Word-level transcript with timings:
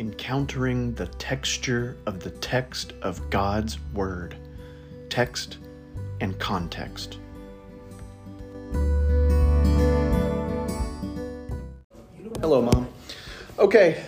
encountering 0.00 0.94
the 0.94 1.06
texture 1.06 1.94
of 2.06 2.20
the 2.20 2.30
text 2.30 2.94
of 3.02 3.28
God's 3.28 3.78
Word, 3.92 4.34
text 5.10 5.58
and 6.22 6.38
context. 6.38 7.18
Hello, 12.40 12.62
Mom. 12.62 12.88
Okay, 13.58 14.02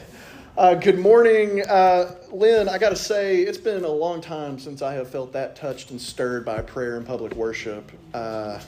uh, 0.56 0.74
good 0.76 0.98
morning. 0.98 1.60
Uh, 1.68 2.14
Lynn, 2.32 2.70
I 2.70 2.78
got 2.78 2.88
to 2.88 2.96
say, 2.96 3.42
it's 3.42 3.58
been 3.58 3.84
a 3.84 3.88
long 3.88 4.22
time 4.22 4.58
since 4.58 4.80
I 4.80 4.94
have 4.94 5.10
felt 5.10 5.34
that 5.34 5.56
touched 5.56 5.90
and 5.90 6.00
stirred 6.00 6.42
by 6.42 6.62
prayer 6.62 6.96
and 6.96 7.06
public 7.06 7.34
worship. 7.34 7.92
Uh, 8.14 8.60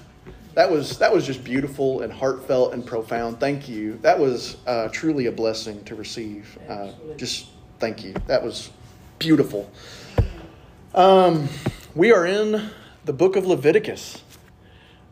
that 0.55 0.71
was 0.71 0.99
that 0.99 1.13
was 1.13 1.27
just 1.27 1.43
beautiful 1.43 2.03
and 2.03 2.13
heartfelt 2.13 2.75
and 2.75 2.87
profound. 2.87 3.41
Thank 3.41 3.69
you. 3.69 3.99
That 4.03 4.19
was 4.19 4.57
uh, 4.67 4.89
truly 4.89 5.27
a 5.27 5.33
blessing 5.33 5.83
to 5.85 5.95
receive. 5.95 6.59
Uh, 6.69 6.93
just 7.17 7.47
thank 7.81 8.05
you. 8.05 8.15
That 8.27 8.43
was 8.43 8.71
beautiful. 9.19 9.71
Um, 10.95 11.49
we 11.95 12.13
are 12.13 12.25
in 12.25 12.71
the 13.05 13.13
book 13.13 13.37
of 13.37 13.47
Leviticus. 13.47 14.23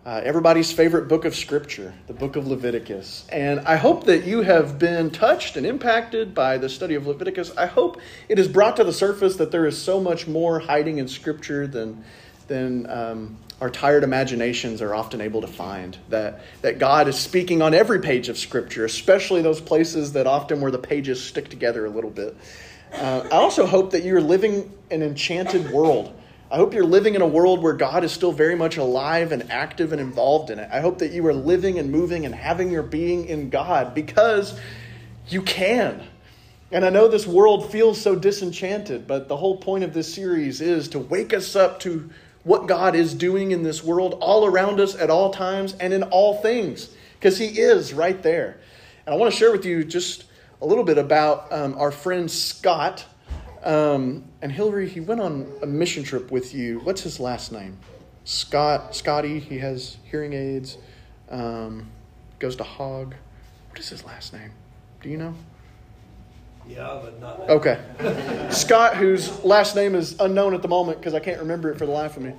Uh, 0.05 0.21
everybody's 0.25 0.73
favorite 0.73 1.07
book 1.07 1.25
of 1.25 1.35
Scripture, 1.35 1.95
the 2.09 2.13
book 2.13 2.35
of 2.35 2.49
Leviticus. 2.49 3.25
And 3.29 3.61
I 3.61 3.77
hope 3.77 4.05
that 4.07 4.25
you 4.25 4.43
have 4.43 4.77
been 4.77 5.11
touched 5.11 5.57
and 5.57 5.65
impacted 5.65 6.35
by 6.35 6.59
the 6.59 6.69
study 6.69 6.97
of 6.97 7.07
Leviticus. 7.07 7.57
I 7.57 7.67
hope 7.67 8.01
it 8.29 8.37
has 8.39 8.49
brought 8.49 8.77
to 8.77 8.85
the 8.85 8.93
surface 8.93 9.37
that 9.37 9.53
there 9.53 9.65
is 9.65 9.81
so 9.81 10.01
much 10.01 10.27
more 10.27 10.59
hiding 10.59 10.99
in 10.99 11.07
Scripture 11.07 11.69
than, 11.69 12.05
than 12.49 12.91
um, 12.91 13.37
our 13.63 13.71
tired 13.71 14.03
imaginations 14.03 14.83
are 14.83 14.93
often 14.93 15.21
able 15.21 15.41
to 15.41 15.47
find. 15.47 15.97
That, 16.09 16.41
that 16.63 16.81
God 16.81 17.07
is 17.07 17.17
speaking 17.17 17.63
on 17.63 17.75
every 17.75 18.01
page 18.01 18.29
of 18.29 18.37
Scripture, 18.37 18.85
especially 18.85 19.41
those 19.41 19.61
places 19.61 20.15
that 20.15 20.27
often 20.27 20.61
where 20.61 20.73
the 20.73 20.81
pages 20.81 21.23
stick 21.23 21.49
together 21.49 21.87
a 21.87 21.89
little 21.89 22.11
bit. 22.11 22.37
Uh, 22.93 23.23
I 23.31 23.37
also 23.37 23.65
hope 23.65 23.93
that 23.93 24.03
you're 24.03 24.21
living 24.21 24.77
an 24.91 25.05
enchanted 25.05 25.71
world. 25.71 26.13
I 26.51 26.57
hope 26.57 26.75
you're 26.75 26.83
living 26.83 27.15
in 27.15 27.23
a 27.23 27.27
world 27.27 27.63
where 27.63 27.73
God 27.73 28.03
is 28.03 28.11
still 28.11 28.33
very 28.33 28.57
much 28.57 28.79
alive 28.79 29.31
and 29.31 29.49
active 29.49 29.93
and 29.93 30.01
involved 30.01 30.51
in 30.51 30.59
it. 30.59 30.69
I 30.73 30.81
hope 30.81 30.99
that 30.99 31.13
you 31.13 31.25
are 31.29 31.33
living 31.33 31.79
and 31.79 31.93
moving 31.93 32.27
and 32.27 32.35
having 32.35 32.69
your 32.69 32.83
being 32.83 33.27
in 33.27 33.49
God 33.49 33.95
because 33.95 34.59
you 35.29 35.41
can. 35.41 36.03
And 36.73 36.85
I 36.85 36.91
know 36.91 37.07
this 37.07 37.29
world 37.29 37.71
feels 37.71 38.01
so 38.01 38.17
disenchanted, 38.17 39.07
but 39.07 39.29
the 39.29 39.37
whole 39.37 39.57
point 39.57 39.85
of 39.85 39.95
this 39.95 40.13
series 40.13 40.61
is 40.61 40.89
to 40.89 40.99
wake 40.99 41.33
us 41.33 41.55
up 41.55 41.79
to 41.81 42.11
what 42.45 42.67
God 42.67 42.95
is 42.95 43.15
doing 43.15 43.53
in 43.53 43.63
this 43.63 43.85
world 43.85 44.19
all 44.21 44.45
around 44.45 44.81
us 44.81 44.95
at 44.97 45.11
all 45.11 45.33
times 45.33 45.75
and 45.75 45.93
in 45.93 46.03
all 46.05 46.37
things, 46.37 46.91
because 47.19 47.39
He 47.39 47.47
is 47.47 47.93
right 47.93 48.23
there. 48.23 48.59
And 49.07 49.15
I 49.15 49.19
want 49.19 49.33
to 49.33 49.39
share 49.39 49.53
with 49.53 49.65
you 49.65 49.85
just 49.85 50.25
a 50.61 50.67
little 50.67 50.85
bit 50.85 50.99
about 50.99 51.53
um, 51.53 51.77
our 51.77 51.91
friend 51.91 52.31
Scott. 52.31 53.05
Um, 53.65 54.25
and 54.41 54.51
Hillary, 54.51 54.89
he 54.89 55.01
went 55.01 55.21
on 55.21 55.47
a 55.63 55.67
mission 55.67 56.03
trip 56.03 56.31
with 56.31 56.55
you. 56.55 56.81
What's 56.81 57.03
his 57.03 57.21
last 57.21 57.53
name? 57.53 57.79
Scott, 58.25 58.95
Scotty. 58.95 59.39
He 59.41 59.59
has 59.59 59.97
hearing 60.05 60.33
aids. 60.33 60.79
Um, 61.31 61.91
goes 62.39 62.57
to 62.57 62.65
Hog. 62.65 63.15
What 63.71 63.79
is 63.79 63.89
his 63.89 64.05
last 64.05 64.33
name? 64.33 64.53
Do 65.01 65.09
you 65.09 65.17
know? 65.17 65.35
Yeah, 66.67 67.01
but 67.03 67.21
not. 67.21 67.41
Okay. 67.49 67.81
Scott, 68.51 68.97
whose 68.97 69.43
last 69.45 69.77
name 69.77 69.95
is 69.95 70.19
unknown 70.21 70.55
at 70.55 70.63
the 70.63 70.69
moment 70.69 70.99
because 70.99 71.15
I 71.15 71.21
can't 71.21 71.41
remember 71.41 71.71
it 71.71 71.79
for 71.79 71.87
the 71.87 71.93
life 71.93 72.17
of 72.17 72.23
me. 72.23 72.33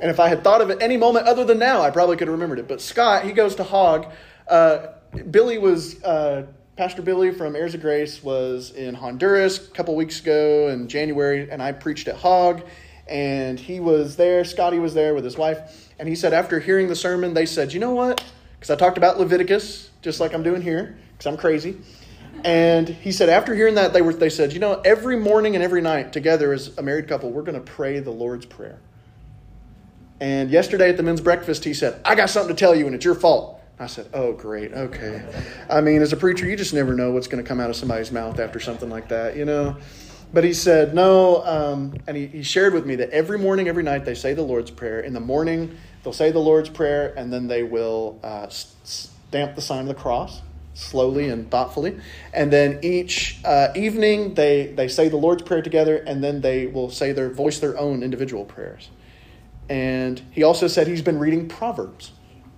And 0.00 0.10
if 0.10 0.18
I 0.18 0.28
had 0.28 0.42
thought 0.42 0.60
of 0.60 0.70
it 0.70 0.82
any 0.82 0.96
moment 0.96 1.26
other 1.26 1.44
than 1.44 1.58
now, 1.58 1.82
I 1.82 1.90
probably 1.90 2.16
could 2.16 2.28
have 2.28 2.32
remembered 2.32 2.58
it. 2.58 2.68
But 2.68 2.80
Scott, 2.80 3.24
he 3.24 3.32
goes 3.32 3.54
to 3.56 3.64
Hog. 3.64 4.06
Uh, 4.48 4.88
Billy 5.30 5.58
was, 5.58 6.02
uh, 6.02 6.46
Pastor 6.76 7.02
Billy 7.02 7.32
from 7.32 7.54
Heirs 7.54 7.74
of 7.74 7.80
Grace 7.80 8.22
was 8.22 8.72
in 8.72 8.94
Honduras 8.94 9.68
a 9.68 9.70
couple 9.70 9.94
weeks 9.94 10.20
ago 10.20 10.68
in 10.68 10.88
January, 10.88 11.50
and 11.50 11.62
I 11.62 11.72
preached 11.72 12.08
at 12.08 12.16
Hog. 12.16 12.62
And 13.06 13.60
he 13.60 13.78
was 13.78 14.16
there, 14.16 14.44
Scotty 14.44 14.78
was 14.78 14.94
there 14.94 15.14
with 15.14 15.24
his 15.24 15.36
wife. 15.36 15.90
And 15.98 16.08
he 16.08 16.14
said, 16.14 16.32
after 16.32 16.58
hearing 16.58 16.88
the 16.88 16.96
sermon, 16.96 17.34
they 17.34 17.46
said, 17.46 17.72
you 17.72 17.80
know 17.80 17.92
what? 17.92 18.24
Because 18.58 18.70
I 18.70 18.76
talked 18.76 18.98
about 18.98 19.18
Leviticus, 19.18 19.90
just 20.02 20.18
like 20.18 20.34
I'm 20.34 20.42
doing 20.42 20.62
here, 20.62 20.98
because 21.12 21.26
I'm 21.26 21.36
crazy. 21.36 21.78
And 22.44 22.88
he 22.88 23.12
said, 23.12 23.28
after 23.28 23.54
hearing 23.54 23.76
that, 23.76 23.92
they 23.92 24.02
were 24.02 24.12
they 24.12 24.30
said, 24.30 24.52
you 24.52 24.58
know, 24.58 24.80
every 24.84 25.16
morning 25.16 25.54
and 25.54 25.62
every 25.62 25.80
night 25.80 26.12
together 26.12 26.52
as 26.52 26.76
a 26.76 26.82
married 26.82 27.06
couple, 27.08 27.30
we're 27.30 27.42
going 27.42 27.62
to 27.62 27.72
pray 27.72 28.00
the 28.00 28.10
Lord's 28.10 28.46
prayer. 28.46 28.80
And 30.20 30.50
yesterday 30.50 30.90
at 30.90 30.96
the 30.96 31.02
men's 31.02 31.20
breakfast, 31.20 31.64
he 31.64 31.74
said, 31.74 32.00
I 32.04 32.14
got 32.14 32.30
something 32.30 32.54
to 32.54 32.58
tell 32.58 32.74
you, 32.74 32.86
and 32.86 32.94
it's 32.94 33.04
your 33.04 33.14
fault. 33.14 33.60
I 33.78 33.86
said, 33.86 34.08
Oh, 34.12 34.32
great, 34.32 34.72
okay. 34.72 35.22
I 35.68 35.80
mean, 35.80 36.02
as 36.02 36.12
a 36.12 36.16
preacher, 36.16 36.46
you 36.46 36.56
just 36.56 36.74
never 36.74 36.94
know 36.94 37.12
what's 37.12 37.26
going 37.26 37.42
to 37.42 37.48
come 37.48 37.60
out 37.60 37.70
of 37.70 37.76
somebody's 37.76 38.12
mouth 38.12 38.38
after 38.38 38.60
something 38.60 38.88
like 38.88 39.08
that, 39.08 39.36
you 39.36 39.44
know. 39.44 39.76
But 40.32 40.44
he 40.44 40.52
said, 40.52 40.94
No, 40.94 41.44
um, 41.44 41.94
and 42.06 42.16
he, 42.16 42.26
he 42.26 42.42
shared 42.42 42.74
with 42.74 42.86
me 42.86 42.96
that 42.96 43.10
every 43.10 43.38
morning, 43.38 43.68
every 43.68 43.82
night, 43.82 44.04
they 44.04 44.14
say 44.14 44.34
the 44.34 44.42
Lord's 44.42 44.70
Prayer. 44.70 45.00
In 45.00 45.12
the 45.12 45.20
morning, 45.20 45.76
they'll 46.02 46.12
say 46.12 46.30
the 46.30 46.38
Lord's 46.38 46.68
Prayer, 46.68 47.14
and 47.16 47.32
then 47.32 47.48
they 47.48 47.62
will 47.62 48.18
uh, 48.22 48.48
stamp 48.48 49.54
the 49.54 49.60
sign 49.60 49.82
of 49.82 49.88
the 49.88 49.94
cross 49.94 50.40
slowly 50.74 51.28
and 51.28 51.50
thoughtfully. 51.50 51.98
And 52.32 52.52
then 52.52 52.80
each 52.82 53.38
uh, 53.44 53.68
evening 53.74 54.34
they, 54.34 54.66
they 54.66 54.88
say 54.88 55.08
the 55.08 55.16
Lord's 55.16 55.42
Prayer 55.42 55.62
together, 55.62 55.96
and 55.96 56.22
then 56.22 56.40
they 56.40 56.66
will 56.66 56.90
say 56.90 57.12
their 57.12 57.30
voice 57.30 57.58
their 57.58 57.78
own 57.78 58.02
individual 58.02 58.44
prayers. 58.44 58.90
And 59.68 60.20
he 60.30 60.42
also 60.42 60.66
said 60.66 60.86
he's 60.86 61.02
been 61.02 61.18
reading 61.18 61.48
Proverbs. 61.48 62.12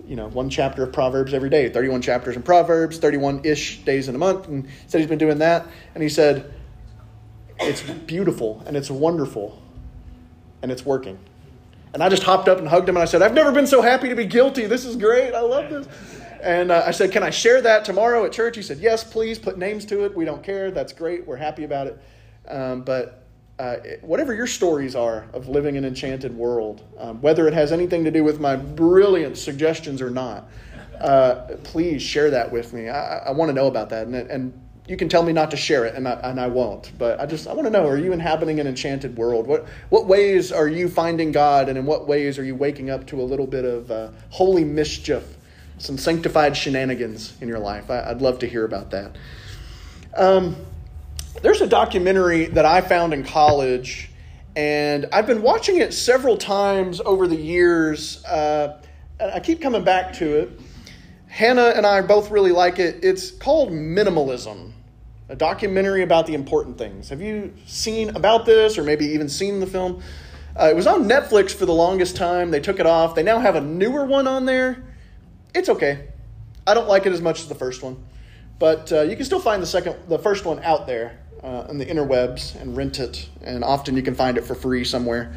You 0.07 0.17
know, 0.17 0.29
one 0.29 0.51
chapter 0.51 0.83
of 0.83 0.93
Proverbs 0.93 1.33
every 1.33 1.49
day, 1.49 1.69
31 1.71 2.03
chapters 2.03 2.37
in 2.37 2.43
Proverbs, 2.43 2.99
31 2.99 3.43
ish 3.45 3.85
days 3.85 4.09
in 4.09 4.15
a 4.15 4.19
month. 4.19 4.49
And 4.49 4.69
said 4.87 4.99
he's 4.99 5.09
been 5.09 5.19
doing 5.19 5.39
that. 5.39 5.67
And 5.95 6.03
he 6.03 6.09
said, 6.09 6.53
it's 7.61 7.83
beautiful 7.83 8.63
and 8.67 8.77
it's 8.77 8.91
wonderful 8.91 9.63
and 10.63 10.73
it's 10.73 10.85
working. 10.85 11.19
And 11.93 12.03
I 12.03 12.09
just 12.09 12.25
hopped 12.25 12.49
up 12.49 12.59
and 12.59 12.67
hugged 12.67 12.89
him 12.89 12.97
and 12.97 13.03
I 13.03 13.07
said, 13.07 13.23
I've 13.23 13.35
never 13.35 13.53
been 13.53 13.67
so 13.67 13.81
happy 13.81 14.09
to 14.09 14.17
be 14.17 14.27
guilty. 14.27 14.67
This 14.67 14.85
is 14.85 14.97
great. 14.97 15.33
I 15.33 15.41
love 15.41 15.71
this. 15.71 15.87
And 16.45 16.71
uh, 16.71 16.85
I 16.87 16.91
said, 16.91 17.11
Can 17.11 17.23
I 17.23 17.31
share 17.31 17.63
that 17.63 17.85
tomorrow 17.85 18.25
at 18.27 18.33
church? 18.33 18.57
He 18.57 18.63
said, 18.63 18.79
Yes, 18.79 19.03
please 19.03 19.39
put 19.39 19.57
names 19.57 19.87
to 19.87 20.05
it. 20.05 20.15
We 20.15 20.27
don't 20.27 20.43
care. 20.43 20.71
That's 20.71 20.93
great. 20.93 21.27
We're 21.27 21.37
happy 21.37 21.65
about 21.65 21.87
it. 21.87 21.99
Um, 22.47 22.83
but 22.83 23.25
uh, 23.59 23.77
whatever 24.03 24.35
your 24.35 24.47
stories 24.47 24.95
are 24.95 25.27
of 25.33 25.49
living 25.49 25.79
an 25.79 25.85
enchanted 25.85 26.37
world, 26.37 26.83
um, 26.99 27.21
whether 27.23 27.49
it 27.49 27.55
has 27.55 27.73
anything 27.73 28.05
to 28.05 28.11
do 28.11 28.23
with 28.23 28.41
my 28.41 28.57
brilliant 28.57 29.39
suggestions 29.39 30.03
or 30.03 30.11
not, 30.11 30.49
uh, 31.01 31.57
please 31.63 32.03
share 32.03 32.31
that 32.31 32.53
with 32.53 32.75
me. 32.75 32.91
I, 32.91 33.19
I 33.19 33.31
want 33.31 33.49
to 33.49 33.55
know 33.55 33.67
about 33.67 33.89
that. 33.91 34.07
And, 34.07 34.15
and 34.15 34.61
you 34.87 34.99
can 34.99 35.09
tell 35.09 35.23
me 35.23 35.33
not 35.33 35.51
to 35.53 35.57
share 35.57 35.87
it, 35.87 35.95
and 35.95 36.07
I, 36.07 36.13
and 36.25 36.39
I 36.39 36.47
won't. 36.47 36.93
But 36.99 37.19
I 37.21 37.25
just 37.25 37.49
I 37.49 37.55
want 37.55 37.65
to 37.67 37.71
know: 37.71 37.87
Are 37.87 37.97
you 37.97 38.13
inhabiting 38.13 38.61
an 38.61 38.67
enchanted 38.67 39.17
world? 39.17 39.47
What 39.47 39.67
what 39.89 40.07
ways 40.07 40.53
are 40.53 40.69
you 40.69 40.91
finding 40.91 41.33
God, 41.33 41.71
and 41.71 41.79
in 41.79 41.87
what 41.87 42.07
ways 42.07 42.39
are 42.39 42.45
you 42.45 42.55
waking 42.55 42.91
up 42.91 43.07
to 43.07 43.21
a 43.21 43.25
little 43.25 43.47
bit 43.47 43.65
of 43.65 43.91
uh, 43.91 44.11
holy 44.29 44.63
mischief, 44.63 45.39
some 45.85 45.99
sanctified 45.99 46.57
shenanigans 46.57 47.37
in 47.41 47.49
your 47.49 47.59
life? 47.59 47.91
I, 47.91 48.11
would 48.13 48.23
love 48.23 48.39
to 48.39 48.49
hear 48.49 48.65
about 48.65 48.91
that. 48.93 49.17
Um, 50.17 50.57
there's 51.43 51.61
a 51.61 51.67
documentary 51.67 52.47
that 52.47 52.65
I 52.65 52.81
found 52.81 53.13
in 53.13 53.23
college, 53.23 54.11
and 54.57 55.07
I've 55.13 55.27
been 55.27 55.43
watching 55.43 55.79
it 55.79 55.93
several 55.93 56.39
times 56.39 57.01
over 57.01 57.27
the 57.27 57.37
years. 57.37 58.25
Uh, 58.25 58.81
I 59.21 59.41
keep 59.41 59.61
coming 59.61 59.85
back 59.85 60.15
to 60.15 60.39
it. 60.39 60.61
Hannah 61.29 61.75
and 61.77 61.85
I 61.85 62.01
both 62.01 62.31
really 62.31 62.53
like 62.53 62.79
it. 62.79 63.01
It's 63.05 63.31
called 63.31 63.71
Minimalism, 63.71 64.73
a 65.29 65.37
documentary 65.37 66.03
about 66.03 66.27
the 66.27 66.35
important 66.35 66.79
things. 66.79 67.11
Have 67.11 67.21
you 67.21 67.53
seen 67.67 68.11
about 68.17 68.47
this, 68.47 68.79
or 68.79 68.85
maybe 68.85 69.05
even 69.07 69.29
seen 69.29 69.61
the 69.61 69.67
film? 69.67 70.03
Uh, 70.59 70.69
it 70.71 70.77
was 70.77 70.87
on 70.87 71.05
Netflix 71.05 71.51
for 71.51 71.67
the 71.67 71.75
longest 71.75 72.17
time. 72.17 72.53
They 72.53 72.61
took 72.61 72.79
it 72.79 72.87
off. 72.87 73.17
They 73.17 73.25
now 73.25 73.41
have 73.41 73.57
a 73.57 73.61
newer 73.61 74.07
one 74.07 74.29
on 74.29 74.47
there. 74.47 74.85
It's 75.55 75.69
okay. 75.69 76.09
I 76.67 76.75
don't 76.75 76.89
like 76.89 77.07
it 77.07 77.13
as 77.13 77.21
much 77.21 77.41
as 77.41 77.49
the 77.49 77.55
first 77.55 77.83
one, 77.83 78.03
but 78.59 78.91
uh, 78.93 79.03
you 79.03 79.17
can 79.17 79.25
still 79.25 79.41
find 79.41 79.63
the 79.63 79.67
second, 79.67 79.97
the 80.09 80.19
first 80.19 80.45
one 80.45 80.63
out 80.65 80.87
there 80.87 81.21
uh, 81.43 81.67
on 81.69 81.79
the 81.79 81.87
interwebs 81.87 82.61
and 82.61 82.77
rent 82.77 82.99
it, 82.99 83.29
and 83.43 83.63
often 83.63 83.97
you 83.97 84.03
can 84.03 84.15
find 84.15 84.37
it 84.37 84.45
for 84.45 84.55
free 84.55 84.85
somewhere. 84.85 85.37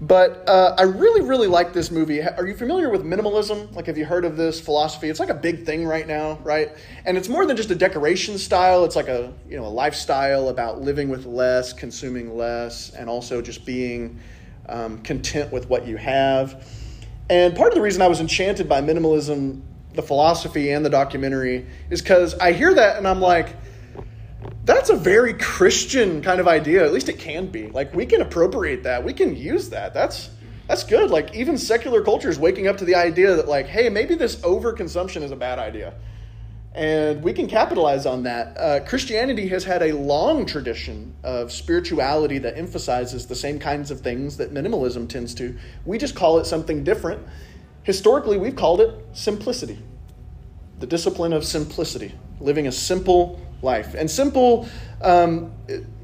But 0.00 0.48
uh, 0.48 0.74
I 0.78 0.82
really, 0.82 1.20
really 1.20 1.46
like 1.46 1.72
this 1.72 1.90
movie. 1.90 2.22
Are 2.22 2.46
you 2.46 2.54
familiar 2.54 2.90
with 2.90 3.04
minimalism? 3.04 3.74
Like, 3.74 3.86
have 3.86 3.96
you 3.96 4.04
heard 4.04 4.24
of 4.24 4.36
this 4.36 4.60
philosophy? 4.60 5.08
It's 5.08 5.20
like 5.20 5.30
a 5.30 5.34
big 5.34 5.64
thing 5.64 5.84
right 5.84 6.06
now, 6.06 6.38
right? 6.42 6.72
And 7.04 7.16
it's 7.16 7.28
more 7.28 7.46
than 7.46 7.56
just 7.56 7.70
a 7.70 7.74
decoration 7.74 8.38
style. 8.38 8.84
It's 8.84 8.96
like 8.96 9.08
a 9.08 9.32
you 9.48 9.56
know 9.56 9.66
a 9.66 9.68
lifestyle 9.68 10.48
about 10.48 10.80
living 10.80 11.08
with 11.08 11.26
less, 11.26 11.72
consuming 11.72 12.36
less, 12.36 12.90
and 12.94 13.08
also 13.08 13.42
just 13.42 13.64
being 13.64 14.18
um, 14.68 15.02
content 15.02 15.52
with 15.52 15.68
what 15.68 15.86
you 15.86 15.96
have. 15.96 16.66
And 17.30 17.56
part 17.56 17.68
of 17.68 17.74
the 17.74 17.82
reason 17.82 18.02
I 18.02 18.08
was 18.08 18.20
enchanted 18.20 18.68
by 18.68 18.80
minimalism, 18.82 19.62
the 19.94 20.02
philosophy, 20.02 20.70
and 20.70 20.84
the 20.84 20.90
documentary 20.90 21.66
is 21.90 22.02
because 22.02 22.34
I 22.38 22.52
hear 22.52 22.74
that 22.74 22.98
and 22.98 23.08
I'm 23.08 23.20
like 23.20 23.56
that's 24.64 24.88
a 24.88 24.96
very 24.96 25.34
Christian 25.34 26.22
kind 26.22 26.40
of 26.40 26.48
idea. 26.48 26.84
At 26.84 26.92
least 26.92 27.08
it 27.08 27.18
can 27.18 27.46
be. 27.46 27.68
Like 27.68 27.94
we 27.94 28.06
can 28.06 28.22
appropriate 28.22 28.82
that. 28.84 29.04
We 29.04 29.12
can 29.12 29.36
use 29.36 29.68
that. 29.70 29.92
That's 29.94 30.30
that's 30.66 30.84
good. 30.84 31.10
Like 31.10 31.34
even 31.34 31.58
secular 31.58 32.02
culture 32.02 32.30
is 32.30 32.38
waking 32.38 32.66
up 32.66 32.78
to 32.78 32.84
the 32.84 32.94
idea 32.94 33.36
that 33.36 33.48
like, 33.48 33.66
hey, 33.66 33.88
maybe 33.90 34.14
this 34.14 34.36
overconsumption 34.36 35.22
is 35.22 35.30
a 35.30 35.36
bad 35.36 35.58
idea. 35.58 35.94
And 36.74 37.22
we 37.22 37.32
can 37.32 37.46
capitalize 37.46 38.04
on 38.04 38.24
that. 38.24 38.58
Uh, 38.58 38.80
Christianity 38.84 39.46
has 39.48 39.62
had 39.62 39.82
a 39.82 39.92
long 39.92 40.44
tradition 40.44 41.14
of 41.22 41.52
spirituality 41.52 42.38
that 42.38 42.58
emphasizes 42.58 43.26
the 43.26 43.36
same 43.36 43.60
kinds 43.60 43.92
of 43.92 44.00
things 44.00 44.36
that 44.38 44.52
minimalism 44.52 45.08
tends 45.08 45.34
to. 45.34 45.56
We 45.84 45.98
just 45.98 46.16
call 46.16 46.38
it 46.38 46.46
something 46.46 46.82
different. 46.82 47.22
Historically, 47.84 48.38
we've 48.38 48.56
called 48.56 48.80
it 48.80 48.92
simplicity 49.12 49.78
the 50.80 50.86
discipline 50.86 51.32
of 51.32 51.44
simplicity, 51.44 52.12
living 52.40 52.66
a 52.66 52.72
simple 52.72 53.40
life. 53.62 53.94
And 53.94 54.10
simple 54.10 54.68
um, 55.00 55.52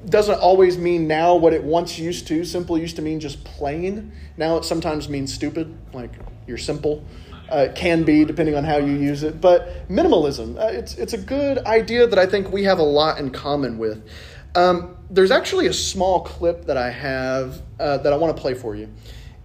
doesn't 0.06 0.38
always 0.40 0.78
mean 0.78 1.06
now 1.06 1.34
what 1.34 1.52
it 1.52 1.62
once 1.62 1.99
used 1.99 2.26
to. 2.28 2.44
Simple 2.44 2.78
used 2.78 2.96
to 2.96 3.02
mean 3.02 3.20
just 3.20 3.44
plain. 3.44 4.12
Now 4.37 4.56
it 4.56 4.64
sometimes 4.64 5.08
means 5.08 5.34
stupid, 5.34 5.76
like 5.93 6.12
you're 6.46 6.56
simple. 6.56 7.05
Uh, 7.50 7.67
can 7.75 8.05
be 8.05 8.25
depending 8.25 8.55
on 8.55 8.62
how 8.62 8.76
you 8.76 8.93
use 8.93 9.25
it. 9.25 9.41
But 9.41 9.88
minimalism, 9.88 10.56
uh, 10.56 10.69
it's, 10.69 10.94
it's 10.94 11.14
a 11.14 11.19
good 11.19 11.58
idea 11.67 12.06
that 12.06 12.19
I 12.19 12.25
think 12.25 12.52
we 12.52 12.62
have 12.62 12.79
a 12.79 12.85
lot 12.85 13.19
in 13.19 13.31
common 13.31 13.76
with. 13.76 14.08
Um, 14.55 14.97
there's 15.11 15.31
actually 15.31 15.67
a 15.67 15.73
small 15.73 16.20
clip 16.20 16.67
that 16.67 16.76
I 16.76 16.91
have 16.91 17.61
uh, 17.79 17.99
that 17.99 18.12
I 18.12 18.17
want 18.17 18.37
to 18.37 18.41
play 18.41 18.55
for 18.55 18.76
you. 18.76 18.88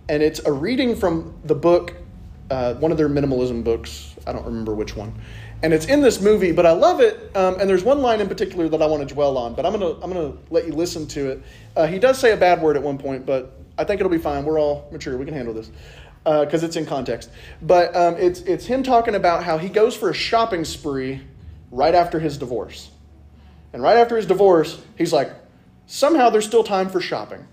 And 0.08 0.22
it's 0.22 0.40
a 0.46 0.52
reading 0.52 0.96
from 0.96 1.34
the 1.46 1.56
book, 1.56 1.96
uh, 2.52 2.76
one 2.76 2.92
of 2.92 2.98
their 2.98 3.10
minimalism 3.10 3.64
books. 3.64 4.16
I 4.28 4.34
don't 4.34 4.46
remember 4.46 4.74
which 4.74 4.96
one. 4.96 5.14
And 5.64 5.74
it's 5.74 5.86
in 5.86 6.02
this 6.02 6.22
movie, 6.22 6.52
but 6.52 6.66
I 6.66 6.72
love 6.72 7.00
it. 7.00 7.36
Um, 7.36 7.60
and 7.60 7.68
there's 7.70 7.84
one 7.84 8.02
line 8.02 8.22
in 8.22 8.28
particular 8.28 8.70
that 8.70 8.82
I 8.82 8.86
want 8.86 9.08
to 9.08 9.14
dwell 9.14 9.38
on, 9.38 9.56
but 9.56 9.66
I'm 9.66 9.78
going 9.78 9.96
to 9.96 10.04
I'm 10.04 10.12
gonna 10.12 10.34
let 10.52 10.68
you 10.68 10.74
listen 10.74 11.08
to 11.08 11.32
it. 11.32 11.44
Uh, 11.76 11.88
he 11.88 11.98
does 11.98 12.20
say 12.20 12.34
a 12.34 12.38
bad 12.38 12.62
word 12.62 12.76
at 12.78 12.84
one 12.84 12.98
point, 12.98 13.26
but 13.26 13.58
I 13.78 13.84
think 13.84 14.00
it'll 14.00 14.12
be 14.12 14.18
fine. 14.18 14.46
We're 14.46 14.60
all 14.60 14.88
mature. 14.92 15.18
We 15.18 15.26
can 15.26 15.34
handle 15.34 15.54
this 15.54 15.72
because 16.26 16.64
uh, 16.64 16.66
it's 16.66 16.76
in 16.76 16.88
context. 16.88 17.30
But 17.62 17.96
um, 17.96 18.16
it's, 18.18 18.42
it's 18.42 18.66
him 18.66 18.82
talking 18.82 19.14
about 19.14 19.44
how 19.44 19.60
he 19.60 19.70
goes 19.70 19.96
for 19.96 20.10
a 20.10 20.14
shopping 20.14 20.66
spree 20.66 21.22
right 21.70 21.94
after 21.94 22.20
his 22.20 22.38
divorce. 22.38 22.90
And 23.74 23.84
right 23.84 23.98
after 23.98 24.18
his 24.18 24.26
divorce, 24.26 24.82
he's 24.98 25.14
like, 25.14 25.32
somehow 25.86 26.32
there's 26.32 26.46
still 26.46 26.64
time 26.64 26.90
for 26.90 27.00
shopping. 27.00 27.48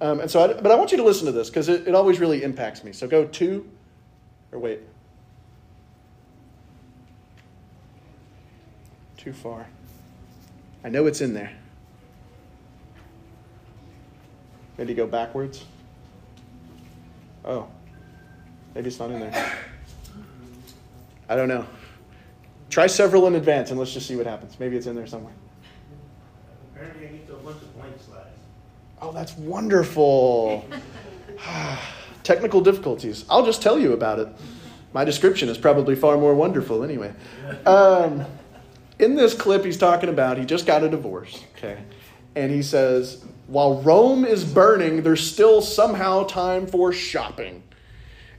Um, 0.00 0.20
and 0.20 0.30
so, 0.30 0.44
I, 0.44 0.52
but 0.60 0.70
I 0.70 0.76
want 0.76 0.92
you 0.92 0.98
to 0.98 1.02
listen 1.02 1.26
to 1.26 1.32
this 1.32 1.50
because 1.50 1.68
it, 1.68 1.88
it 1.88 1.94
always 1.96 2.20
really 2.20 2.44
impacts 2.44 2.84
me. 2.84 2.92
So 2.92 3.08
go 3.08 3.24
two, 3.24 3.68
or 4.52 4.60
wait. 4.60 4.80
Too 9.16 9.32
far. 9.32 9.66
I 10.84 10.90
know 10.90 11.06
it's 11.06 11.20
in 11.20 11.34
there. 11.34 11.52
Maybe 14.78 14.94
go 14.94 15.06
backwards. 15.06 15.64
Oh. 17.44 17.68
Maybe 18.76 18.88
it's 18.88 18.98
not 18.98 19.10
in 19.10 19.20
there. 19.20 19.52
I 21.30 21.34
don't 21.34 21.48
know. 21.48 21.66
Try 22.68 22.86
several 22.88 23.26
in 23.26 23.34
advance 23.34 23.70
and 23.70 23.78
let's 23.78 23.94
just 23.94 24.06
see 24.06 24.16
what 24.16 24.26
happens. 24.26 24.60
Maybe 24.60 24.76
it's 24.76 24.86
in 24.86 24.94
there 24.94 25.06
somewhere. 25.06 25.32
Apparently, 26.74 27.08
I 27.08 27.12
need 27.12 27.22
a 27.30 27.36
bunch 27.36 27.62
of 27.62 27.74
blank 27.74 27.94
slides. 28.06 28.38
Oh, 29.00 29.12
that's 29.12 29.34
wonderful. 29.38 30.68
Technical 32.22 32.60
difficulties. 32.60 33.24
I'll 33.30 33.46
just 33.46 33.62
tell 33.62 33.78
you 33.78 33.94
about 33.94 34.18
it. 34.18 34.28
My 34.92 35.06
description 35.06 35.48
is 35.48 35.56
probably 35.56 35.96
far 35.96 36.18
more 36.18 36.34
wonderful 36.34 36.84
anyway. 36.84 37.14
Um, 37.64 38.26
in 38.98 39.14
this 39.14 39.32
clip, 39.32 39.64
he's 39.64 39.78
talking 39.78 40.10
about 40.10 40.36
he 40.36 40.44
just 40.44 40.66
got 40.66 40.84
a 40.84 40.90
divorce, 40.90 41.42
okay? 41.56 41.78
And 42.34 42.52
he 42.52 42.62
says, 42.62 43.24
while 43.46 43.80
Rome 43.80 44.26
is 44.26 44.44
burning, 44.44 45.02
there's 45.02 45.26
still 45.26 45.62
somehow 45.62 46.24
time 46.24 46.66
for 46.66 46.92
shopping. 46.92 47.62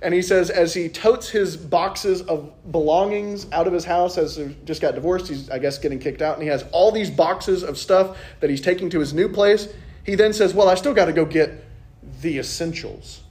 And 0.02 0.14
he 0.14 0.22
says, 0.22 0.50
as 0.50 0.74
he 0.74 0.90
totes 0.90 1.30
his 1.30 1.58
boxes 1.58 2.22
of 2.24 2.52
belongings 2.72 3.48
out 3.52 3.66
of 3.66 3.74
his 3.74 3.84
house, 3.84 4.18
as 4.18 4.36
he 4.36 4.56
just 4.64 4.82
got 4.82 4.94
divorced, 4.94 5.28
he's, 5.28 5.50
I 5.50 5.58
guess, 5.58 5.80
getting 5.80 5.98
kicked 5.98 6.22
out, 6.22 6.36
and 6.36 6.44
he 6.44 6.50
has 6.50 6.66
all 6.72 6.92
these 6.92 7.10
boxes 7.10 7.64
of 7.64 7.78
stuff 7.78 8.18
that 8.40 8.50
he's 8.50 8.62
taking 8.62 8.90
to 8.92 9.00
his 9.00 9.14
new 9.14 9.28
place. 9.28 9.68
He 10.04 10.16
then 10.16 10.34
says, 10.34 10.54
Well, 10.54 10.70
I 10.70 10.76
still 10.76 10.94
got 10.94 11.06
to 11.06 11.14
go 11.14 11.26
get 11.26 11.66
the 12.22 12.38
essentials. 12.38 13.22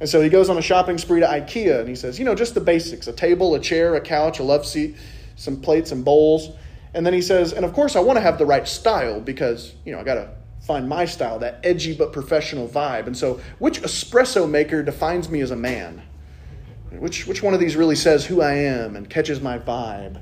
And 0.00 0.08
so 0.08 0.20
he 0.20 0.28
goes 0.28 0.50
on 0.50 0.58
a 0.58 0.62
shopping 0.62 0.98
spree 0.98 1.20
to 1.20 1.26
IKEA, 1.26 1.80
and 1.80 1.88
he 1.88 1.94
says, 1.94 2.18
You 2.18 2.24
know, 2.24 2.34
just 2.34 2.54
the 2.54 2.60
basics 2.60 3.06
a 3.06 3.12
table, 3.12 3.54
a 3.54 3.60
chair, 3.60 3.94
a 3.94 4.00
couch, 4.00 4.38
a 4.38 4.42
love 4.42 4.64
seat, 4.64 4.96
some 5.36 5.60
plates 5.60 5.92
and 5.92 6.04
bowls. 6.04 6.50
And 6.94 7.04
then 7.04 7.12
he 7.12 7.20
says, 7.20 7.52
And 7.52 7.64
of 7.64 7.74
course, 7.74 7.94
I 7.94 8.00
want 8.00 8.16
to 8.16 8.22
have 8.22 8.38
the 8.38 8.46
right 8.46 8.66
style 8.66 9.20
because, 9.20 9.74
you 9.84 9.92
know, 9.92 10.00
I 10.00 10.04
got 10.04 10.14
to 10.14 10.30
find 10.66 10.88
my 10.88 11.04
style, 11.04 11.38
that 11.38 11.60
edgy 11.62 11.94
but 11.94 12.12
professional 12.12 12.68
vibe. 12.68 13.06
And 13.06 13.16
so, 13.16 13.40
which 13.60 13.80
espresso 13.82 14.50
maker 14.50 14.82
defines 14.82 15.28
me 15.28 15.40
as 15.40 15.52
a 15.52 15.56
man? 15.56 16.02
Which, 16.90 17.26
which 17.26 17.42
one 17.42 17.54
of 17.54 17.60
these 17.60 17.76
really 17.76 17.94
says 17.94 18.26
who 18.26 18.40
I 18.40 18.54
am 18.54 18.96
and 18.96 19.08
catches 19.08 19.40
my 19.40 19.58
vibe? 19.58 20.20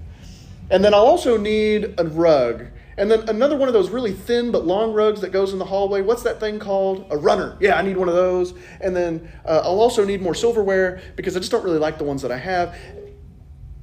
And 0.70 0.84
then 0.84 0.92
I'll 0.92 1.06
also 1.06 1.38
need 1.38 1.94
a 1.98 2.04
rug. 2.04 2.66
And 2.96 3.10
then 3.10 3.28
another 3.28 3.56
one 3.56 3.68
of 3.68 3.72
those 3.72 3.90
really 3.90 4.12
thin 4.12 4.52
but 4.52 4.66
long 4.66 4.92
rugs 4.92 5.20
that 5.22 5.32
goes 5.32 5.52
in 5.52 5.58
the 5.58 5.64
hallway. 5.64 6.02
What's 6.02 6.22
that 6.22 6.40
thing 6.40 6.58
called? 6.58 7.06
A 7.10 7.16
runner. 7.16 7.56
Yeah, 7.58 7.76
I 7.76 7.82
need 7.82 7.96
one 7.96 8.08
of 8.08 8.14
those. 8.14 8.54
And 8.80 8.94
then 8.94 9.30
uh, 9.44 9.62
I'll 9.64 9.80
also 9.80 10.04
need 10.04 10.20
more 10.20 10.34
silverware 10.34 11.00
because 11.16 11.36
I 11.36 11.40
just 11.40 11.50
don't 11.50 11.64
really 11.64 11.78
like 11.78 11.98
the 11.98 12.04
ones 12.04 12.22
that 12.22 12.30
I 12.30 12.38
have. 12.38 12.76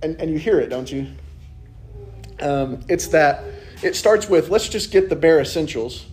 And, 0.04 0.20
and 0.22 0.32
you 0.32 0.38
hear 0.38 0.60
it, 0.60 0.70
don't 0.70 0.92
you? 0.92 1.08
Um, 2.40 2.82
it's 2.88 3.08
that 3.08 3.44
it 3.84 3.96
starts 3.96 4.30
with 4.30 4.50
let's 4.50 4.70
just 4.70 4.92
get 4.92 5.10
the 5.10 5.16
bare 5.16 5.40
essentials 5.40 6.06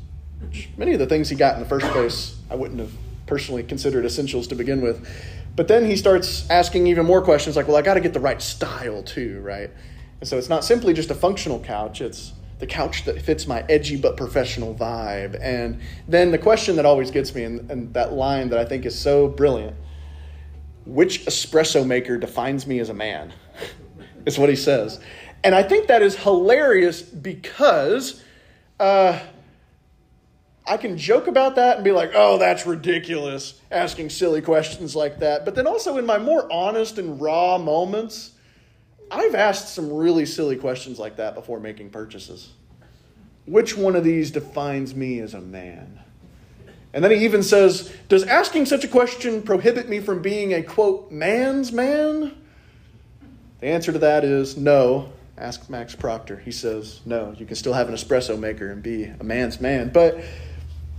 many 0.76 0.92
of 0.92 0.98
the 0.98 1.06
things 1.06 1.28
he 1.28 1.36
got 1.36 1.54
in 1.54 1.60
the 1.60 1.68
first 1.68 1.86
place, 1.86 2.36
I 2.50 2.54
wouldn't 2.54 2.80
have 2.80 2.92
personally 3.26 3.62
considered 3.62 4.04
essentials 4.04 4.46
to 4.48 4.54
begin 4.54 4.80
with. 4.80 5.06
But 5.56 5.68
then 5.68 5.84
he 5.84 5.96
starts 5.96 6.48
asking 6.50 6.86
even 6.86 7.04
more 7.04 7.20
questions 7.20 7.56
like, 7.56 7.66
well, 7.66 7.76
I 7.76 7.82
got 7.82 7.94
to 7.94 8.00
get 8.00 8.14
the 8.14 8.20
right 8.20 8.40
style 8.40 9.02
too, 9.02 9.40
right? 9.40 9.70
And 10.20 10.28
so 10.28 10.38
it's 10.38 10.48
not 10.48 10.64
simply 10.64 10.94
just 10.94 11.10
a 11.10 11.14
functional 11.14 11.60
couch, 11.60 12.00
it's 12.00 12.32
the 12.58 12.66
couch 12.66 13.04
that 13.04 13.22
fits 13.22 13.46
my 13.46 13.64
edgy 13.68 13.96
but 13.96 14.16
professional 14.16 14.74
vibe. 14.74 15.38
And 15.40 15.80
then 16.08 16.30
the 16.32 16.38
question 16.38 16.76
that 16.76 16.86
always 16.86 17.10
gets 17.10 17.34
me, 17.34 17.44
and, 17.44 17.70
and 17.70 17.94
that 17.94 18.12
line 18.12 18.48
that 18.48 18.58
I 18.58 18.64
think 18.64 18.84
is 18.84 18.98
so 18.98 19.28
brilliant 19.28 19.76
which 20.88 21.26
espresso 21.26 21.86
maker 21.86 22.16
defines 22.16 22.66
me 22.66 22.78
as 22.78 22.88
a 22.88 22.94
man? 22.94 23.32
is 24.26 24.38
what 24.38 24.48
he 24.48 24.56
says. 24.56 25.00
And 25.44 25.54
I 25.54 25.62
think 25.62 25.86
that 25.88 26.02
is 26.02 26.16
hilarious 26.16 27.02
because. 27.02 28.22
Uh, 28.80 29.18
I 30.68 30.76
can 30.76 30.98
joke 30.98 31.26
about 31.26 31.56
that 31.56 31.76
and 31.76 31.84
be 31.84 31.92
like, 31.92 32.12
oh, 32.14 32.38
that's 32.38 32.66
ridiculous, 32.66 33.60
asking 33.70 34.10
silly 34.10 34.42
questions 34.42 34.94
like 34.94 35.20
that. 35.20 35.44
But 35.44 35.54
then 35.54 35.66
also 35.66 35.96
in 35.96 36.04
my 36.06 36.18
more 36.18 36.50
honest 36.52 36.98
and 36.98 37.20
raw 37.20 37.58
moments, 37.58 38.32
I've 39.10 39.34
asked 39.34 39.74
some 39.74 39.92
really 39.92 40.26
silly 40.26 40.56
questions 40.56 40.98
like 40.98 41.16
that 41.16 41.34
before 41.34 41.60
making 41.60 41.90
purchases. 41.90 42.50
Which 43.46 43.76
one 43.76 43.96
of 43.96 44.04
these 44.04 44.30
defines 44.30 44.94
me 44.94 45.20
as 45.20 45.32
a 45.32 45.40
man? 45.40 46.00
And 46.92 47.02
then 47.02 47.10
he 47.10 47.24
even 47.24 47.42
says, 47.42 47.94
Does 48.08 48.24
asking 48.24 48.66
such 48.66 48.84
a 48.84 48.88
question 48.88 49.42
prohibit 49.42 49.88
me 49.88 50.00
from 50.00 50.20
being 50.20 50.52
a 50.52 50.62
quote, 50.62 51.10
man's 51.10 51.72
man? 51.72 52.36
The 53.60 53.66
answer 53.68 53.92
to 53.92 53.98
that 54.00 54.24
is 54.24 54.56
no. 54.56 55.12
Ask 55.36 55.70
Max 55.70 55.94
Proctor. 55.94 56.36
He 56.38 56.50
says, 56.50 57.00
No, 57.06 57.34
you 57.38 57.46
can 57.46 57.56
still 57.56 57.72
have 57.72 57.88
an 57.88 57.94
espresso 57.94 58.38
maker 58.38 58.70
and 58.70 58.82
be 58.82 59.04
a 59.04 59.24
man's 59.24 59.60
man. 59.60 59.90
But 59.90 60.20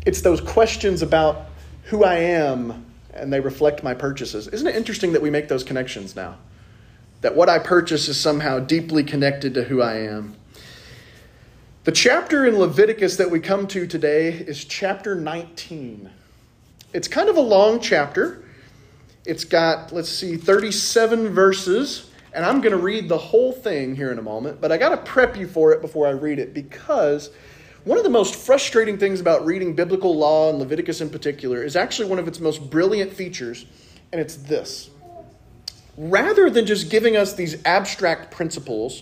it's 0.05 0.21
those 0.21 0.41
questions 0.41 1.01
about 1.01 1.47
who 1.83 2.03
I 2.03 2.15
am 2.15 2.85
and 3.13 3.31
they 3.33 3.39
reflect 3.39 3.83
my 3.83 3.93
purchases. 3.93 4.47
Isn't 4.47 4.67
it 4.67 4.75
interesting 4.75 5.13
that 5.13 5.21
we 5.21 5.29
make 5.29 5.47
those 5.47 5.63
connections 5.63 6.15
now? 6.15 6.37
That 7.21 7.35
what 7.35 7.49
I 7.49 7.59
purchase 7.59 8.07
is 8.07 8.19
somehow 8.19 8.59
deeply 8.59 9.03
connected 9.03 9.53
to 9.55 9.63
who 9.63 9.81
I 9.81 9.97
am. 9.97 10.35
The 11.83 11.91
chapter 11.91 12.45
in 12.45 12.57
Leviticus 12.57 13.17
that 13.17 13.29
we 13.29 13.39
come 13.39 13.67
to 13.67 13.87
today 13.87 14.29
is 14.29 14.63
chapter 14.63 15.15
19. 15.15 16.09
It's 16.93 17.07
kind 17.07 17.29
of 17.29 17.37
a 17.37 17.41
long 17.41 17.79
chapter. 17.79 18.43
It's 19.25 19.43
got, 19.43 19.91
let's 19.91 20.09
see, 20.09 20.37
37 20.37 21.29
verses, 21.29 22.09
and 22.33 22.45
I'm 22.45 22.61
going 22.61 22.71
to 22.71 22.81
read 22.81 23.09
the 23.09 23.17
whole 23.17 23.51
thing 23.51 23.95
here 23.95 24.11
in 24.11 24.19
a 24.19 24.21
moment, 24.21 24.61
but 24.61 24.71
I 24.71 24.77
got 24.77 24.89
to 24.89 24.97
prep 24.97 25.35
you 25.35 25.47
for 25.47 25.71
it 25.73 25.81
before 25.81 26.07
I 26.07 26.11
read 26.11 26.39
it 26.39 26.53
because 26.53 27.31
one 27.89 27.97
of 27.97 28.03
the 28.03 28.09
most 28.11 28.35
frustrating 28.35 28.99
things 28.99 29.19
about 29.19 29.43
reading 29.47 29.73
biblical 29.73 30.15
law 30.15 30.51
and 30.51 30.59
Leviticus 30.59 31.01
in 31.01 31.09
particular 31.09 31.63
is 31.63 31.75
actually 31.75 32.07
one 32.07 32.19
of 32.19 32.27
its 32.27 32.39
most 32.39 32.69
brilliant 32.69 33.11
features, 33.11 33.65
and 34.11 34.21
it's 34.21 34.35
this. 34.35 34.91
Rather 35.97 36.51
than 36.51 36.67
just 36.67 36.91
giving 36.91 37.17
us 37.17 37.33
these 37.33 37.59
abstract 37.65 38.29
principles, 38.29 39.01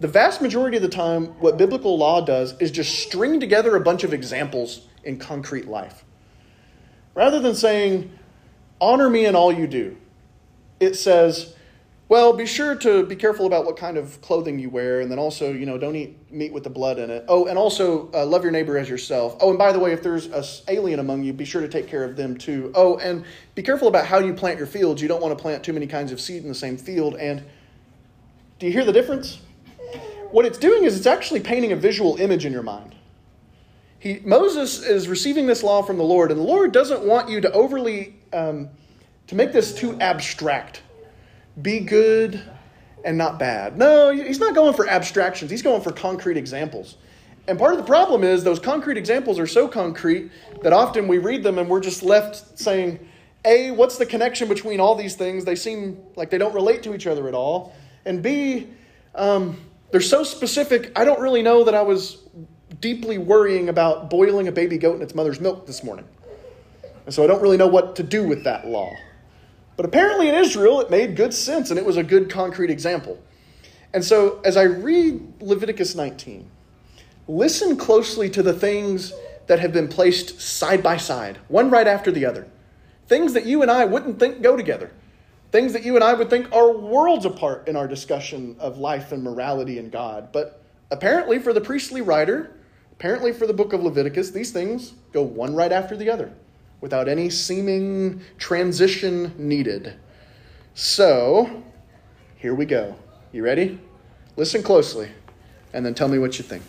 the 0.00 0.08
vast 0.08 0.40
majority 0.40 0.78
of 0.78 0.82
the 0.82 0.88
time, 0.88 1.26
what 1.38 1.58
biblical 1.58 1.98
law 1.98 2.24
does 2.24 2.58
is 2.60 2.70
just 2.70 2.98
string 2.98 3.40
together 3.40 3.76
a 3.76 3.80
bunch 3.80 4.04
of 4.04 4.14
examples 4.14 4.86
in 5.04 5.18
concrete 5.18 5.68
life. 5.68 6.02
Rather 7.12 7.40
than 7.40 7.54
saying, 7.54 8.10
honor 8.80 9.10
me 9.10 9.26
in 9.26 9.36
all 9.36 9.52
you 9.52 9.66
do, 9.66 9.98
it 10.80 10.94
says, 10.94 11.53
well, 12.14 12.32
be 12.32 12.46
sure 12.46 12.76
to 12.76 13.04
be 13.04 13.16
careful 13.16 13.44
about 13.44 13.64
what 13.64 13.76
kind 13.76 13.96
of 13.96 14.20
clothing 14.20 14.60
you 14.60 14.70
wear, 14.70 15.00
and 15.00 15.10
then 15.10 15.18
also, 15.18 15.52
you 15.52 15.66
know, 15.66 15.76
don't 15.76 15.96
eat 15.96 16.16
meat 16.30 16.52
with 16.52 16.62
the 16.62 16.70
blood 16.70 17.00
in 17.00 17.10
it. 17.10 17.24
Oh, 17.26 17.46
and 17.46 17.58
also 17.58 18.08
uh, 18.14 18.24
love 18.24 18.44
your 18.44 18.52
neighbor 18.52 18.78
as 18.78 18.88
yourself. 18.88 19.36
Oh, 19.40 19.48
and 19.50 19.58
by 19.58 19.72
the 19.72 19.80
way, 19.80 19.92
if 19.92 20.00
there's 20.00 20.28
a 20.28 20.44
alien 20.72 21.00
among 21.00 21.24
you, 21.24 21.32
be 21.32 21.44
sure 21.44 21.60
to 21.60 21.66
take 21.66 21.88
care 21.88 22.04
of 22.04 22.14
them 22.14 22.38
too. 22.38 22.70
Oh, 22.76 22.98
and 22.98 23.24
be 23.56 23.64
careful 23.64 23.88
about 23.88 24.06
how 24.06 24.20
you 24.20 24.32
plant 24.32 24.58
your 24.58 24.68
fields. 24.68 25.02
You 25.02 25.08
don't 25.08 25.20
want 25.20 25.36
to 25.36 25.42
plant 25.42 25.64
too 25.64 25.72
many 25.72 25.88
kinds 25.88 26.12
of 26.12 26.20
seed 26.20 26.44
in 26.44 26.48
the 26.48 26.54
same 26.54 26.76
field. 26.76 27.16
And 27.16 27.42
do 28.60 28.66
you 28.66 28.72
hear 28.72 28.84
the 28.84 28.92
difference? 28.92 29.40
what 30.30 30.44
it's 30.44 30.58
doing 30.58 30.84
is 30.84 30.96
it's 30.96 31.06
actually 31.06 31.40
painting 31.40 31.72
a 31.72 31.76
visual 31.76 32.16
image 32.18 32.46
in 32.46 32.52
your 32.52 32.62
mind. 32.62 32.94
He, 33.98 34.20
Moses 34.24 34.86
is 34.86 35.08
receiving 35.08 35.48
this 35.48 35.64
law 35.64 35.82
from 35.82 35.98
the 35.98 36.04
Lord, 36.04 36.30
and 36.30 36.38
the 36.38 36.44
Lord 36.44 36.70
doesn't 36.70 37.02
want 37.02 37.28
you 37.28 37.40
to 37.40 37.50
overly, 37.50 38.14
um, 38.32 38.68
to 39.26 39.34
make 39.34 39.52
this 39.52 39.74
too 39.74 39.98
abstract. 40.00 40.82
Be 41.60 41.80
good 41.80 42.42
and 43.04 43.18
not 43.18 43.38
bad. 43.38 43.76
No, 43.76 44.10
he's 44.10 44.40
not 44.40 44.54
going 44.54 44.74
for 44.74 44.88
abstractions, 44.88 45.50
he's 45.50 45.62
going 45.62 45.82
for 45.82 45.92
concrete 45.92 46.36
examples. 46.36 46.96
And 47.46 47.58
part 47.58 47.72
of 47.72 47.78
the 47.78 47.84
problem 47.84 48.24
is 48.24 48.42
those 48.42 48.58
concrete 48.58 48.96
examples 48.96 49.38
are 49.38 49.46
so 49.46 49.68
concrete 49.68 50.30
that 50.62 50.72
often 50.72 51.06
we 51.06 51.18
read 51.18 51.42
them 51.42 51.58
and 51.58 51.68
we're 51.68 51.80
just 51.80 52.02
left 52.02 52.58
saying, 52.58 53.06
A, 53.44 53.70
what's 53.70 53.98
the 53.98 54.06
connection 54.06 54.48
between 54.48 54.80
all 54.80 54.94
these 54.94 55.14
things? 55.14 55.44
They 55.44 55.54
seem 55.54 56.00
like 56.16 56.30
they 56.30 56.38
don't 56.38 56.54
relate 56.54 56.82
to 56.84 56.94
each 56.94 57.06
other 57.06 57.28
at 57.28 57.34
all. 57.34 57.74
And 58.06 58.22
B, 58.22 58.68
um, 59.14 59.60
they're 59.90 60.00
so 60.00 60.24
specific, 60.24 60.90
I 60.96 61.04
don't 61.04 61.20
really 61.20 61.42
know 61.42 61.64
that 61.64 61.74
I 61.74 61.82
was 61.82 62.18
deeply 62.80 63.18
worrying 63.18 63.68
about 63.68 64.08
boiling 64.08 64.48
a 64.48 64.52
baby 64.52 64.78
goat 64.78 64.96
in 64.96 65.02
its 65.02 65.14
mother's 65.14 65.38
milk 65.38 65.66
this 65.66 65.84
morning. 65.84 66.06
And 67.04 67.14
so 67.14 67.22
I 67.22 67.26
don't 67.26 67.42
really 67.42 67.58
know 67.58 67.66
what 67.66 67.94
to 67.96 68.02
do 68.02 68.26
with 68.26 68.44
that 68.44 68.66
law. 68.66 68.90
But 69.76 69.86
apparently 69.86 70.28
in 70.28 70.34
Israel, 70.34 70.80
it 70.80 70.90
made 70.90 71.16
good 71.16 71.34
sense 71.34 71.70
and 71.70 71.78
it 71.78 71.84
was 71.84 71.96
a 71.96 72.02
good 72.02 72.30
concrete 72.30 72.70
example. 72.70 73.20
And 73.92 74.04
so 74.04 74.40
as 74.44 74.56
I 74.56 74.62
read 74.62 75.40
Leviticus 75.40 75.94
19, 75.94 76.48
listen 77.26 77.76
closely 77.76 78.30
to 78.30 78.42
the 78.42 78.52
things 78.52 79.12
that 79.46 79.60
have 79.60 79.72
been 79.72 79.88
placed 79.88 80.40
side 80.40 80.82
by 80.82 80.96
side, 80.96 81.38
one 81.48 81.70
right 81.70 81.86
after 81.86 82.10
the 82.10 82.24
other. 82.24 82.48
Things 83.06 83.32
that 83.34 83.46
you 83.46 83.62
and 83.62 83.70
I 83.70 83.84
wouldn't 83.84 84.18
think 84.18 84.42
go 84.42 84.56
together. 84.56 84.90
Things 85.52 85.72
that 85.72 85.84
you 85.84 85.94
and 85.94 86.02
I 86.02 86.14
would 86.14 86.30
think 86.30 86.52
are 86.52 86.72
worlds 86.72 87.26
apart 87.26 87.68
in 87.68 87.76
our 87.76 87.86
discussion 87.86 88.56
of 88.58 88.78
life 88.78 89.12
and 89.12 89.22
morality 89.22 89.78
and 89.78 89.92
God. 89.92 90.32
But 90.32 90.62
apparently, 90.90 91.38
for 91.38 91.52
the 91.52 91.60
priestly 91.60 92.00
writer, 92.00 92.56
apparently 92.92 93.32
for 93.32 93.46
the 93.46 93.52
book 93.52 93.72
of 93.72 93.82
Leviticus, 93.82 94.30
these 94.30 94.50
things 94.50 94.94
go 95.12 95.22
one 95.22 95.54
right 95.54 95.70
after 95.70 95.96
the 95.96 96.10
other 96.10 96.32
without 96.84 97.08
any 97.08 97.30
seeming 97.30 98.20
transition 98.36 99.32
needed. 99.38 99.94
So, 100.74 101.62
here 102.36 102.54
we 102.54 102.66
go. 102.66 102.94
You 103.32 103.42
ready? 103.42 103.80
Listen 104.36 104.62
closely 104.62 105.08
and 105.72 105.86
then 105.86 105.94
tell 105.94 106.08
me 106.08 106.18
what 106.18 106.36
you 106.36 106.44
think. 106.44 106.62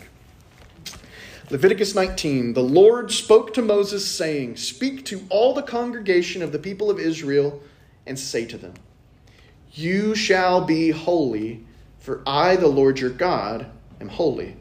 Leviticus 1.50 1.94
19 1.94 2.54
The 2.54 2.62
Lord 2.62 3.12
spoke 3.12 3.52
to 3.52 3.60
Moses, 3.60 4.10
saying, 4.10 4.56
Speak 4.56 5.04
to 5.04 5.22
all 5.28 5.52
the 5.52 5.60
congregation 5.60 6.40
of 6.40 6.50
the 6.50 6.58
people 6.58 6.88
of 6.88 6.98
Israel 6.98 7.60
and 8.06 8.18
say 8.18 8.46
to 8.46 8.56
them, 8.56 8.72
You 9.74 10.14
shall 10.14 10.64
be 10.64 10.92
holy, 10.92 11.66
for 11.98 12.22
I, 12.26 12.56
the 12.56 12.68
Lord 12.68 13.00
your 13.00 13.10
God, 13.10 13.66
am 14.00 14.08
holy. 14.08 14.56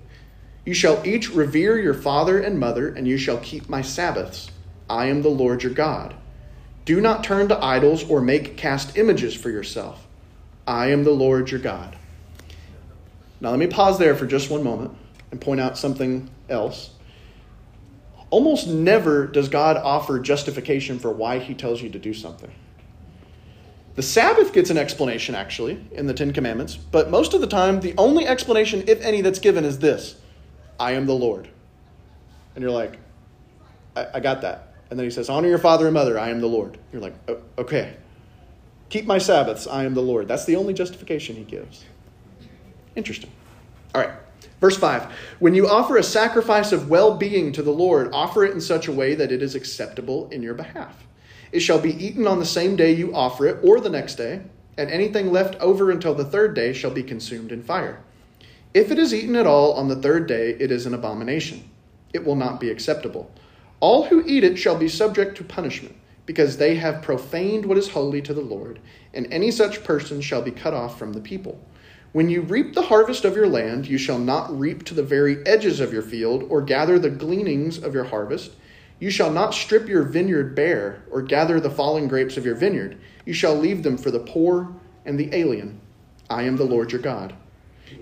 You 0.66 0.74
shall 0.74 1.02
each 1.08 1.30
revere 1.30 1.80
your 1.80 1.94
father 1.94 2.42
and 2.42 2.60
mother, 2.60 2.90
and 2.90 3.08
you 3.08 3.18
shall 3.18 3.38
keep 3.38 3.70
my 3.70 3.82
Sabbaths. 3.82 4.52
I 4.90 5.08
am 5.08 5.22
the 5.22 5.30
Lord 5.30 5.64
your 5.64 5.74
God. 5.74 6.16
Do 6.86 7.02
not 7.02 7.24
turn 7.24 7.48
to 7.50 7.64
idols 7.64 8.08
or 8.10 8.22
make 8.22 8.58
cast 8.58 8.98
images 8.98 9.34
for 9.34 9.50
yourself. 9.50 10.06
I 10.68 10.88
am 10.92 11.04
the 11.04 11.12
Lord 11.12 11.50
your 11.50 11.60
God. 11.60 11.96
Now, 13.42 13.50
let 13.50 13.60
me 13.60 13.68
pause 13.68 13.98
there 13.98 14.16
for 14.16 14.26
just 14.26 14.50
one 14.50 14.64
moment 14.64 14.96
and 15.32 15.42
point 15.42 15.60
out 15.60 15.78
something 15.78 16.30
else. 16.50 16.92
Almost 18.30 18.68
never 18.68 19.28
does 19.28 19.50
God 19.50 19.78
offer 19.78 20.20
justification 20.20 21.00
for 21.00 21.12
why 21.12 21.40
he 21.40 21.54
tells 21.54 21.82
you 21.82 21.90
to 21.90 22.00
do 22.00 22.14
something. 22.14 22.52
The 23.96 24.02
Sabbath 24.02 24.52
gets 24.52 24.70
an 24.70 24.78
explanation, 24.78 25.36
actually, 25.36 25.84
in 25.92 26.06
the 26.06 26.14
Ten 26.14 26.34
Commandments, 26.34 26.76
but 26.76 27.10
most 27.10 27.34
of 27.34 27.42
the 27.42 27.48
time, 27.48 27.80
the 27.80 27.94
only 27.98 28.28
explanation, 28.28 28.84
if 28.88 29.02
any, 29.02 29.22
that's 29.22 29.40
given 29.40 29.64
is 29.64 29.80
this 29.80 30.16
I 30.80 30.92
am 30.94 31.06
the 31.06 31.14
Lord. 31.14 31.48
And 32.56 32.62
you're 32.62 32.72
like, 32.72 32.98
I, 33.96 34.08
I 34.16 34.20
got 34.20 34.42
that. 34.42 34.75
And 34.96 35.00
then 35.02 35.08
he 35.08 35.12
says, 35.12 35.30
Honor 35.30 35.50
your 35.50 35.58
father 35.58 35.88
and 35.88 35.94
mother, 35.94 36.18
I 36.18 36.30
am 36.30 36.40
the 36.40 36.48
Lord. 36.48 36.78
You're 36.94 37.02
like, 37.02 37.16
oh, 37.28 37.42
okay. 37.58 37.98
Keep 38.88 39.06
my 39.06 39.18
Sabbaths, 39.18 39.68
I 39.68 39.84
am 39.84 39.94
the 39.94 40.02
Lord. 40.02 40.30
That's 40.30 40.46
the 40.46 40.56
only 40.56 40.74
justification 40.74 41.36
he 41.36 41.44
gives. 41.44 41.84
Interesting. 42.96 43.30
All 43.94 44.00
right. 44.00 44.14
Verse 44.62 44.78
5 44.78 45.12
When 45.40 45.54
you 45.54 45.68
offer 45.68 45.98
a 45.98 46.02
sacrifice 46.04 46.72
of 46.72 46.90
well 46.90 47.18
being 47.18 47.52
to 47.52 47.62
the 47.62 47.74
Lord, 47.74 48.14
offer 48.14 48.46
it 48.46 48.54
in 48.54 48.62
such 48.62 48.88
a 48.88 48.94
way 48.94 49.16
that 49.16 49.34
it 49.34 49.42
is 49.42 49.54
acceptable 49.54 50.30
in 50.30 50.42
your 50.42 50.54
behalf. 50.54 51.06
It 51.52 51.60
shall 51.60 51.82
be 51.82 52.02
eaten 52.02 52.26
on 52.26 52.40
the 52.40 52.46
same 52.46 52.78
day 52.78 52.94
you 52.94 53.14
offer 53.14 53.48
it, 53.48 53.60
or 53.66 53.82
the 53.82 53.90
next 53.90 54.16
day, 54.16 54.44
and 54.78 54.90
anything 54.90 55.30
left 55.30 55.60
over 55.60 55.92
until 55.92 56.16
the 56.16 56.24
third 56.24 56.54
day 56.54 56.72
shall 56.72 56.92
be 56.92 57.04
consumed 57.04 57.52
in 57.52 57.64
fire. 57.64 58.02
If 58.74 58.92
it 58.92 58.98
is 58.98 59.14
eaten 59.14 59.36
at 59.36 59.46
all 59.46 59.74
on 59.74 59.90
the 59.90 59.96
third 59.98 60.26
day, 60.26 60.52
it 60.52 60.72
is 60.72 60.86
an 60.86 60.94
abomination. 60.94 61.70
It 62.14 62.24
will 62.24 62.38
not 62.38 62.62
be 62.62 62.70
acceptable. 62.70 63.30
All 63.86 64.06
who 64.06 64.24
eat 64.26 64.44
it 64.44 64.58
shall 64.58 64.76
be 64.76 64.90
subject 64.90 65.38
to 65.38 65.44
punishment, 65.44 65.96
because 66.26 66.58
they 66.58 66.74
have 66.74 67.04
profaned 67.04 67.68
what 67.68 67.78
is 67.78 67.90
holy 67.90 68.20
to 68.24 68.34
the 68.34 68.42
Lord, 68.42 68.80
and 69.14 69.32
any 69.32 69.52
such 69.52 69.84
person 69.84 70.22
shall 70.22 70.42
be 70.42 70.50
cut 70.50 70.74
off 70.74 70.98
from 70.98 71.14
the 71.14 71.22
people. 71.22 71.64
When 72.12 72.28
you 72.28 72.42
reap 72.42 72.74
the 72.74 72.82
harvest 72.82 73.26
of 73.26 73.36
your 73.36 73.46
land, 73.46 73.86
you 73.86 74.00
shall 74.00 74.18
not 74.18 74.60
reap 74.60 74.86
to 74.86 74.96
the 74.96 75.04
very 75.04 75.46
edges 75.46 75.80
of 75.80 75.94
your 75.94 76.02
field, 76.02 76.46
or 76.50 76.64
gather 76.64 76.98
the 76.98 77.12
gleanings 77.12 77.78
of 77.78 77.94
your 77.94 78.06
harvest. 78.06 78.54
You 79.00 79.12
shall 79.12 79.30
not 79.30 79.54
strip 79.54 79.88
your 79.88 80.02
vineyard 80.02 80.56
bare, 80.56 81.04
or 81.12 81.22
gather 81.22 81.60
the 81.60 81.70
fallen 81.70 82.08
grapes 82.08 82.38
of 82.38 82.46
your 82.46 82.56
vineyard. 82.56 82.98
You 83.24 83.34
shall 83.34 83.54
leave 83.54 83.84
them 83.84 84.00
for 84.00 84.10
the 84.10 84.20
poor 84.20 84.76
and 85.06 85.20
the 85.20 85.30
alien. 85.32 85.80
I 86.28 86.42
am 86.42 86.56
the 86.56 86.64
Lord 86.64 86.92
your 86.92 87.02
God. 87.02 87.36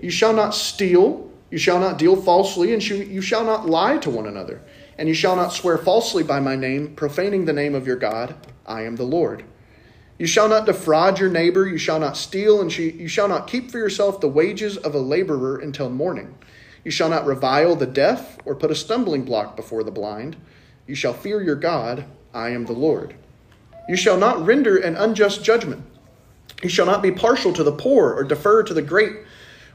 You 0.00 0.10
shall 0.10 0.32
not 0.32 0.54
steal, 0.54 1.30
you 1.50 1.58
shall 1.58 1.78
not 1.78 1.98
deal 1.98 2.16
falsely, 2.16 2.72
and 2.72 2.82
you 2.82 3.20
shall 3.20 3.44
not 3.44 3.68
lie 3.68 3.98
to 3.98 4.08
one 4.08 4.26
another. 4.26 4.62
And 4.96 5.08
you 5.08 5.14
shall 5.14 5.36
not 5.36 5.52
swear 5.52 5.78
falsely 5.78 6.22
by 6.22 6.40
my 6.40 6.56
name, 6.56 6.94
profaning 6.94 7.44
the 7.44 7.52
name 7.52 7.74
of 7.74 7.86
your 7.86 7.96
God. 7.96 8.34
I 8.66 8.82
am 8.82 8.96
the 8.96 9.04
Lord. 9.04 9.44
You 10.18 10.26
shall 10.26 10.48
not 10.48 10.66
defraud 10.66 11.18
your 11.18 11.28
neighbor, 11.28 11.66
you 11.66 11.78
shall 11.78 11.98
not 11.98 12.16
steal, 12.16 12.60
and 12.60 12.76
you 12.76 13.08
shall 13.08 13.26
not 13.26 13.48
keep 13.48 13.70
for 13.70 13.78
yourself 13.78 14.20
the 14.20 14.28
wages 14.28 14.76
of 14.76 14.94
a 14.94 15.00
laborer 15.00 15.58
until 15.58 15.90
morning. 15.90 16.36
You 16.84 16.92
shall 16.92 17.08
not 17.08 17.26
revile 17.26 17.74
the 17.74 17.86
deaf, 17.86 18.38
or 18.44 18.54
put 18.54 18.70
a 18.70 18.76
stumbling 18.76 19.24
block 19.24 19.56
before 19.56 19.82
the 19.82 19.90
blind. 19.90 20.36
You 20.86 20.94
shall 20.94 21.14
fear 21.14 21.42
your 21.42 21.56
God, 21.56 22.04
I 22.32 22.50
am 22.50 22.66
the 22.66 22.72
Lord. 22.72 23.14
You 23.88 23.96
shall 23.96 24.16
not 24.16 24.44
render 24.46 24.76
an 24.76 24.96
unjust 24.96 25.42
judgment. 25.42 25.82
You 26.62 26.68
shall 26.68 26.86
not 26.86 27.02
be 27.02 27.10
partial 27.10 27.52
to 27.52 27.64
the 27.64 27.72
poor, 27.72 28.12
or 28.14 28.22
defer 28.22 28.62
to 28.62 28.74
the 28.74 28.82
great. 28.82 29.12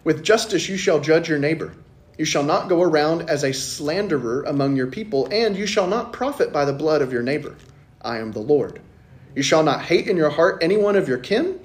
With 0.04 0.24
justice 0.24 0.70
you 0.70 0.78
shall 0.78 1.02
judge 1.02 1.28
your 1.28 1.40
neighbor. 1.40 1.74
You 2.20 2.26
shall 2.26 2.44
not 2.44 2.68
go 2.68 2.82
around 2.82 3.30
as 3.30 3.46
a 3.46 3.54
slanderer 3.54 4.44
among 4.44 4.76
your 4.76 4.88
people, 4.88 5.30
and 5.32 5.56
you 5.56 5.66
shall 5.66 5.88
not 5.88 6.12
profit 6.12 6.52
by 6.52 6.66
the 6.66 6.74
blood 6.74 7.02
of 7.02 7.14
your 7.14 7.24
neighbor. 7.24 7.56
I 8.02 8.18
am 8.18 8.34
the 8.34 8.42
Lord. 8.42 8.82
You 9.38 9.42
shall 9.42 9.64
not 9.64 9.84
hate 9.84 10.10
in 10.10 10.18
your 10.18 10.30
heart 10.30 10.62
any 10.62 10.76
one 10.76 10.98
of 10.98 11.08
your 11.08 11.20
kin. 11.20 11.62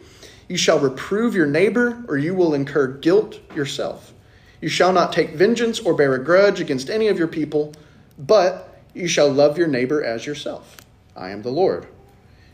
You 0.49 0.57
shall 0.57 0.79
reprove 0.79 1.35
your 1.35 1.49
neighbor, 1.49 2.05
or 2.07 2.17
you 2.17 2.37
will 2.37 2.55
incur 2.55 2.87
guilt 2.87 3.41
yourself. 3.57 4.15
You 4.61 4.69
shall 4.69 4.93
not 4.93 5.13
take 5.13 5.31
vengeance 5.31 5.81
or 5.81 5.93
bear 5.93 6.15
a 6.15 6.23
grudge 6.23 6.61
against 6.61 6.89
any 6.89 7.09
of 7.09 7.19
your 7.19 7.27
people, 7.27 7.73
but 8.17 8.81
you 8.95 9.09
shall 9.09 9.29
love 9.29 9.59
your 9.59 9.67
neighbor 9.67 10.05
as 10.05 10.25
yourself. 10.25 10.77
I 11.17 11.31
am 11.31 11.43
the 11.43 11.51
Lord. 11.51 11.89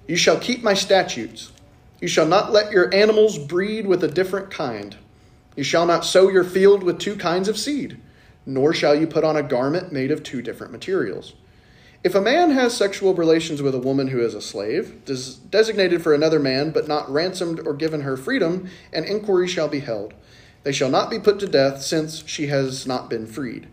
You 0.09 0.17
shall 0.17 0.41
keep 0.41 0.63
my 0.63 0.73
statutes. 0.73 1.53
You 2.01 2.09
shall 2.09 2.27
not 2.27 2.51
let 2.51 2.73
your 2.73 2.95
animals 2.95 3.37
breed 3.37 3.87
with 3.87 4.03
a 4.03 4.09
different 4.09 4.51
kind. 4.51 4.97
You 5.61 5.65
shall 5.65 5.85
not 5.85 6.07
sow 6.07 6.31
your 6.31 6.43
field 6.43 6.83
with 6.83 6.99
two 6.99 7.17
kinds 7.17 7.47
of 7.47 7.59
seed, 7.59 8.01
nor 8.47 8.73
shall 8.73 8.95
you 8.95 9.07
put 9.07 9.25
on 9.25 9.37
a 9.37 9.43
garment 9.43 9.93
made 9.93 10.11
of 10.11 10.23
two 10.23 10.41
different 10.41 10.73
materials. 10.73 11.35
If 12.03 12.15
a 12.15 12.21
man 12.23 12.53
has 12.53 12.75
sexual 12.75 13.13
relations 13.13 13.61
with 13.61 13.75
a 13.75 13.79
woman 13.79 14.09
who 14.09 14.23
is 14.23 14.33
a 14.33 14.41
slave, 14.41 15.05
des- 15.05 15.37
designated 15.51 16.03
for 16.03 16.15
another 16.15 16.41
man, 16.41 16.71
but 16.71 16.89
not 16.89 17.13
ransomed 17.13 17.61
or 17.67 17.75
given 17.75 18.01
her 18.01 18.17
freedom, 18.17 18.71
an 18.91 19.05
inquiry 19.05 19.47
shall 19.47 19.69
be 19.69 19.81
held. 19.81 20.15
They 20.63 20.73
shall 20.73 20.89
not 20.89 21.11
be 21.11 21.19
put 21.19 21.39
to 21.41 21.47
death, 21.47 21.83
since 21.83 22.27
she 22.27 22.47
has 22.47 22.87
not 22.87 23.11
been 23.11 23.27
freed. 23.27 23.69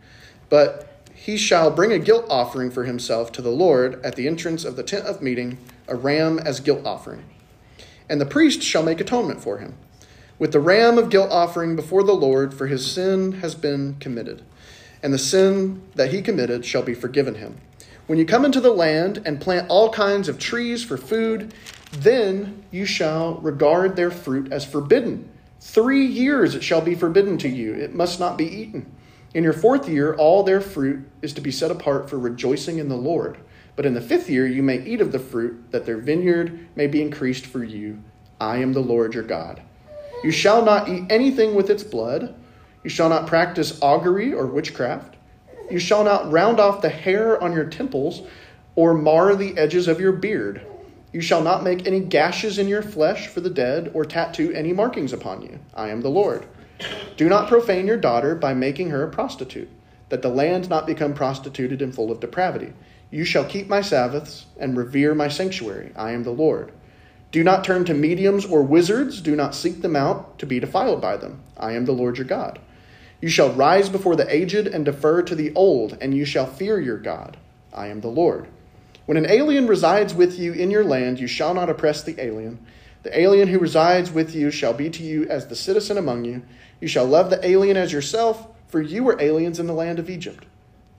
But 0.49 1.05
he 1.13 1.37
shall 1.37 1.71
bring 1.71 1.93
a 1.93 1.99
guilt 1.99 2.25
offering 2.29 2.69
for 2.69 2.83
himself 2.83 3.31
to 3.31 3.41
the 3.41 3.49
Lord 3.49 4.03
at 4.05 4.17
the 4.17 4.27
entrance 4.27 4.65
of 4.65 4.75
the 4.75 4.83
tent 4.83 5.05
of 5.05 5.21
meeting, 5.21 5.57
a 5.87 5.95
ram 5.95 6.37
as 6.37 6.59
guilt 6.59 6.85
offering. 6.85 7.23
And 8.09 8.19
the 8.19 8.25
priest 8.25 8.61
shall 8.61 8.83
make 8.83 8.99
atonement 8.99 9.39
for 9.39 9.59
him, 9.59 9.77
with 10.39 10.51
the 10.51 10.59
ram 10.59 10.97
of 10.97 11.09
guilt 11.09 11.31
offering 11.31 11.75
before 11.75 12.03
the 12.03 12.13
Lord, 12.13 12.53
for 12.53 12.67
his 12.67 12.89
sin 12.89 13.33
has 13.33 13.55
been 13.55 13.95
committed. 13.99 14.43
And 15.01 15.13
the 15.13 15.19
sin 15.19 15.81
that 15.95 16.11
he 16.11 16.21
committed 16.21 16.65
shall 16.65 16.83
be 16.83 16.93
forgiven 16.93 17.35
him. 17.35 17.59
When 18.07 18.17
you 18.17 18.25
come 18.25 18.45
into 18.45 18.61
the 18.61 18.71
land 18.71 19.21
and 19.25 19.41
plant 19.41 19.69
all 19.69 19.89
kinds 19.91 20.29
of 20.29 20.39
trees 20.39 20.83
for 20.83 20.97
food, 20.97 21.53
then 21.91 22.63
you 22.71 22.85
shall 22.85 23.35
regard 23.35 23.95
their 23.95 24.11
fruit 24.11 24.51
as 24.51 24.65
forbidden. 24.65 25.29
Three 25.59 26.05
years 26.05 26.55
it 26.55 26.63
shall 26.63 26.81
be 26.81 26.95
forbidden 26.95 27.37
to 27.39 27.49
you, 27.49 27.73
it 27.73 27.93
must 27.93 28.19
not 28.19 28.37
be 28.37 28.45
eaten. 28.45 28.91
In 29.33 29.43
your 29.43 29.53
fourth 29.53 29.89
year, 29.89 30.13
all 30.15 30.43
their 30.43 30.61
fruit 30.61 31.07
is 31.21 31.33
to 31.33 31.41
be 31.41 31.51
set 31.51 31.69
apart 31.69 32.09
for 32.09 32.17
rejoicing 32.17 32.77
in 32.77 32.89
the 32.89 32.95
Lord. 32.95 33.37
But 33.75 33.85
in 33.85 33.93
the 33.93 34.01
fifth 34.01 34.29
year, 34.29 34.47
you 34.47 34.63
may 34.63 34.81
eat 34.83 35.01
of 35.01 35.11
the 35.11 35.19
fruit, 35.19 35.71
that 35.71 35.85
their 35.85 35.97
vineyard 35.97 36.67
may 36.75 36.87
be 36.87 37.01
increased 37.01 37.45
for 37.45 37.63
you. 37.63 38.01
I 38.39 38.57
am 38.57 38.73
the 38.73 38.79
Lord 38.79 39.13
your 39.13 39.23
God. 39.23 39.61
You 40.23 40.31
shall 40.31 40.63
not 40.63 40.89
eat 40.89 41.05
anything 41.09 41.55
with 41.55 41.69
its 41.69 41.83
blood. 41.83 42.35
You 42.83 42.89
shall 42.89 43.09
not 43.09 43.27
practice 43.27 43.79
augury 43.81 44.33
or 44.33 44.45
witchcraft. 44.47 45.15
You 45.69 45.79
shall 45.79 46.03
not 46.03 46.31
round 46.31 46.59
off 46.59 46.81
the 46.81 46.89
hair 46.89 47.41
on 47.41 47.53
your 47.53 47.65
temples 47.65 48.21
or 48.75 48.93
mar 48.93 49.35
the 49.35 49.57
edges 49.57 49.87
of 49.87 49.99
your 49.99 50.13
beard. 50.13 50.65
You 51.11 51.21
shall 51.21 51.41
not 51.41 51.63
make 51.63 51.85
any 51.85 51.99
gashes 51.99 52.57
in 52.57 52.67
your 52.67 52.81
flesh 52.81 53.27
for 53.27 53.41
the 53.41 53.49
dead 53.49 53.91
or 53.93 54.05
tattoo 54.05 54.51
any 54.53 54.73
markings 54.73 55.13
upon 55.13 55.41
you. 55.41 55.59
I 55.73 55.89
am 55.89 56.01
the 56.01 56.09
Lord. 56.09 56.45
Do 57.15 57.27
not 57.27 57.47
profane 57.47 57.87
your 57.87 57.97
daughter 57.97 58.35
by 58.35 58.53
making 58.53 58.89
her 58.91 59.03
a 59.03 59.09
prostitute, 59.09 59.69
that 60.09 60.21
the 60.21 60.29
land 60.29 60.69
not 60.69 60.85
become 60.85 61.13
prostituted 61.13 61.81
and 61.81 61.93
full 61.93 62.11
of 62.11 62.19
depravity. 62.19 62.73
You 63.09 63.25
shall 63.25 63.45
keep 63.45 63.67
my 63.67 63.81
Sabbaths 63.81 64.45
and 64.59 64.77
revere 64.77 65.15
my 65.15 65.27
sanctuary. 65.27 65.91
I 65.95 66.11
am 66.11 66.23
the 66.23 66.31
Lord. 66.31 66.71
Do 67.31 67.43
not 67.43 67.63
turn 67.63 67.83
to 67.85 67.93
mediums 67.93 68.45
or 68.45 68.63
wizards. 68.63 69.21
Do 69.21 69.35
not 69.35 69.53
seek 69.53 69.81
them 69.81 69.95
out 69.95 70.39
to 70.39 70.45
be 70.45 70.59
defiled 70.59 71.01
by 71.01 71.17
them. 71.17 71.41
I 71.57 71.73
am 71.73 71.85
the 71.85 71.91
Lord 71.91 72.17
your 72.17 72.27
God. 72.27 72.59
You 73.21 73.29
shall 73.29 73.51
rise 73.51 73.89
before 73.89 74.15
the 74.15 74.33
aged 74.33 74.67
and 74.67 74.85
defer 74.85 75.21
to 75.23 75.35
the 75.35 75.53
old, 75.55 75.97
and 75.99 76.15
you 76.15 76.23
shall 76.23 76.45
fear 76.45 76.79
your 76.79 76.97
God. 76.97 77.37
I 77.73 77.87
am 77.87 78.01
the 78.01 78.07
Lord. 78.07 78.47
When 79.05 79.17
an 79.17 79.29
alien 79.29 79.67
resides 79.67 80.13
with 80.13 80.37
you 80.37 80.53
in 80.53 80.69
your 80.69 80.83
land, 80.83 81.19
you 81.19 81.27
shall 81.27 81.53
not 81.53 81.69
oppress 81.69 82.03
the 82.03 82.21
alien. 82.23 82.59
The 83.03 83.19
alien 83.19 83.47
who 83.47 83.59
resides 83.59 84.11
with 84.11 84.35
you 84.35 84.51
shall 84.51 84.73
be 84.73 84.89
to 84.89 85.03
you 85.03 85.27
as 85.29 85.47
the 85.47 85.55
citizen 85.55 85.97
among 85.97 86.25
you. 86.25 86.43
You 86.79 86.87
shall 86.87 87.05
love 87.05 87.29
the 87.29 87.45
alien 87.45 87.77
as 87.77 87.93
yourself, 87.93 88.47
for 88.67 88.81
you 88.81 89.03
were 89.03 89.21
aliens 89.21 89.59
in 89.59 89.67
the 89.67 89.73
land 89.73 89.97
of 89.97 90.09
Egypt. 90.09 90.45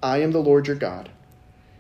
I 0.03 0.19
am 0.19 0.33
the 0.33 0.39
Lord 0.39 0.67
your 0.67 0.77
God. 0.77 1.11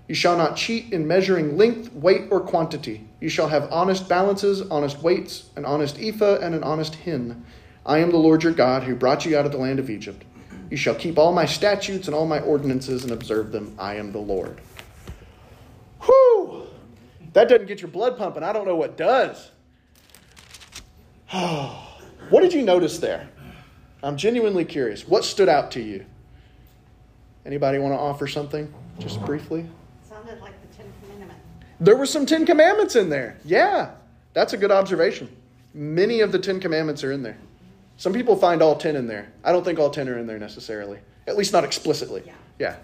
You 0.08 0.14
shall 0.14 0.36
not 0.36 0.56
cheat 0.56 0.92
in 0.92 1.06
measuring 1.06 1.56
length, 1.56 1.92
weight, 1.92 2.24
or 2.30 2.40
quantity. 2.40 3.06
You 3.20 3.28
shall 3.28 3.48
have 3.48 3.70
honest 3.70 4.08
balances, 4.08 4.62
honest 4.62 5.02
weights, 5.02 5.50
an 5.54 5.64
honest 5.64 5.98
ephah, 6.00 6.38
and 6.38 6.54
an 6.54 6.64
honest 6.64 6.94
hin. 6.94 7.44
I 7.84 7.98
am 7.98 8.10
the 8.10 8.16
Lord 8.16 8.42
your 8.42 8.52
God 8.52 8.84
who 8.84 8.94
brought 8.94 9.26
you 9.26 9.36
out 9.36 9.46
of 9.46 9.52
the 9.52 9.58
land 9.58 9.78
of 9.78 9.90
Egypt. 9.90 10.24
You 10.70 10.76
shall 10.76 10.94
keep 10.94 11.18
all 11.18 11.32
my 11.32 11.46
statutes 11.46 12.08
and 12.08 12.14
all 12.14 12.26
my 12.26 12.40
ordinances 12.40 13.04
and 13.04 13.12
observe 13.12 13.52
them. 13.52 13.74
I 13.78 13.94
am 13.96 14.12
the 14.12 14.18
Lord. 14.18 14.60
Whew! 16.02 16.66
That 17.32 17.48
doesn't 17.48 17.66
get 17.66 17.80
your 17.80 17.90
blood 17.90 18.16
pumping. 18.18 18.42
I 18.42 18.52
don't 18.52 18.66
know 18.66 18.76
what 18.76 18.96
does. 18.96 19.50
what 21.30 22.40
did 22.40 22.52
you 22.54 22.62
notice 22.62 22.98
there? 22.98 23.28
I'm 24.02 24.16
genuinely 24.16 24.64
curious. 24.64 25.06
What 25.06 25.24
stood 25.24 25.48
out 25.48 25.70
to 25.72 25.80
you? 25.80 26.06
Anybody 27.44 27.78
want 27.78 27.94
to 27.94 27.98
offer 27.98 28.26
something 28.26 28.72
just 28.98 29.24
briefly? 29.24 29.66
Sounded 30.08 30.40
like 30.40 30.60
the 30.60 30.76
Ten 30.76 30.92
Commandments. 31.02 31.42
There 31.80 31.96
were 31.96 32.06
some 32.06 32.26
Ten 32.26 32.44
Commandments 32.44 32.96
in 32.96 33.08
there. 33.08 33.36
Yeah, 33.44 33.90
that's 34.34 34.52
a 34.52 34.56
good 34.56 34.72
observation. 34.72 35.28
Many 35.74 36.20
of 36.20 36.32
the 36.32 36.38
Ten 36.38 36.60
Commandments 36.60 37.04
are 37.04 37.12
in 37.12 37.22
there. 37.22 37.36
Some 37.98 38.12
people 38.12 38.36
find 38.36 38.62
all 38.62 38.76
10 38.76 38.96
in 38.96 39.06
there. 39.06 39.28
I 39.42 39.52
don't 39.52 39.64
think 39.64 39.78
all 39.78 39.90
10 39.90 40.08
are 40.08 40.18
in 40.18 40.26
there 40.26 40.38
necessarily, 40.38 40.98
at 41.26 41.36
least 41.36 41.52
not 41.52 41.64
explicitly. 41.64 42.22
Yeah. 42.26 42.34
Yeah. 42.58 42.76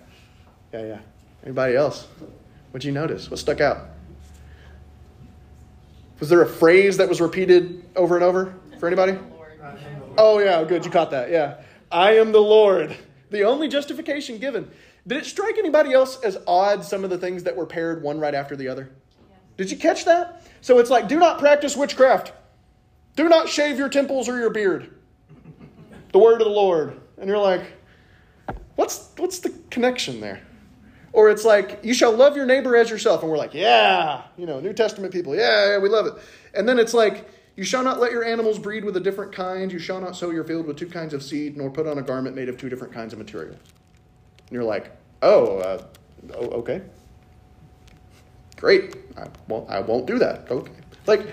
Yeah, 0.73 0.87
yeah. 0.87 0.99
Anybody 1.45 1.77
else? 1.77 2.09
What'd 2.73 2.85
you 2.85 2.93
notice? 2.93 3.31
What 3.31 3.39
stuck 3.39 3.61
out? 3.61 3.91
Was 6.19 6.29
there 6.29 6.43
a 6.43 6.49
phrase 6.49 6.97
that 6.97 7.09
was 7.09 7.21
repeated 7.21 7.85
over 7.95 8.17
and 8.17 8.25
over 8.25 8.55
for 8.81 8.87
anybody? 8.87 9.19
Oh, 10.19 10.39
yeah, 10.39 10.63
good. 10.65 10.85
You 10.85 10.91
caught 10.91 11.11
that. 11.13 11.31
Yeah. 11.31 11.63
I 11.91 12.17
am 12.17 12.33
the 12.33 12.41
Lord. 12.41 12.97
The 13.31 13.43
only 13.43 13.69
justification 13.69 14.39
given. 14.39 14.71
Did 15.07 15.19
it 15.19 15.27
strike 15.27 15.59
anybody 15.59 15.93
else 15.93 16.21
as 16.23 16.39
odd 16.47 16.85
some 16.85 17.05
of 17.05 17.11
the 17.11 17.19
things 17.19 17.43
that 17.43 17.57
were 17.57 17.67
paired 17.67 18.03
one 18.03 18.19
right 18.19 18.35
after 18.35 18.57
the 18.57 18.69
other? 18.69 18.91
Did 19.57 19.71
you 19.71 19.77
catch 19.77 20.05
that? 20.07 20.43
So 20.61 20.79
it's 20.79 20.91
like, 20.91 21.09
do 21.09 21.19
not 21.19 21.39
practice 21.39 21.77
witchcraft. 21.77 22.33
Do 23.17 23.29
not 23.29 23.49
shave 23.49 23.79
your 23.79 23.89
temples 23.89 24.29
or 24.29 24.39
your 24.39 24.51
beard. 24.51 24.91
The 26.13 26.19
word 26.19 26.41
of 26.41 26.47
the 26.47 26.55
Lord. 26.55 27.01
And 27.19 27.29
you're 27.29 27.39
like, 27.39 27.65
what's 28.77 29.11
what's 29.17 29.39
the 29.39 29.51
connection 29.71 30.21
there? 30.21 30.41
Or 31.13 31.31
it's 31.31 31.45
like, 31.45 31.79
you 31.85 31.95
shall 31.95 32.13
love 32.13 32.35
your 32.35 32.47
neighbor 32.47 32.75
as 32.77 32.91
yourself. 32.91 33.23
And 33.23 33.31
we're 33.31 33.39
like, 33.39 33.55
yeah, 33.55 34.23
you 34.37 34.47
know, 34.47 34.59
New 34.59 34.73
Testament 34.73 35.13
people, 35.13 35.37
yeah, 35.37 35.73
yeah, 35.73 35.79
we 35.79 35.89
love 35.89 36.07
it. 36.07 36.15
And 36.55 36.69
then 36.69 36.81
it's 36.81 36.93
like, 36.93 37.29
you 37.57 37.63
shall 37.63 37.85
not 37.85 38.01
let 38.01 38.11
your 38.11 38.25
animals 38.25 38.59
breed 38.59 38.85
with 38.85 38.97
a 38.97 39.01
different 39.01 39.33
kind. 39.33 39.71
You 39.71 39.79
shall 39.79 40.01
not 40.01 40.17
sow 40.17 40.31
your 40.31 40.43
field 40.43 40.67
with 40.67 40.77
two 40.77 40.89
kinds 40.89 41.15
of 41.15 41.23
seed, 41.23 41.57
nor 41.57 41.71
put 41.71 41.87
on 41.87 41.99
a 41.99 42.03
garment 42.03 42.35
made 42.35 42.49
of 42.49 42.59
two 42.59 42.69
different 42.69 42.93
kinds 42.93 43.13
of 43.13 43.21
material. 43.21 43.57
And 44.47 44.53
you're 44.53 44.65
like, 44.65 44.91
oh, 45.23 45.59
uh, 45.59 45.83
oh 46.35 46.47
okay. 46.61 46.83
Great. 48.57 48.97
I 49.17 49.27
won't, 49.49 49.69
I 49.71 49.81
won't 49.81 50.07
do 50.07 50.19
that. 50.19 50.51
Okay. 50.51 50.73
Like, 51.07 51.27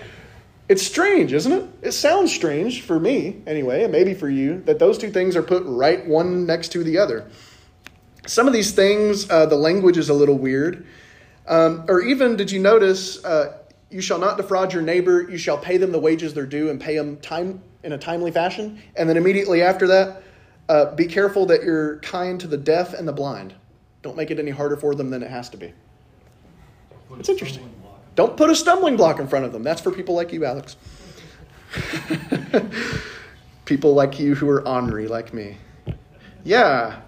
it's 0.68 0.82
strange, 0.82 1.32
isn't 1.32 1.52
it? 1.52 1.68
It 1.82 1.92
sounds 1.92 2.32
strange 2.32 2.82
for 2.82 2.98
me, 2.98 3.42
anyway, 3.46 3.82
and 3.82 3.92
maybe 3.92 4.14
for 4.14 4.28
you, 4.28 4.62
that 4.62 4.78
those 4.78 4.96
two 4.96 5.10
things 5.10 5.36
are 5.36 5.42
put 5.42 5.62
right 5.66 6.06
one 6.06 6.46
next 6.46 6.68
to 6.72 6.84
the 6.84 6.98
other. 6.98 7.28
Some 8.26 8.46
of 8.46 8.52
these 8.52 8.70
things, 8.70 9.28
uh, 9.28 9.46
the 9.46 9.56
language 9.56 9.98
is 9.98 10.08
a 10.08 10.14
little 10.14 10.38
weird. 10.38 10.86
Um, 11.46 11.84
or 11.88 12.00
even, 12.00 12.36
did 12.36 12.50
you 12.50 12.60
notice, 12.60 13.22
uh, 13.24 13.58
you 13.90 14.00
shall 14.00 14.18
not 14.18 14.36
defraud 14.36 14.72
your 14.72 14.82
neighbor, 14.82 15.28
you 15.28 15.36
shall 15.36 15.58
pay 15.58 15.76
them 15.76 15.92
the 15.92 15.98
wages 15.98 16.32
they're 16.32 16.46
due 16.46 16.70
and 16.70 16.80
pay 16.80 16.96
them 16.96 17.16
time 17.18 17.60
in 17.82 17.92
a 17.92 17.98
timely 17.98 18.30
fashion. 18.30 18.80
And 18.96 19.08
then 19.08 19.16
immediately 19.16 19.62
after 19.62 19.86
that, 19.88 20.22
uh, 20.72 20.94
be 20.94 21.04
careful 21.04 21.44
that 21.46 21.62
you're 21.62 21.98
kind 21.98 22.40
to 22.40 22.46
the 22.46 22.56
deaf 22.56 22.94
and 22.94 23.06
the 23.06 23.12
blind. 23.12 23.52
Don't 24.00 24.16
make 24.16 24.30
it 24.30 24.38
any 24.38 24.50
harder 24.50 24.76
for 24.76 24.94
them 24.94 25.10
than 25.10 25.22
it 25.22 25.30
has 25.30 25.50
to 25.50 25.58
be. 25.58 25.74
It's 27.18 27.28
interesting. 27.28 27.68
Don't 28.14 28.38
put 28.38 28.48
a 28.48 28.56
stumbling 28.56 28.96
block 28.96 29.20
in 29.20 29.28
front 29.28 29.44
of 29.44 29.52
them. 29.52 29.62
That's 29.62 29.82
for 29.82 29.90
people 29.90 30.14
like 30.14 30.32
you, 30.32 30.46
Alex. 30.46 30.76
people 33.66 33.92
like 33.92 34.18
you 34.18 34.34
who 34.34 34.48
are 34.48 34.66
ornery 34.66 35.08
like 35.08 35.34
me. 35.34 35.58
Yeah. 36.42 37.00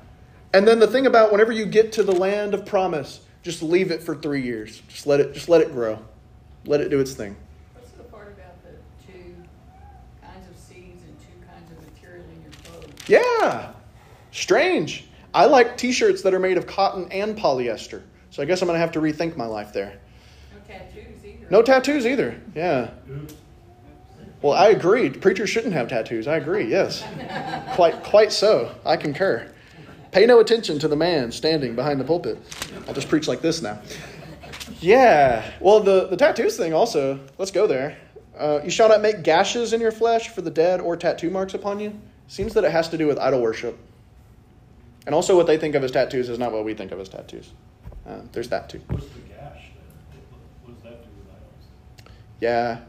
And 0.53 0.69
then 0.69 0.79
the 0.79 0.87
thing 0.87 1.07
about 1.07 1.33
whenever 1.33 1.51
you 1.51 1.65
get 1.65 1.93
to 1.93 2.03
the 2.03 2.13
land 2.13 2.53
of 2.53 2.67
promise, 2.67 3.21
just 3.43 3.63
leave 3.63 3.91
it 3.91 4.03
for 4.03 4.15
three 4.15 4.43
years. 4.43 4.83
Just 4.89 5.07
let 5.07 5.21
it 5.21 5.33
just 5.33 5.49
let 5.49 5.63
it 5.63 5.73
grow. 5.73 5.99
Let 6.67 6.83
it 6.83 6.91
do 6.91 7.01
its 7.01 7.15
thing. 7.15 7.35
What's 7.73 7.91
the 7.93 8.05
part 8.05 8.29
about 8.29 8.63
the 8.63 8.73
two 9.07 9.35
kinds 10.23 10.49
of 10.49 10.57
seeds 10.57 11.03
and 11.03 11.17
two 11.21 11.47
kinds 11.47 11.71
of 11.73 11.93
material 11.93 12.25
in 12.25 12.43
your 12.43 12.53
clothes? 12.63 12.94
Yeah. 13.07 13.73
Strange. 14.33 15.05
I 15.33 15.47
like 15.47 15.77
t-shirts 15.77 16.23
that 16.23 16.35
are 16.35 16.39
made 16.39 16.59
of 16.59 16.67
cotton 16.67 17.11
and 17.11 17.37
polyester. 17.37 18.03
So 18.31 18.43
I 18.43 18.47
guess 18.47 18.63
I'm 18.63 18.67
going 18.67 18.77
to 18.77 18.81
have 18.81 18.93
to 18.93 19.01
rethink 19.01 19.37
my 19.37 19.47
life 19.47 19.73
there. 19.73 19.99
No 20.53 20.61
tattoos 20.67 21.25
either. 21.25 21.47
No 21.51 21.63
tattoos 21.63 22.07
either. 22.07 22.41
Yeah. 22.55 22.91
Well, 24.43 24.53
I 24.53 24.69
agree. 24.69 25.11
Preachers 25.11 25.51
shouldn't 25.51 25.73
have 25.73 25.89
tattoos. 25.89 26.27
I 26.27 26.37
agree. 26.37 26.67
Yes. 26.67 27.05
quite 27.75 28.03
quite 28.05 28.33
so. 28.33 28.75
I 28.85 28.97
concur. 28.97 29.51
Pay 30.13 30.27
no 30.27 30.39
attention 30.39 30.79
to 30.81 30.89
the 30.89 30.97
man 30.97 31.33
standing 31.33 31.75
behind 31.75 31.99
the 31.99 32.05
pulpit. 32.05 32.39
I'll 32.87 32.95
just 32.95 33.09
preach 33.09 33.27
like 33.27 33.41
this 33.41 33.63
now. 33.63 33.81
Yeah. 34.81 35.51
Well, 35.61 35.81
the, 35.81 36.07
the 36.09 36.17
tattoos 36.17 36.57
thing 36.57 36.73
also, 36.75 37.21
let's 37.39 37.51
go 37.51 37.67
there. 37.67 37.97
Uh, 38.39 38.61
you 38.63 38.71
shall 38.71 38.89
not 38.89 39.01
make 39.01 39.23
gashes 39.23 39.73
in 39.73 39.81
your 39.81 39.93
flesh 39.93 40.29
for 40.29 40.43
the 40.43 40.51
dead 40.51 40.81
or 40.81 40.97
tattoo 40.97 41.31
marks 41.31 41.55
upon 41.55 41.81
you. 41.81 41.99
Seems 42.29 42.55
that 42.55 42.65
it 42.65 42.73
has 42.73 42.89
to 42.89 42.99
do 42.99 43.07
with 43.07 43.19
idol 43.19 43.41
worship. 43.41 43.79
And 45.07 45.15
also, 45.15 45.37
what 45.37 45.47
they 45.47 45.59
think 45.59 45.75
of 45.75 45.85
as 45.85 45.91
tattoos 45.91 46.29
is 46.29 46.39
not 46.39 46.53
what 46.53 46.65
we 46.65 46.75
think 46.75 46.91
of 46.91 46.99
as 46.99 47.09
tattoos. 47.09 47.53
Uh, 48.07 48.21
there's 48.33 48.49
that 48.49 48.69
too. 48.69 48.81
What's 48.89 49.07
the 49.07 49.21
gash? 49.21 49.71
What 50.65 50.75
does 50.75 50.83
that 50.83 51.03
do 51.03 51.11
with 51.19 51.29
idols? 51.31 52.11
Yeah. 52.41 52.81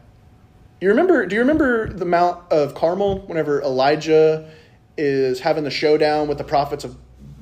You 0.81 0.89
remember? 0.89 1.25
Do 1.25 1.35
you 1.35 1.41
remember 1.41 1.91
the 1.91 2.05
Mount 2.05 2.51
of 2.51 2.73
Carmel? 2.75 3.19
Whenever 3.27 3.61
Elijah 3.61 4.49
is 4.97 5.39
having 5.41 5.63
the 5.63 5.71
showdown 5.71 6.27
with 6.27 6.37
the 6.37 6.43
prophets 6.43 6.85
of 6.85 6.97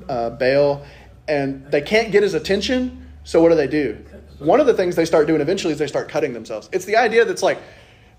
uh, 0.10 0.32
Baal, 0.32 0.84
and 1.28 1.70
they 1.72 1.82
can't 1.82 2.12
get 2.12 2.24
his 2.24 2.34
attention. 2.34 3.12
So 3.24 3.42
what 3.42 3.50
do 3.50 3.56
they 3.56 3.68
do? 3.68 4.04
One 4.40 4.60
of 4.60 4.66
the 4.66 4.74
things 4.74 4.96
they 4.96 5.06
start 5.06 5.28
doing 5.28 5.40
eventually 5.40 5.72
is 5.74 5.80
they 5.80 5.88
start 5.88 6.10
cutting 6.10 6.34
themselves. 6.34 6.68
It's 6.74 6.86
the 6.86 6.98
idea 6.98 7.24
that's 7.24 7.44
like, 7.44 7.60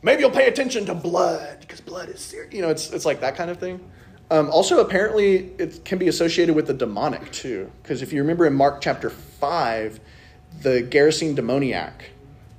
maybe 0.05 0.21
you'll 0.21 0.31
pay 0.31 0.47
attention 0.47 0.87
to 0.87 0.95
blood 0.95 1.59
because 1.61 1.81
blood 1.81 2.09
is 2.11 2.21
serious. 2.21 2.53
You 2.53 2.63
know, 2.63 2.69
it's 2.69 2.91
it's 2.91 3.05
like 3.05 3.21
that 3.21 3.35
kind 3.35 3.51
of 3.51 3.59
thing. 3.59 3.81
Um, 4.31 4.49
also, 4.51 4.81
apparently, 4.81 5.53
it 5.59 5.85
can 5.85 5.99
be 5.99 6.09
associated 6.09 6.55
with 6.55 6.67
the 6.67 6.75
demonic 6.75 7.33
too. 7.33 7.71
Because 7.83 8.03
if 8.03 8.13
you 8.13 8.21
remember 8.21 8.47
in 8.47 8.55
Mark 8.55 8.81
chapter 8.81 9.11
five, 9.11 9.99
the 10.63 10.83
Gerasene 10.83 11.35
demoniac 11.35 12.11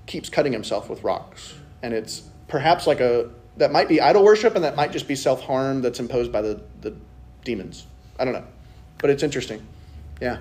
keeps 0.06 0.28
cutting 0.28 0.52
himself 0.52 0.90
with 0.90 1.04
rocks, 1.04 1.54
and 1.82 1.94
it's 1.94 2.24
perhaps 2.48 2.86
like 2.86 3.00
a 3.00 3.30
that 3.58 3.72
might 3.72 3.88
be 3.88 4.02
idol 4.02 4.24
worship, 4.24 4.56
and 4.56 4.64
that 4.66 4.76
might 4.76 4.92
just 4.92 5.08
be 5.08 5.16
self 5.16 5.42
harm 5.42 5.82
that's 5.82 6.00
imposed 6.00 6.32
by 6.32 6.42
the 6.42 6.62
the 6.82 6.94
demons. 7.44 7.86
I 8.20 8.26
don't 8.26 8.34
know, 8.34 8.46
but 8.98 9.10
it's 9.10 9.24
interesting. 9.24 9.66
Yeah. 10.22 10.40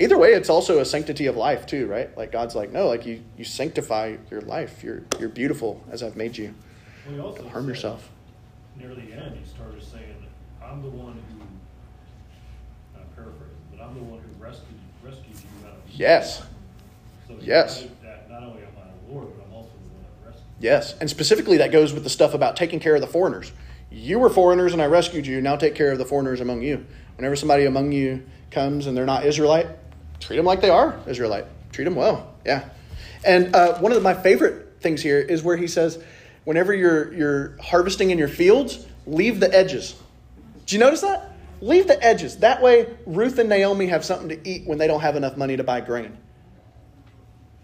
Either 0.00 0.18
way, 0.18 0.30
it's 0.30 0.50
also 0.50 0.80
a 0.80 0.84
sanctity 0.84 1.26
of 1.26 1.36
life 1.36 1.66
too, 1.66 1.86
right? 1.86 2.16
Like 2.16 2.32
God's 2.32 2.54
like, 2.54 2.72
no, 2.72 2.88
like 2.88 3.06
you 3.06 3.22
you 3.38 3.44
sanctify 3.44 4.16
your 4.30 4.40
life. 4.40 4.82
You're 4.82 5.02
you're 5.20 5.28
beautiful 5.28 5.82
as 5.90 6.02
I've 6.02 6.16
made 6.16 6.36
you. 6.36 6.54
Well, 7.08 7.32
Don't 7.32 7.48
harm 7.50 7.68
yourself. 7.68 8.10
Near 8.76 8.94
the 8.94 9.02
end, 9.02 9.36
he 9.36 9.44
started 9.48 9.82
saying, 9.82 10.16
I'm 10.62 10.82
the 10.82 10.88
one 10.88 11.12
who, 11.12 11.44
I'm 12.98 13.06
paraphrasing, 13.14 13.54
but 13.70 13.84
I'm 13.84 13.94
the 13.94 14.02
one 14.02 14.20
who 14.20 14.42
rescued, 14.42 14.66
rescued 15.02 15.36
you 15.36 15.66
out 15.66 15.74
of. 15.74 15.90
Yes. 15.90 16.42
So 17.28 17.36
Yes. 17.40 17.86
That 18.02 18.28
not 18.28 18.42
only 18.42 18.62
am 18.62 18.68
I 18.76 19.12
Lord, 19.12 19.28
but 19.36 19.46
I'm 19.46 19.52
also 19.54 19.68
the 19.68 19.94
one 19.94 20.02
that 20.02 20.28
rescued. 20.28 20.46
Yes, 20.58 20.94
and 21.00 21.08
specifically 21.08 21.58
that 21.58 21.70
goes 21.70 21.92
with 21.92 22.02
the 22.02 22.10
stuff 22.10 22.34
about 22.34 22.56
taking 22.56 22.80
care 22.80 22.94
of 22.96 23.00
the 23.00 23.06
foreigners. 23.06 23.52
You 23.90 24.18
were 24.18 24.30
foreigners 24.30 24.72
and 24.72 24.82
I 24.82 24.86
rescued 24.86 25.26
you. 25.26 25.40
Now 25.40 25.54
take 25.54 25.76
care 25.76 25.92
of 25.92 25.98
the 25.98 26.04
foreigners 26.04 26.40
among 26.40 26.62
you. 26.62 26.84
Whenever 27.16 27.36
somebody 27.36 27.64
among 27.64 27.92
you 27.92 28.24
comes 28.50 28.86
and 28.88 28.96
they're 28.96 29.06
not 29.06 29.24
Israelite, 29.24 29.68
treat 30.20 30.36
them 30.36 30.46
like 30.46 30.60
they 30.60 30.70
are 30.70 30.98
Israelite. 31.06 31.46
Treat 31.72 31.84
them 31.84 31.96
well. 31.96 32.34
Yeah. 32.44 32.68
And 33.24 33.54
uh, 33.54 33.78
one 33.78 33.92
of 33.92 34.02
my 34.02 34.14
favorite 34.14 34.80
things 34.80 35.02
here 35.02 35.18
is 35.18 35.42
where 35.42 35.56
he 35.56 35.66
says, 35.66 36.02
whenever 36.44 36.74
you're, 36.74 37.12
you're 37.12 37.56
harvesting 37.60 38.10
in 38.10 38.18
your 38.18 38.28
fields, 38.28 38.86
leave 39.06 39.40
the 39.40 39.52
edges. 39.54 39.96
Do 40.66 40.76
you 40.76 40.80
notice 40.80 41.00
that? 41.00 41.32
Leave 41.60 41.86
the 41.86 42.02
edges. 42.04 42.38
That 42.38 42.60
way, 42.60 42.94
Ruth 43.06 43.38
and 43.38 43.48
Naomi 43.48 43.86
have 43.86 44.04
something 44.04 44.28
to 44.28 44.48
eat 44.48 44.66
when 44.66 44.78
they 44.78 44.86
don't 44.86 45.00
have 45.00 45.16
enough 45.16 45.36
money 45.36 45.56
to 45.56 45.64
buy 45.64 45.80
grain. 45.80 46.16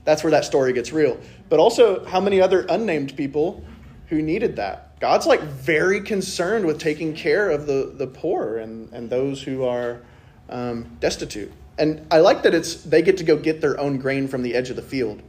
That's 0.05 0.25
where 0.25 0.31
that 0.31 0.45
story 0.45 0.73
gets 0.73 0.93
real. 0.93 1.21
But 1.49 1.61
also, 1.61 2.05
how 2.07 2.21
many 2.21 2.41
other 2.41 2.67
unnamed 2.69 3.17
people 3.17 3.63
who 4.09 4.23
needed 4.23 4.57
that? 4.57 4.99
God's 5.01 5.27
like 5.27 5.41
very 5.41 6.01
concerned 6.01 6.65
with 6.67 6.79
taking 6.79 7.15
care 7.15 7.51
of 7.51 7.67
the, 7.67 7.93
the 7.95 8.07
poor 8.07 8.59
and, 8.59 8.93
and 8.93 9.11
those 9.11 9.43
who 9.43 9.65
are 9.65 10.01
um, 10.49 10.97
destitute. 11.01 11.53
And 11.81 12.07
I 12.11 12.19
like 12.19 12.43
that 12.45 12.55
it's 12.55 12.75
they 12.85 13.03
get 13.03 13.17
to 13.17 13.25
go 13.25 13.37
get 13.37 13.61
their 13.61 13.81
own 13.81 13.99
grain 13.99 14.29
from 14.29 14.43
the 14.43 14.55
edge 14.55 14.71
of 14.71 14.77
the 14.77 14.83
field. 14.83 15.23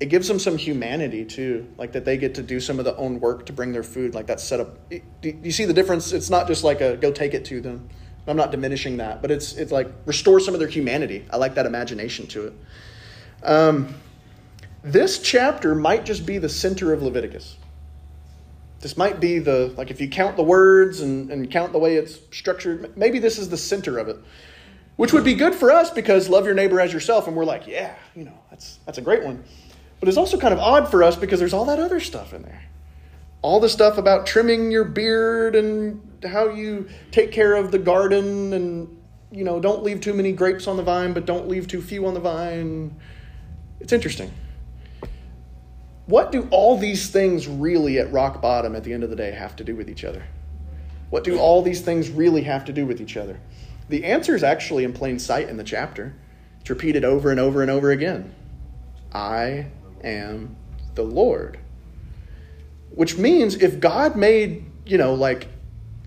It 0.00 0.06
gives 0.06 0.26
them 0.26 0.38
some 0.38 0.56
humanity 0.56 1.24
too, 1.24 1.68
like 1.76 1.92
that 1.92 2.04
they 2.04 2.16
get 2.16 2.34
to 2.36 2.42
do 2.42 2.58
some 2.58 2.78
of 2.78 2.84
the 2.84 2.96
own 2.96 3.20
work 3.20 3.46
to 3.46 3.52
bring 3.52 3.72
their 3.72 3.82
food. 3.82 4.14
Like 4.14 4.26
that 4.26 4.40
set 4.40 4.58
up. 4.58 4.78
You 5.22 5.52
see 5.52 5.66
the 5.66 5.74
difference? 5.74 6.12
It's 6.12 6.30
not 6.30 6.48
just 6.48 6.64
like 6.64 6.80
a 6.80 6.96
go 6.96 7.12
take 7.12 7.34
it 7.34 7.44
to 7.46 7.60
them. 7.60 7.88
I'm 8.26 8.36
not 8.36 8.50
diminishing 8.50 8.96
that, 8.96 9.22
but 9.22 9.30
it's 9.30 9.52
it's 9.54 9.70
like 9.70 9.88
restore 10.06 10.40
some 10.40 10.54
of 10.54 10.60
their 10.60 10.68
humanity. 10.68 11.24
I 11.30 11.36
like 11.36 11.54
that 11.54 11.66
imagination 11.66 12.26
to 12.28 12.48
it. 12.48 12.52
Um, 13.42 13.94
this 14.82 15.18
chapter 15.18 15.74
might 15.74 16.04
just 16.04 16.24
be 16.24 16.38
the 16.38 16.48
center 16.48 16.92
of 16.92 17.02
Leviticus. 17.02 17.56
This 18.80 18.96
might 18.96 19.18
be 19.18 19.40
the, 19.40 19.74
like, 19.76 19.90
if 19.90 20.00
you 20.00 20.08
count 20.08 20.36
the 20.36 20.42
words 20.44 21.00
and, 21.00 21.30
and 21.30 21.50
count 21.50 21.72
the 21.72 21.80
way 21.80 21.96
it's 21.96 22.20
structured, 22.30 22.96
maybe 22.96 23.18
this 23.18 23.36
is 23.36 23.48
the 23.48 23.56
center 23.56 23.98
of 23.98 24.08
it. 24.08 24.16
Which 24.98 25.12
would 25.12 25.22
be 25.22 25.34
good 25.34 25.54
for 25.54 25.70
us 25.70 25.92
because 25.92 26.28
love 26.28 26.44
your 26.44 26.56
neighbor 26.56 26.80
as 26.80 26.92
yourself, 26.92 27.28
and 27.28 27.36
we're 27.36 27.44
like, 27.44 27.68
yeah, 27.68 27.94
you 28.16 28.24
know, 28.24 28.36
that's, 28.50 28.80
that's 28.84 28.98
a 28.98 29.00
great 29.00 29.22
one. 29.22 29.44
But 30.00 30.08
it's 30.08 30.18
also 30.18 30.36
kind 30.36 30.52
of 30.52 30.58
odd 30.58 30.90
for 30.90 31.04
us 31.04 31.14
because 31.14 31.38
there's 31.38 31.52
all 31.52 31.66
that 31.66 31.78
other 31.78 32.00
stuff 32.00 32.34
in 32.34 32.42
there. 32.42 32.64
All 33.40 33.60
the 33.60 33.68
stuff 33.68 33.96
about 33.96 34.26
trimming 34.26 34.72
your 34.72 34.82
beard 34.82 35.54
and 35.54 36.02
how 36.28 36.48
you 36.48 36.88
take 37.12 37.30
care 37.30 37.54
of 37.54 37.70
the 37.70 37.78
garden 37.78 38.52
and, 38.52 39.00
you 39.30 39.44
know, 39.44 39.60
don't 39.60 39.84
leave 39.84 40.00
too 40.00 40.14
many 40.14 40.32
grapes 40.32 40.66
on 40.66 40.76
the 40.76 40.82
vine, 40.82 41.12
but 41.12 41.26
don't 41.26 41.46
leave 41.46 41.68
too 41.68 41.80
few 41.80 42.04
on 42.04 42.14
the 42.14 42.20
vine. 42.20 42.96
It's 43.78 43.92
interesting. 43.92 44.32
What 46.06 46.32
do 46.32 46.48
all 46.50 46.76
these 46.76 47.08
things 47.08 47.46
really 47.46 48.00
at 48.00 48.10
rock 48.10 48.42
bottom 48.42 48.74
at 48.74 48.82
the 48.82 48.92
end 48.92 49.04
of 49.04 49.10
the 49.10 49.16
day 49.16 49.30
have 49.30 49.54
to 49.56 49.62
do 49.62 49.76
with 49.76 49.88
each 49.88 50.02
other? 50.02 50.24
What 51.10 51.22
do 51.22 51.38
all 51.38 51.62
these 51.62 51.82
things 51.82 52.10
really 52.10 52.42
have 52.42 52.64
to 52.64 52.72
do 52.72 52.84
with 52.84 53.00
each 53.00 53.16
other? 53.16 53.38
The 53.88 54.04
answer 54.04 54.34
is 54.34 54.42
actually 54.42 54.84
in 54.84 54.92
plain 54.92 55.18
sight 55.18 55.48
in 55.48 55.56
the 55.56 55.64
chapter. 55.64 56.14
It's 56.60 56.70
repeated 56.70 57.04
over 57.04 57.30
and 57.30 57.40
over 57.40 57.62
and 57.62 57.70
over 57.70 57.90
again. 57.90 58.34
I 59.12 59.66
am 60.04 60.56
the 60.94 61.02
Lord. 61.02 61.58
Which 62.90 63.16
means 63.16 63.54
if 63.54 63.80
God 63.80 64.16
made, 64.16 64.64
you 64.84 64.98
know, 64.98 65.14
like 65.14 65.48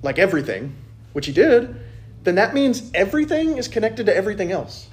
like 0.03 0.17
everything, 0.17 0.75
which 1.13 1.27
he 1.27 1.31
did, 1.31 1.75
then 2.23 2.35
that 2.35 2.53
means 2.53 2.91
everything 2.93 3.57
is 3.57 3.67
connected 3.67 4.05
to 4.07 4.15
everything 4.15 4.51
else. 4.51 4.87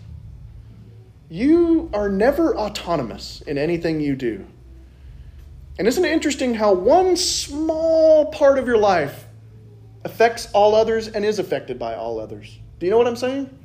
You 1.30 1.90
are 1.92 2.08
never 2.08 2.56
autonomous 2.56 3.42
in 3.42 3.58
anything 3.58 4.00
you 4.00 4.16
do. 4.16 4.46
And 5.78 5.86
isn't 5.86 6.04
it 6.04 6.10
interesting 6.10 6.54
how 6.54 6.72
one 6.72 7.16
small 7.16 8.26
part 8.32 8.58
of 8.58 8.66
your 8.66 8.78
life 8.78 9.26
affects 10.04 10.50
all 10.52 10.74
others 10.74 11.06
and 11.08 11.24
is 11.24 11.38
affected 11.38 11.78
by 11.78 11.94
all 11.94 12.18
others? 12.18 12.58
Do 12.78 12.86
you 12.86 12.90
know 12.90 12.98
what 12.98 13.06
I'm 13.06 13.16
saying? 13.16 13.56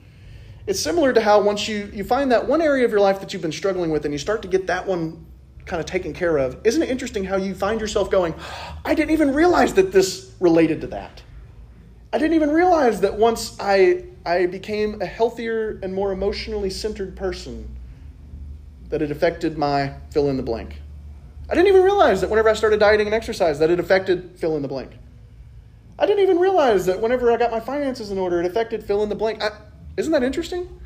It's 0.65 0.80
similar 0.80 1.13
to 1.13 1.21
how 1.21 1.41
once 1.41 1.67
you, 1.67 1.89
you 1.93 2.04
find 2.04 2.32
that 2.32 2.47
one 2.47 2.62
area 2.62 2.86
of 2.86 2.91
your 2.91 3.02
life 3.02 3.19
that 3.19 3.34
you've 3.34 3.41
been 3.41 3.52
struggling 3.52 3.89
with 3.89 4.06
and 4.06 4.13
you 4.13 4.17
start 4.17 4.41
to 4.43 4.47
get 4.47 4.67
that 4.67 4.88
one 4.88 5.26
kind 5.65 5.80
of 5.80 5.86
taken 5.86 6.13
care 6.13 6.38
of, 6.38 6.58
isn't 6.63 6.82
it 6.82 6.89
interesting 6.89 7.23
how 7.23 7.38
you 7.38 7.54
find 7.54 7.82
yourself 7.82 8.10
going, 8.10 8.34
I 8.86 8.95
didn't 8.95 9.12
even 9.12 9.34
realize 9.34 9.73
that 9.76 9.91
this 9.91 10.34
related 10.39 10.82
to 10.82 10.88
that? 10.88 11.21
I 12.12 12.17
didn't 12.17 12.36
even 12.36 12.52
realize 12.52 13.02
that 13.02 13.17
once 13.17 13.58
I 13.60 14.06
I 14.26 14.45
became 14.45 15.02
a 15.02 15.06
healthier 15.06 15.80
and 15.84 15.93
more 15.93 16.13
emotionally 16.13 16.69
centered 16.69 17.15
person, 17.15 17.67
that 18.89 19.02
it 19.02 19.12
affected 19.12 19.58
my 19.58 19.95
fill 20.12 20.30
in 20.30 20.38
the 20.38 20.43
blank. 20.43 20.82
I 21.49 21.56
didn't 21.56 21.67
even 21.67 21.84
realize 21.84 22.21
that 22.21 22.30
whenever 22.30 22.47
I 22.47 22.54
started 22.54 22.80
dieting 22.80 23.08
and 23.08 23.13
exercise, 23.13 23.60
that 23.60 23.69
it 23.69 23.80
affected 23.80 24.38
fill 24.38 24.56
in 24.56 24.62
the 24.62 24.67
blank. 24.67 24.91
I 25.97 26.06
didn't 26.06 26.23
even 26.23 26.39
realize 26.39 26.86
that 26.88 27.01
whenever 27.01 27.32
I 27.32 27.38
got 27.38 27.51
my 27.51 27.60
finances 27.60 28.12
in 28.12 28.17
order, 28.17 28.39
it 28.39 28.45
affected 28.45 28.84
fill 28.84 29.03
in 29.03 29.10
the 29.10 29.15
blank. 29.15 29.43
I, 29.43 29.51
isn't 29.97 30.12
that 30.12 30.23
interesting? 30.23 30.79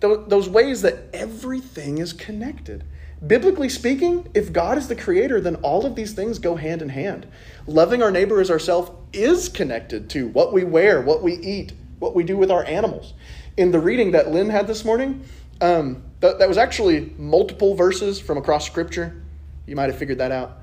Those 0.00 0.48
ways 0.48 0.82
that 0.82 1.08
everything 1.12 1.98
is 1.98 2.12
connected. 2.12 2.84
Biblically 3.26 3.70
speaking, 3.70 4.28
if 4.34 4.52
God 4.52 4.76
is 4.76 4.88
the 4.88 4.94
creator, 4.94 5.40
then 5.40 5.56
all 5.56 5.86
of 5.86 5.94
these 5.94 6.12
things 6.12 6.38
go 6.38 6.54
hand 6.54 6.82
in 6.82 6.90
hand. 6.90 7.26
Loving 7.66 8.02
our 8.02 8.10
neighbor 8.10 8.40
as 8.40 8.50
ourselves 8.50 8.90
is 9.12 9.48
connected 9.48 10.10
to 10.10 10.28
what 10.28 10.52
we 10.52 10.64
wear, 10.64 11.00
what 11.00 11.22
we 11.22 11.34
eat, 11.38 11.72
what 11.98 12.14
we 12.14 12.22
do 12.22 12.36
with 12.36 12.50
our 12.50 12.64
animals. 12.66 13.14
In 13.56 13.70
the 13.72 13.80
reading 13.80 14.12
that 14.12 14.30
Lynn 14.30 14.50
had 14.50 14.66
this 14.66 14.84
morning, 14.84 15.24
um, 15.62 16.02
that, 16.20 16.38
that 16.38 16.48
was 16.48 16.58
actually 16.58 17.14
multiple 17.16 17.74
verses 17.74 18.20
from 18.20 18.36
across 18.36 18.66
Scripture. 18.66 19.22
You 19.66 19.76
might 19.76 19.88
have 19.88 19.98
figured 19.98 20.18
that 20.18 20.30
out. 20.30 20.58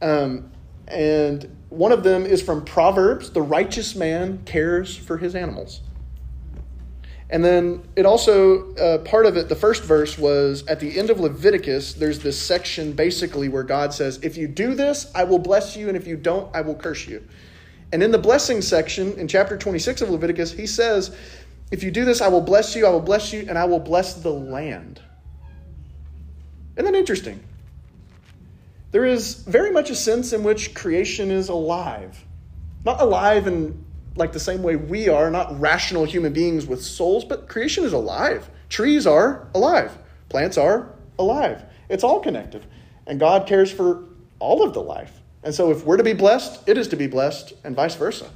Um, 0.00 0.50
and 0.90 1.56
one 1.68 1.92
of 1.92 2.02
them 2.02 2.26
is 2.26 2.42
from 2.42 2.64
Proverbs 2.64 3.30
the 3.30 3.42
righteous 3.42 3.94
man 3.94 4.42
cares 4.44 4.96
for 4.96 5.16
his 5.16 5.34
animals. 5.34 5.80
And 7.30 7.44
then 7.44 7.84
it 7.94 8.04
also, 8.04 8.74
uh, 8.74 8.98
part 8.98 9.24
of 9.24 9.36
it, 9.36 9.48
the 9.48 9.54
first 9.54 9.84
verse 9.84 10.18
was 10.18 10.66
at 10.66 10.80
the 10.80 10.98
end 10.98 11.10
of 11.10 11.20
Leviticus, 11.20 11.94
there's 11.94 12.18
this 12.18 12.40
section 12.40 12.92
basically 12.92 13.48
where 13.48 13.62
God 13.62 13.94
says, 13.94 14.18
If 14.22 14.36
you 14.36 14.48
do 14.48 14.74
this, 14.74 15.10
I 15.14 15.22
will 15.22 15.38
bless 15.38 15.76
you, 15.76 15.86
and 15.86 15.96
if 15.96 16.08
you 16.08 16.16
don't, 16.16 16.54
I 16.54 16.60
will 16.62 16.74
curse 16.74 17.06
you. 17.06 17.24
And 17.92 18.02
in 18.02 18.10
the 18.10 18.18
blessing 18.18 18.60
section, 18.60 19.12
in 19.12 19.28
chapter 19.28 19.56
26 19.56 20.02
of 20.02 20.10
Leviticus, 20.10 20.50
he 20.52 20.66
says, 20.66 21.16
If 21.70 21.84
you 21.84 21.92
do 21.92 22.04
this, 22.04 22.20
I 22.20 22.26
will 22.26 22.40
bless 22.40 22.74
you, 22.74 22.84
I 22.84 22.90
will 22.90 23.00
bless 23.00 23.32
you, 23.32 23.46
and 23.48 23.56
I 23.56 23.64
will 23.64 23.80
bless 23.80 24.14
the 24.14 24.32
land. 24.32 25.00
Isn't 26.76 26.92
that 26.92 26.98
interesting? 26.98 27.40
There 28.92 29.04
is 29.04 29.34
very 29.34 29.70
much 29.70 29.90
a 29.90 29.94
sense 29.94 30.32
in 30.32 30.42
which 30.42 30.74
creation 30.74 31.30
is 31.30 31.48
alive. 31.48 32.24
Not 32.84 33.00
alive 33.00 33.46
in 33.46 33.84
like 34.16 34.32
the 34.32 34.40
same 34.40 34.62
way 34.62 34.76
we 34.76 35.08
are, 35.08 35.30
not 35.30 35.58
rational 35.60 36.04
human 36.04 36.32
beings 36.32 36.66
with 36.66 36.82
souls, 36.82 37.24
but 37.24 37.48
creation 37.48 37.84
is 37.84 37.92
alive. 37.92 38.50
Trees 38.68 39.06
are 39.06 39.48
alive. 39.54 39.96
Plants 40.28 40.58
are 40.58 40.94
alive. 41.18 41.64
It's 41.88 42.02
all 42.02 42.20
connected. 42.20 42.66
And 43.06 43.20
God 43.20 43.46
cares 43.46 43.70
for 43.70 44.04
all 44.38 44.62
of 44.62 44.74
the 44.74 44.82
life. 44.82 45.20
And 45.42 45.54
so, 45.54 45.70
if 45.70 45.84
we're 45.86 45.96
to 45.96 46.04
be 46.04 46.12
blessed, 46.12 46.68
it 46.68 46.76
is 46.76 46.88
to 46.88 46.96
be 46.96 47.06
blessed, 47.06 47.54
and 47.64 47.74
vice 47.74 47.94
versa. 47.94 48.30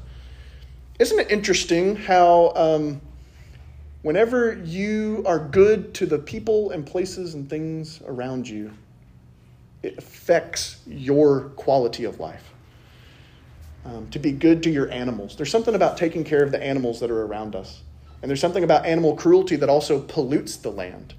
Isn't 0.99 1.19
it 1.19 1.31
interesting 1.31 1.97
how, 1.97 2.53
um, 2.55 3.01
whenever 4.03 4.55
you 4.64 5.23
are 5.27 5.38
good 5.38 5.93
to 5.95 6.07
the 6.07 6.19
people 6.19 6.71
and 6.71 6.87
places 6.87 7.35
and 7.35 7.49
things 7.51 8.01
around 8.07 8.49
you, 8.49 8.73
it 9.85 9.99
affects 9.99 10.79
your 10.87 11.51
quality 11.57 12.05
of 12.05 12.20
life? 12.20 12.53
Um, 13.85 14.09
to 14.11 14.18
be 14.18 14.33
good 14.33 14.62
to 14.62 14.70
your 14.70 14.90
animals. 14.90 15.37
There's 15.37 15.51
something 15.51 15.75
about 15.75 15.99
taking 15.99 16.25
care 16.25 16.42
of 16.42 16.51
the 16.51 16.62
animals 16.62 17.01
that 17.01 17.11
are 17.11 17.27
around 17.27 17.55
us. 17.55 17.83
And 18.23 18.31
there's 18.31 18.40
something 18.40 18.64
about 18.64 18.87
animal 18.87 19.14
cruelty 19.14 19.57
that 19.57 19.68
also 19.68 20.01
pollutes 20.01 20.57
the 20.57 20.70
land. 20.70 21.14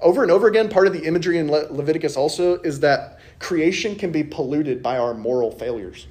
Over 0.00 0.22
and 0.22 0.32
over 0.32 0.48
again, 0.48 0.68
part 0.68 0.88
of 0.88 0.92
the 0.92 1.04
imagery 1.04 1.38
in 1.38 1.50
Le- 1.50 1.68
Leviticus 1.70 2.16
also 2.16 2.58
is 2.62 2.80
that 2.80 3.20
creation 3.38 3.94
can 3.94 4.10
be 4.10 4.24
polluted 4.24 4.82
by 4.82 4.98
our 4.98 5.14
moral 5.14 5.52
failures. 5.52 6.08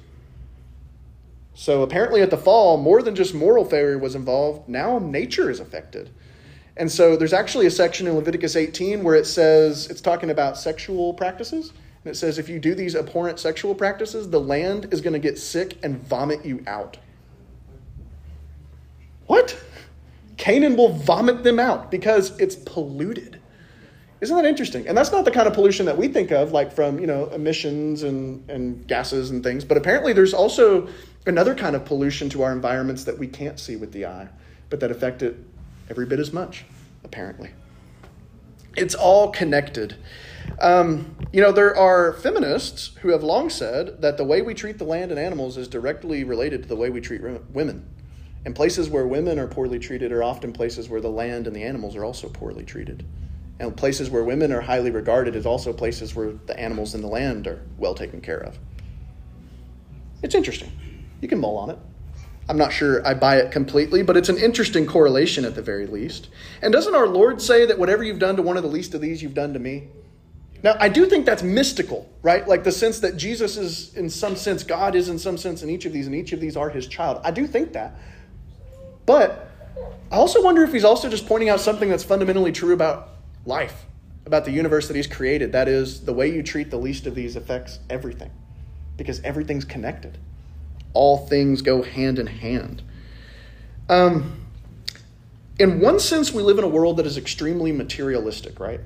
So 1.54 1.82
apparently, 1.82 2.22
at 2.22 2.30
the 2.30 2.38
fall, 2.38 2.78
more 2.78 3.02
than 3.02 3.14
just 3.14 3.34
moral 3.34 3.66
failure 3.66 3.98
was 3.98 4.14
involved. 4.14 4.66
Now 4.68 4.98
nature 4.98 5.50
is 5.50 5.60
affected. 5.60 6.08
And 6.76 6.90
so 6.90 7.16
there's 7.16 7.34
actually 7.34 7.66
a 7.66 7.70
section 7.70 8.06
in 8.06 8.14
Leviticus 8.14 8.56
18 8.56 9.02
where 9.02 9.16
it 9.16 9.26
says, 9.26 9.88
it's 9.90 10.00
talking 10.00 10.30
about 10.30 10.56
sexual 10.56 11.12
practices. 11.12 11.74
And 12.04 12.12
it 12.12 12.16
says, 12.16 12.38
if 12.38 12.48
you 12.48 12.58
do 12.58 12.74
these 12.74 12.96
abhorrent 12.96 13.38
sexual 13.38 13.74
practices, 13.74 14.30
the 14.30 14.40
land 14.40 14.88
is 14.92 15.00
going 15.00 15.12
to 15.12 15.18
get 15.18 15.38
sick 15.38 15.78
and 15.82 15.98
vomit 15.98 16.44
you 16.44 16.64
out. 16.66 16.96
What? 19.26 19.56
Canaan 20.36 20.76
will 20.76 20.94
vomit 20.94 21.44
them 21.44 21.58
out 21.58 21.90
because 21.90 22.38
it's 22.38 22.56
polluted. 22.56 23.38
Isn't 24.20 24.36
that 24.36 24.44
interesting? 24.44 24.86
And 24.86 24.96
that's 24.96 25.12
not 25.12 25.24
the 25.24 25.30
kind 25.30 25.46
of 25.46 25.54
pollution 25.54 25.86
that 25.86 25.96
we 25.96 26.08
think 26.08 26.30
of, 26.30 26.52
like 26.52 26.72
from 26.72 26.98
you 26.98 27.06
know 27.06 27.26
emissions 27.26 28.02
and, 28.02 28.48
and 28.50 28.86
gases 28.86 29.30
and 29.30 29.42
things. 29.42 29.64
But 29.64 29.76
apparently, 29.76 30.12
there's 30.12 30.34
also 30.34 30.88
another 31.26 31.54
kind 31.54 31.74
of 31.74 31.84
pollution 31.84 32.28
to 32.30 32.42
our 32.42 32.52
environments 32.52 33.04
that 33.04 33.18
we 33.18 33.26
can't 33.26 33.58
see 33.58 33.76
with 33.76 33.92
the 33.92 34.06
eye, 34.06 34.28
but 34.68 34.80
that 34.80 34.90
affect 34.90 35.22
it 35.22 35.36
every 35.88 36.06
bit 36.06 36.18
as 36.18 36.32
much. 36.32 36.64
Apparently, 37.04 37.50
it's 38.76 38.94
all 38.94 39.30
connected. 39.30 39.96
Um, 40.60 41.16
you 41.32 41.40
know, 41.40 41.52
there 41.52 41.74
are 41.74 42.12
feminists 42.14 42.90
who 43.00 43.08
have 43.08 43.22
long 43.22 43.48
said 43.48 44.02
that 44.02 44.16
the 44.18 44.24
way 44.24 44.42
we 44.42 44.52
treat 44.52 44.78
the 44.78 44.84
land 44.84 45.10
and 45.10 45.18
animals 45.18 45.56
is 45.56 45.68
directly 45.68 46.22
related 46.22 46.62
to 46.62 46.68
the 46.68 46.76
way 46.76 46.90
we 46.90 47.00
treat 47.00 47.22
women. 47.22 47.88
And 48.44 48.54
places 48.54 48.88
where 48.88 49.06
women 49.06 49.38
are 49.38 49.46
poorly 49.46 49.78
treated 49.78 50.12
are 50.12 50.22
often 50.22 50.52
places 50.52 50.88
where 50.88 51.00
the 51.00 51.10
land 51.10 51.46
and 51.46 51.56
the 51.56 51.62
animals 51.62 51.96
are 51.96 52.04
also 52.04 52.28
poorly 52.28 52.64
treated. 52.64 53.06
And 53.58 53.76
places 53.76 54.10
where 54.10 54.24
women 54.24 54.52
are 54.52 54.60
highly 54.60 54.90
regarded 54.90 55.36
is 55.36 55.46
also 55.46 55.72
places 55.72 56.14
where 56.14 56.32
the 56.46 56.58
animals 56.58 56.94
and 56.94 57.02
the 57.04 57.08
land 57.08 57.46
are 57.46 57.62
well 57.78 57.94
taken 57.94 58.20
care 58.20 58.40
of. 58.40 58.58
It's 60.22 60.34
interesting. 60.34 60.72
You 61.20 61.28
can 61.28 61.38
mull 61.38 61.56
on 61.56 61.70
it. 61.70 61.78
I'm 62.48 62.58
not 62.58 62.72
sure 62.72 63.06
I 63.06 63.14
buy 63.14 63.36
it 63.36 63.52
completely, 63.52 64.02
but 64.02 64.16
it's 64.16 64.28
an 64.28 64.38
interesting 64.38 64.86
correlation 64.86 65.44
at 65.44 65.54
the 65.54 65.62
very 65.62 65.86
least. 65.86 66.28
And 66.62 66.72
doesn't 66.72 66.94
our 66.94 67.06
Lord 67.06 67.40
say 67.40 67.64
that 67.66 67.78
whatever 67.78 68.02
you've 68.02 68.18
done 68.18 68.36
to 68.36 68.42
one 68.42 68.56
of 68.56 68.62
the 68.62 68.68
least 68.68 68.94
of 68.94 69.00
these, 69.00 69.22
you've 69.22 69.34
done 69.34 69.52
to 69.52 69.58
me? 69.58 69.88
Now, 70.62 70.76
I 70.78 70.88
do 70.88 71.06
think 71.06 71.24
that's 71.24 71.42
mystical, 71.42 72.10
right? 72.22 72.46
Like 72.46 72.64
the 72.64 72.72
sense 72.72 73.00
that 73.00 73.16
Jesus 73.16 73.56
is, 73.56 73.94
in 73.94 74.10
some 74.10 74.36
sense, 74.36 74.62
God 74.62 74.94
is 74.94 75.08
in 75.08 75.18
some 75.18 75.38
sense 75.38 75.62
in 75.62 75.70
each 75.70 75.86
of 75.86 75.92
these, 75.92 76.06
and 76.06 76.14
each 76.14 76.32
of 76.32 76.40
these 76.40 76.56
are 76.56 76.68
his 76.68 76.86
child. 76.86 77.20
I 77.24 77.30
do 77.30 77.46
think 77.46 77.72
that. 77.72 77.94
But 79.06 79.50
I 80.10 80.16
also 80.16 80.42
wonder 80.42 80.62
if 80.62 80.72
he's 80.72 80.84
also 80.84 81.08
just 81.08 81.26
pointing 81.26 81.48
out 81.48 81.60
something 81.60 81.88
that's 81.88 82.04
fundamentally 82.04 82.52
true 82.52 82.74
about 82.74 83.08
life, 83.46 83.86
about 84.26 84.44
the 84.44 84.50
universe 84.50 84.86
that 84.88 84.96
he's 84.96 85.06
created. 85.06 85.52
That 85.52 85.68
is, 85.68 86.04
the 86.04 86.12
way 86.12 86.30
you 86.30 86.42
treat 86.42 86.70
the 86.70 86.78
least 86.78 87.06
of 87.06 87.14
these 87.14 87.36
affects 87.36 87.78
everything, 87.88 88.30
because 88.96 89.20
everything's 89.22 89.64
connected. 89.64 90.18
All 90.92 91.16
things 91.16 91.62
go 91.62 91.82
hand 91.82 92.18
in 92.18 92.26
hand. 92.26 92.82
Um, 93.88 94.44
in 95.58 95.80
one 95.80 96.00
sense, 96.00 96.32
we 96.32 96.42
live 96.42 96.58
in 96.58 96.64
a 96.64 96.68
world 96.68 96.98
that 96.98 97.06
is 97.06 97.16
extremely 97.16 97.72
materialistic, 97.72 98.60
right? 98.60 98.80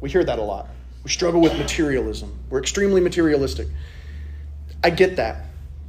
We 0.00 0.10
hear 0.10 0.24
that 0.24 0.38
a 0.38 0.42
lot. 0.42 0.68
We 1.08 1.12
struggle 1.12 1.40
with 1.40 1.56
materialism. 1.56 2.38
We're 2.50 2.58
extremely 2.58 3.00
materialistic. 3.00 3.68
I 4.84 4.90
get 4.90 5.16
that. 5.16 5.46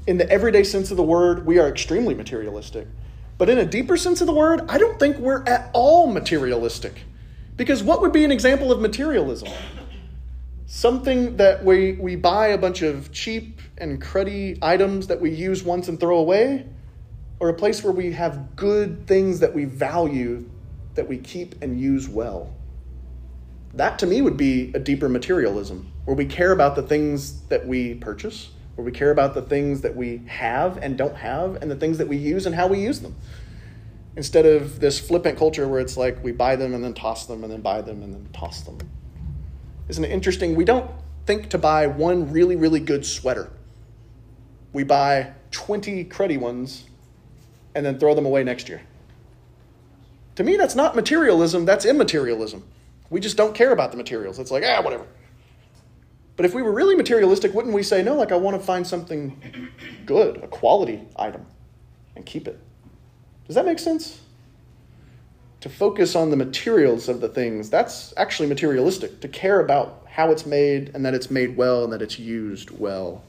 In 0.08 0.18
the 0.18 0.30
everyday 0.32 0.64
sense 0.64 0.92
of 0.92 0.96
the 0.96 1.04
word, 1.04 1.46
we 1.46 1.60
are 1.60 1.68
extremely 1.68 2.16
materialistic. 2.16 2.88
But 3.38 3.50
in 3.50 3.58
a 3.58 3.66
deeper 3.66 3.98
sense 3.98 4.22
of 4.22 4.28
the 4.28 4.34
word, 4.34 4.62
I 4.70 4.78
don't 4.78 4.98
think 4.98 5.18
we're 5.18 5.44
at 5.44 5.72
all 5.74 6.08
materialistic. 6.08 7.04
Because 7.58 7.84
what 7.84 8.00
would 8.00 8.14
be 8.14 8.24
an 8.24 8.32
example 8.32 8.72
of 8.72 8.80
materialism? 8.80 9.50
Something 10.68 11.36
that 11.36 11.66
we, 11.66 11.98
we 12.00 12.16
buy 12.16 12.48
a 12.48 12.58
bunch 12.58 12.82
of 12.82 13.12
cheap 13.12 13.60
and 13.78 14.02
cruddy 14.02 14.58
items 14.62 15.08
that 15.08 15.20
we 15.20 15.32
use 15.32 15.64
once 15.64 15.90
and 15.90 16.00
throw 16.00 16.20
away? 16.20 16.66
Or 17.42 17.50
a 17.50 17.54
place 17.54 17.84
where 17.84 17.92
we 17.92 18.14
have 18.14 18.56
good 18.56 19.06
things 19.06 19.42
that 19.42 19.54
we 19.54 19.66
value 19.66 20.50
that 20.96 21.10
we 21.10 21.18
keep 21.18 21.62
and 21.62 21.78
use 21.78 22.08
well? 22.08 22.54
That 23.74 24.00
to 24.00 24.08
me 24.08 24.22
would 24.22 24.38
be 24.38 24.72
a 24.74 24.80
deeper 24.80 25.08
materialism, 25.08 25.92
where 26.06 26.16
we 26.16 26.26
care 26.26 26.52
about 26.52 26.76
the 26.76 26.82
things 26.82 27.42
that 27.48 27.68
we 27.68 27.96
purchase, 27.96 28.50
where 28.76 28.86
we 28.86 28.92
care 28.92 29.12
about 29.12 29.34
the 29.34 29.42
things 29.42 29.82
that 29.82 29.96
we 29.96 30.22
have 30.28 30.78
and 30.78 30.98
don't 30.98 31.16
have, 31.16 31.58
and 31.62 31.70
the 31.70 31.76
things 31.76 31.98
that 32.00 32.08
we 32.08 32.18
use 32.18 32.46
and 32.46 32.56
how 32.56 32.68
we 32.68 32.80
use 32.80 33.00
them. 33.02 33.16
Instead 34.16 34.46
of 34.46 34.80
this 34.80 35.00
flippant 35.00 35.38
culture 35.38 35.68
where 35.68 35.80
it's 35.80 35.98
like 35.98 36.22
we 36.24 36.32
buy 36.32 36.56
them 36.56 36.74
and 36.74 36.84
then 36.84 36.94
toss 36.94 37.26
them 37.26 37.44
and 37.44 37.54
then 37.54 37.62
buy 37.62 37.82
them 37.82 38.02
and 38.02 38.14
then 38.14 38.28
toss 38.34 38.62
them. 38.62 38.78
Isn't 39.88 40.04
it 40.04 40.12
interesting? 40.12 40.56
We 40.56 40.66
don't 40.66 40.90
think 41.26 41.50
to 41.50 41.58
buy 41.58 41.88
one 41.88 42.32
really, 42.32 42.56
really 42.56 42.80
good 42.80 43.06
sweater. 43.06 43.52
We 44.74 44.84
buy 44.84 45.34
20 45.52 46.06
cruddy 46.06 46.40
ones 46.40 46.86
and 47.76 47.86
then 47.86 48.00
throw 48.00 48.16
them 48.16 48.26
away 48.26 48.44
next 48.44 48.68
year. 48.68 48.82
To 50.36 50.44
me, 50.44 50.58
that's 50.58 50.76
not 50.76 50.96
materialism, 50.96 51.66
that's 51.66 51.86
immaterialism. 51.86 52.64
We 53.10 53.20
just 53.20 53.38
don't 53.38 53.56
care 53.56 53.72
about 53.72 53.92
the 53.92 53.98
materials. 53.98 54.40
It's 54.40 54.52
like, 54.52 54.64
ah, 54.66 54.82
whatever. 54.82 55.06
But 56.36 56.46
if 56.46 56.54
we 56.54 56.62
were 56.62 56.72
really 56.72 56.96
materialistic, 56.96 57.54
wouldn't 57.54 57.74
we 57.74 57.84
say, 57.84 58.02
no, 58.02 58.16
like 58.16 58.32
I 58.32 58.36
want 58.36 58.60
to 58.60 58.66
find 58.66 58.86
something 58.86 59.70
good, 60.06 60.38
a 60.38 60.48
quality 60.48 61.02
item, 61.18 61.46
and 62.16 62.26
keep 62.26 62.48
it? 62.48 62.60
Does 63.46 63.56
that 63.56 63.66
make 63.66 63.80
sense? 63.80 64.22
To 65.62 65.70
focus 65.70 66.16
on 66.16 66.30
the 66.30 66.38
materials 66.38 67.10
of 67.10 67.20
the 67.20 67.28
things, 67.28 67.70
that's 67.70 68.14
actually 68.16 68.48
materialistic. 68.48 69.20
To 69.22 69.28
care 69.28 69.60
about 69.60 70.06
how 70.08 70.32
it's 70.32 70.46
made 70.46 70.92
and 70.94 71.06
that 71.06 71.14
it's 71.14 71.30
made 71.30 71.58
well 71.58 71.84
and 71.84 71.92
that 71.92 72.02
it's 72.02 72.18
used 72.18 72.70
well. 72.72 73.24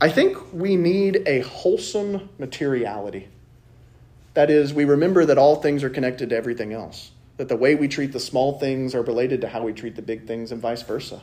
I 0.00 0.08
think 0.08 0.52
we 0.52 0.74
need 0.74 1.22
a 1.26 1.40
wholesome 1.40 2.28
materiality. 2.38 3.28
That 4.34 4.50
is, 4.50 4.74
we 4.74 4.84
remember 4.84 5.24
that 5.26 5.38
all 5.38 5.56
things 5.56 5.84
are 5.84 5.90
connected 5.90 6.30
to 6.30 6.36
everything 6.36 6.72
else 6.72 7.12
that 7.36 7.48
the 7.48 7.56
way 7.56 7.74
we 7.74 7.88
treat 7.88 8.12
the 8.12 8.20
small 8.20 8.58
things 8.58 8.94
are 8.94 9.02
related 9.02 9.40
to 9.42 9.48
how 9.48 9.62
we 9.62 9.72
treat 9.72 9.96
the 9.96 10.02
big 10.02 10.26
things 10.26 10.52
and 10.52 10.60
vice 10.60 10.82
versa. 10.82 11.22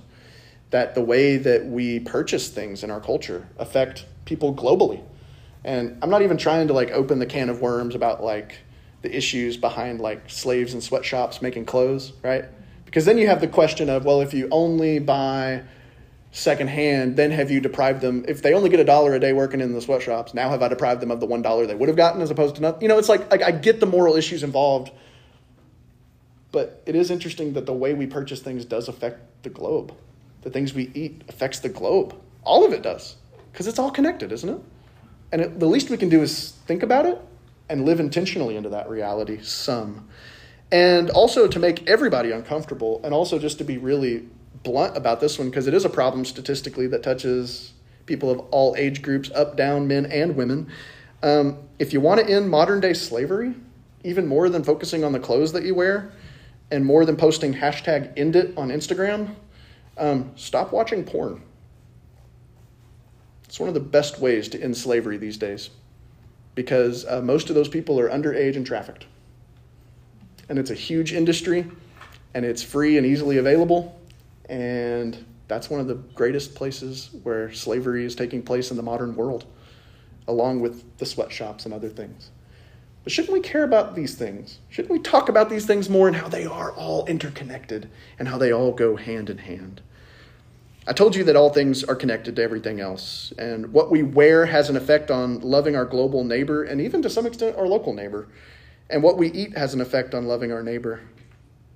That 0.69 0.95
the 0.95 1.01
way 1.01 1.37
that 1.37 1.65
we 1.65 1.99
purchase 1.99 2.49
things 2.49 2.83
in 2.83 2.91
our 2.91 2.99
culture 2.99 3.47
affect 3.57 4.05
people 4.25 4.53
globally. 4.53 5.01
And 5.63 5.97
i'm 6.03 6.09
not 6.09 6.21
even 6.21 6.37
trying 6.37 6.67
to 6.67 6.73
like 6.73 6.91
open 6.91 7.19
the 7.19 7.25
can 7.25 7.49
of 7.49 7.61
worms 7.61 7.95
about 7.95 8.23
like 8.23 8.57
the 9.01 9.15
issues 9.15 9.57
behind 9.57 9.99
like 9.99 10.29
slaves 10.29 10.73
and 10.73 10.83
sweatshops 10.83 11.41
making 11.41 11.65
clothes 11.65 12.13
right? 12.21 12.45
Because 12.85 13.05
then 13.05 13.17
you 13.17 13.27
have 13.27 13.41
the 13.41 13.47
question 13.47 13.89
of 13.89 14.05
well 14.05 14.21
if 14.21 14.33
you 14.33 14.47
only 14.51 14.99
buy 14.99 15.63
secondhand 16.31 17.15
then 17.15 17.31
have 17.31 17.49
you 17.49 17.61
deprived 17.61 18.01
them? 18.01 18.25
If 18.27 18.41
they 18.41 18.53
only 18.53 18.69
get 18.69 18.79
a 18.79 18.83
dollar 18.83 19.13
a 19.13 19.19
day 19.19 19.33
working 19.33 19.61
in 19.61 19.73
the 19.73 19.81
sweatshops 19.81 20.33
now 20.33 20.49
have 20.49 20.61
i 20.61 20.67
deprived 20.67 21.01
them 21.01 21.11
of 21.11 21.19
the 21.19 21.25
one 21.25 21.41
dollar 21.41 21.65
they 21.65 21.75
would 21.75 21.89
have 21.89 21.97
gotten 21.97 22.21
as 22.21 22.29
opposed 22.29 22.55
to 22.55 22.61
nothing 22.61 22.81
you 22.81 22.87
know 22.87 22.97
it's 22.97 23.09
like, 23.09 23.29
like 23.31 23.41
i 23.41 23.51
get 23.51 23.79
the 23.79 23.85
moral 23.85 24.15
issues 24.15 24.43
involved 24.43 24.91
but 26.53 26.83
it 26.85 26.95
is 26.95 27.11
interesting 27.11 27.53
that 27.53 27.65
the 27.65 27.73
way 27.73 27.93
we 27.93 28.05
purchase 28.05 28.39
things 28.39 28.63
does 28.63 28.87
affect 28.87 29.43
the 29.43 29.49
globe. 29.49 29.91
The 30.43 30.51
things 30.51 30.73
we 30.73 30.91
eat 30.93 31.23
affects 31.27 31.59
the 31.59 31.67
globe. 31.67 32.15
All 32.43 32.63
of 32.63 32.71
it 32.71 32.83
does. 32.83 33.15
Because 33.51 33.67
it's 33.67 33.79
all 33.79 33.89
connected, 33.91 34.31
isn't 34.31 34.47
it? 34.47 34.61
And 35.31 35.41
it, 35.41 35.59
the 35.59 35.65
least 35.65 35.89
we 35.89 35.97
can 35.97 36.09
do 36.09 36.21
is 36.21 36.51
think 36.67 36.83
about 36.83 37.07
it 37.07 37.19
and 37.69 37.85
live 37.85 37.99
intentionally 37.99 38.55
into 38.55 38.69
that 38.69 38.87
reality 38.87 39.39
some. 39.41 40.07
And 40.71 41.09
also 41.09 41.47
to 41.47 41.59
make 41.59 41.89
everybody 41.89 42.31
uncomfortable, 42.31 43.01
and 43.03 43.13
also 43.13 43.39
just 43.39 43.57
to 43.57 43.63
be 43.63 43.79
really 43.79 44.27
blunt 44.61 44.95
about 44.95 45.21
this 45.21 45.39
one, 45.39 45.49
because 45.49 45.65
it 45.65 45.73
is 45.73 45.85
a 45.85 45.89
problem 45.89 46.23
statistically 46.23 46.85
that 46.87 47.01
touches 47.01 47.73
people 48.05 48.29
of 48.29 48.39
all 48.51 48.75
age 48.77 49.01
groups, 49.01 49.31
up, 49.31 49.57
down, 49.57 49.87
men, 49.87 50.05
and 50.05 50.35
women. 50.35 50.69
Um, 51.23 51.57
if 51.79 51.93
you 51.93 51.99
want 51.99 52.21
to 52.21 52.31
end 52.31 52.49
modern 52.49 52.79
day 52.79 52.93
slavery, 52.93 53.55
even 54.03 54.27
more 54.27 54.49
than 54.49 54.63
focusing 54.63 55.03
on 55.03 55.13
the 55.13 55.19
clothes 55.19 55.53
that 55.53 55.63
you 55.63 55.73
wear, 55.73 56.11
and 56.71 56.85
more 56.85 57.05
than 57.05 57.15
posting 57.15 57.53
hashtag 57.53 58.13
end 58.17 58.35
it 58.35 58.57
on 58.57 58.69
Instagram, 58.69 59.35
um, 59.97 60.31
stop 60.35 60.71
watching 60.71 61.03
porn. 61.03 61.41
It's 63.45 63.59
one 63.59 63.69
of 63.69 63.75
the 63.75 63.79
best 63.79 64.19
ways 64.19 64.49
to 64.49 64.61
end 64.61 64.75
slavery 64.75 65.17
these 65.17 65.37
days 65.37 65.69
because 66.55 67.05
uh, 67.05 67.21
most 67.21 67.49
of 67.49 67.55
those 67.55 67.67
people 67.67 67.99
are 67.99 68.09
underage 68.09 68.55
and 68.55 68.65
trafficked. 68.65 69.05
And 70.49 70.57
it's 70.57 70.71
a 70.71 70.75
huge 70.75 71.13
industry 71.13 71.69
and 72.33 72.45
it's 72.45 72.63
free 72.63 72.97
and 72.97 73.05
easily 73.05 73.37
available. 73.37 73.99
And 74.49 75.23
that's 75.47 75.69
one 75.69 75.79
of 75.79 75.87
the 75.87 75.95
greatest 75.95 76.55
places 76.55 77.09
where 77.23 77.51
slavery 77.53 78.05
is 78.05 78.15
taking 78.15 78.41
place 78.41 78.71
in 78.71 78.77
the 78.77 78.83
modern 78.83 79.15
world, 79.15 79.45
along 80.27 80.61
with 80.61 80.97
the 80.97 81.05
sweatshops 81.05 81.65
and 81.65 81.73
other 81.73 81.89
things. 81.89 82.31
But 83.03 83.11
shouldn't 83.11 83.33
we 83.33 83.41
care 83.41 83.63
about 83.63 83.95
these 83.95 84.15
things? 84.15 84.59
Shouldn't 84.69 84.91
we 84.91 84.99
talk 84.99 85.27
about 85.27 85.49
these 85.49 85.65
things 85.65 85.89
more 85.89 86.07
and 86.07 86.15
how 86.15 86.29
they 86.29 86.45
are 86.45 86.71
all 86.71 87.05
interconnected 87.05 87.89
and 88.17 88.29
how 88.29 88.37
they 88.37 88.53
all 88.53 88.71
go 88.71 88.95
hand 88.95 89.29
in 89.29 89.39
hand? 89.39 89.81
I 90.85 90.93
told 90.93 91.15
you 91.15 91.23
that 91.25 91.35
all 91.35 91.49
things 91.49 91.83
are 91.83 91.95
connected 91.95 92.35
to 92.35 92.43
everything 92.43 92.81
else, 92.81 93.31
and 93.37 93.71
what 93.71 93.89
we 93.89 94.03
wear 94.03 94.45
has 94.45 94.69
an 94.69 94.75
effect 94.75 95.09
on 95.09 95.39
loving 95.39 95.77
our 95.77 95.85
global 95.85 96.25
neighbor 96.25 96.63
and 96.63 96.81
even 96.81 97.01
to 97.03 97.09
some 97.09 97.25
extent 97.25 97.55
our 97.57 97.67
local 97.67 97.93
neighbor. 97.93 98.27
And 98.89 99.01
what 99.01 99.17
we 99.17 99.31
eat 99.31 99.57
has 99.57 99.73
an 99.73 99.79
effect 99.79 100.13
on 100.13 100.27
loving 100.27 100.51
our 100.51 100.61
neighbor, 100.61 100.99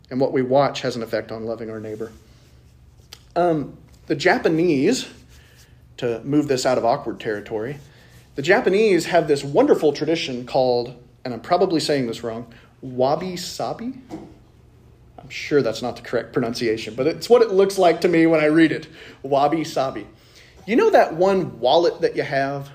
and 0.10 0.20
what 0.20 0.34
we 0.34 0.42
watch 0.42 0.82
has 0.82 0.98
an 0.98 1.04
effect 1.04 1.32
on 1.32 1.46
loving 1.46 1.70
our 1.70 1.80
neighbor. 1.80 2.12
Um, 3.36 3.78
the 4.08 4.16
Japanese, 4.16 5.08
to 5.98 6.22
move 6.24 6.50
this 6.50 6.66
out 6.66 6.78
of 6.78 6.84
awkward 6.84 7.22
territory, 7.22 7.80
the 8.36 8.42
Japanese 8.42 9.06
have 9.06 9.30
this 9.30 9.44
wonderful 9.44 9.94
tradition 9.94 10.46
called 10.46 11.02
and 11.28 11.34
I'm 11.34 11.42
probably 11.42 11.82
saying 11.82 12.08
this 12.08 12.24
wrong, 12.24 12.54
wabi 12.82 13.36
sabi. 13.36 13.92
I'm 15.20 15.28
sure 15.28 15.62
that's 15.62 15.82
not 15.82 15.98
the 15.98 16.02
correct 16.02 16.32
pronunciation, 16.32 16.96
but 16.96 17.06
it's 17.06 17.30
what 17.30 17.42
it 17.42 17.52
looks 17.52 17.78
like 17.78 18.00
to 18.02 18.08
me 18.08 18.26
when 18.28 18.40
I 18.40 18.46
read 18.46 18.72
it. 18.72 18.88
Wabi 19.24 19.66
sabi. 19.66 20.08
You 20.66 20.78
know 20.78 20.90
that 20.90 21.16
one 21.16 21.60
wallet 21.60 22.00
that 22.00 22.16
you 22.16 22.24
have 22.24 22.72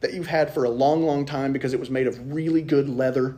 that 0.00 0.12
you've 0.12 0.26
had 0.26 0.52
for 0.52 0.64
a 0.64 0.68
long, 0.68 1.04
long 1.04 1.24
time 1.24 1.52
because 1.52 1.72
it 1.72 1.78
was 1.78 1.88
made 1.88 2.08
of 2.08 2.32
really 2.32 2.62
good 2.62 2.88
leather 2.88 3.36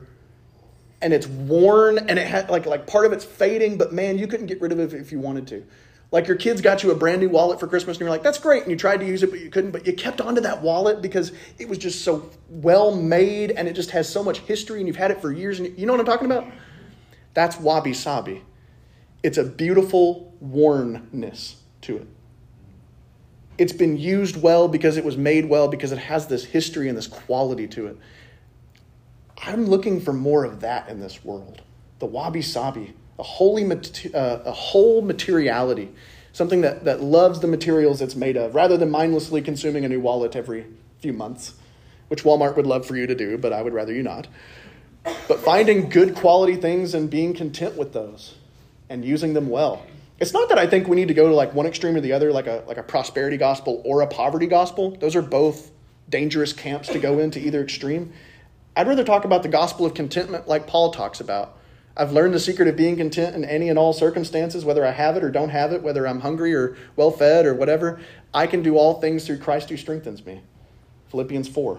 and 1.03 1.13
it's 1.13 1.27
worn 1.27 1.99
and 1.99 2.19
it 2.19 2.27
had 2.27 2.49
like 2.49 2.65
like 2.65 2.87
part 2.87 3.05
of 3.05 3.13
it's 3.13 3.27
fading, 3.27 3.77
but 3.77 3.93
man, 3.93 4.17
you 4.17 4.27
couldn't 4.27 4.47
get 4.47 4.59
rid 4.63 4.73
of 4.73 4.79
it 4.79 4.95
if 4.95 5.13
you 5.13 5.21
wanted 5.21 5.47
to. 5.49 5.67
Like 6.13 6.27
your 6.27 6.37
kids 6.37 6.61
got 6.61 6.83
you 6.83 6.91
a 6.91 6.95
brand 6.95 7.21
new 7.21 7.29
wallet 7.29 7.61
for 7.61 7.69
Christmas 7.69 7.97
and 7.97 8.01
you're 8.01 8.11
like, 8.11 8.25
that's 8.25 8.39
great. 8.39 8.63
And 8.63 8.71
you 8.71 8.77
tried 8.77 8.99
to 8.99 9.07
use 9.07 9.23
it, 9.23 9.31
but 9.31 9.41
you 9.41 9.49
couldn't. 9.49 9.71
But 9.71 9.87
you 9.87 9.93
kept 9.93 10.21
onto 10.21 10.41
that 10.41 10.61
wallet 10.61 11.01
because 11.03 11.33
it 11.59 11.69
was 11.69 11.79
just 11.79 12.05
so 12.05 12.29
well 12.49 12.95
made 12.95 13.53
and 13.53 13.69
it 13.69 13.75
just 13.75 13.93
has 13.93 14.09
so 14.09 14.25
much 14.25 14.41
history 14.41 14.79
and 14.81 14.89
you've 14.89 14.97
had 14.97 15.13
it 15.13 15.21
for 15.21 15.31
years. 15.31 15.61
And 15.61 15.79
you 15.79 15.87
know 15.87 15.93
what 15.93 16.01
I'm 16.01 16.07
talking 16.07 16.27
about? 16.27 16.47
That's 17.35 17.59
wabi 17.59 17.95
sabi. 17.95 18.43
it's 19.23 19.39
a 19.39 19.45
beautiful 19.45 20.35
wornness 20.41 21.57
to 21.83 21.99
it. 21.99 22.09
It's 23.57 23.73
been 23.73 23.99
used 23.99 24.41
well 24.41 24.69
because 24.69 24.97
it 24.97 25.05
was 25.05 25.17
made 25.17 25.49
well 25.49 25.69
because 25.69 25.93
it 25.93 25.99
has 25.99 26.27
this 26.27 26.45
history 26.45 26.89
and 26.89 26.97
this 26.97 27.07
quality 27.07 27.69
to 27.69 27.87
it. 27.87 27.99
I'm 29.43 29.67
looking 29.67 30.01
for 30.01 30.13
more 30.13 30.45
of 30.45 30.61
that 30.61 30.89
in 30.89 30.99
this 30.99 31.25
world. 31.25 31.63
The 31.99 32.07
wabi 32.07 32.43
sabi, 32.43 32.95
a 33.21 33.23
holy, 33.23 33.71
uh, 33.71 34.39
a 34.45 34.53
whole 34.53 35.03
materiality, 35.03 35.91
something 36.33 36.63
that, 36.63 36.85
that 36.85 37.03
loves 37.03 37.41
the 37.41 37.47
materials 37.47 38.01
it's 38.01 38.17
made 38.17 38.37
of, 38.37 38.55
rather 38.55 38.77
than 38.77 38.91
mindlessly 38.91 39.43
consuming 39.43 39.85
a 39.85 39.89
new 39.89 40.01
wallet 40.01 40.35
every 40.35 40.65
few 41.01 41.13
months, 41.13 41.55
which 42.09 42.25
Walmart 42.25 42.57
would 42.57 42.67
love 42.67 42.87
for 42.87 42.97
you 42.97 43.07
to 43.07 43.15
do, 43.15 43.37
but 43.37 43.53
I 43.53 43.63
would 43.63 43.75
rather 43.75 43.93
you 43.93 44.03
not. 44.03 44.27
But 45.05 45.41
finding 45.41 45.91
good 45.91 46.15
quality 46.15 46.57
things 46.57 46.95
and 46.95 47.11
being 47.11 47.35
content 47.35 47.77
with 47.77 47.93
those 47.93 48.35
and 48.89 49.05
using 49.05 49.35
them 49.35 49.49
well. 49.49 49.85
It's 50.19 50.33
not 50.33 50.49
that 50.49 50.59
I 50.59 50.67
think 50.67 50.89
we 50.89 50.97
need 50.97 51.09
to 51.09 51.15
go 51.15 51.29
to 51.29 51.35
like 51.35 51.55
one 51.55 51.67
extreme 51.67 51.97
or 51.97 52.01
the 52.01 52.13
other, 52.13 52.33
like 52.33 52.47
a 52.47 52.63
like 52.67 52.77
a 52.77 52.83
prosperity 52.83 53.39
gospel 53.39 53.81
or 53.87 54.03
a 54.03 54.07
poverty 54.07 54.47
gospel. 54.47 54.91
Those 54.91 55.17
are 55.17 55.23
both 55.23 55.71
dangerous 56.11 56.53
camps 56.53 56.89
to 56.89 56.99
go 56.99 57.19
into 57.19 57.39
either 57.39 57.63
extreme. 57.63 58.13
I'd 58.77 58.87
rather 58.87 59.05
talk 59.05 59.25
about 59.25 59.43
the 59.43 59.49
gospel 59.49 59.87
of 59.87 59.95
contentment 59.95 60.47
like 60.47 60.67
Paul 60.67 60.91
talks 60.91 61.21
about. 61.21 61.57
I've 62.01 62.13
learned 62.13 62.33
the 62.33 62.41
secret 62.41 62.67
of 62.67 62.77
being 62.77 62.97
content 62.97 63.37
in 63.37 63.45
any 63.45 63.69
and 63.69 63.79
all 63.79 63.93
circumstances, 63.93 64.65
whether 64.65 64.87
I 64.87 64.91
have 64.91 65.19
it 65.19 65.23
or 65.23 65.31
don't 65.31 65.51
have 65.51 65.71
it, 65.75 65.83
whether 65.83 66.09
I'm 66.09 66.21
hungry 66.21 66.55
or 66.55 66.75
well 66.97 67.11
fed 67.11 67.45
or 67.45 67.53
whatever. 67.53 68.01
I 68.33 68.47
can 68.47 68.63
do 68.63 68.79
all 68.79 69.03
things 69.03 69.27
through 69.27 69.37
Christ 69.37 69.69
who 69.69 69.77
strengthens 69.77 70.25
me. 70.25 70.41
Philippians 71.11 71.49
4. 71.49 71.79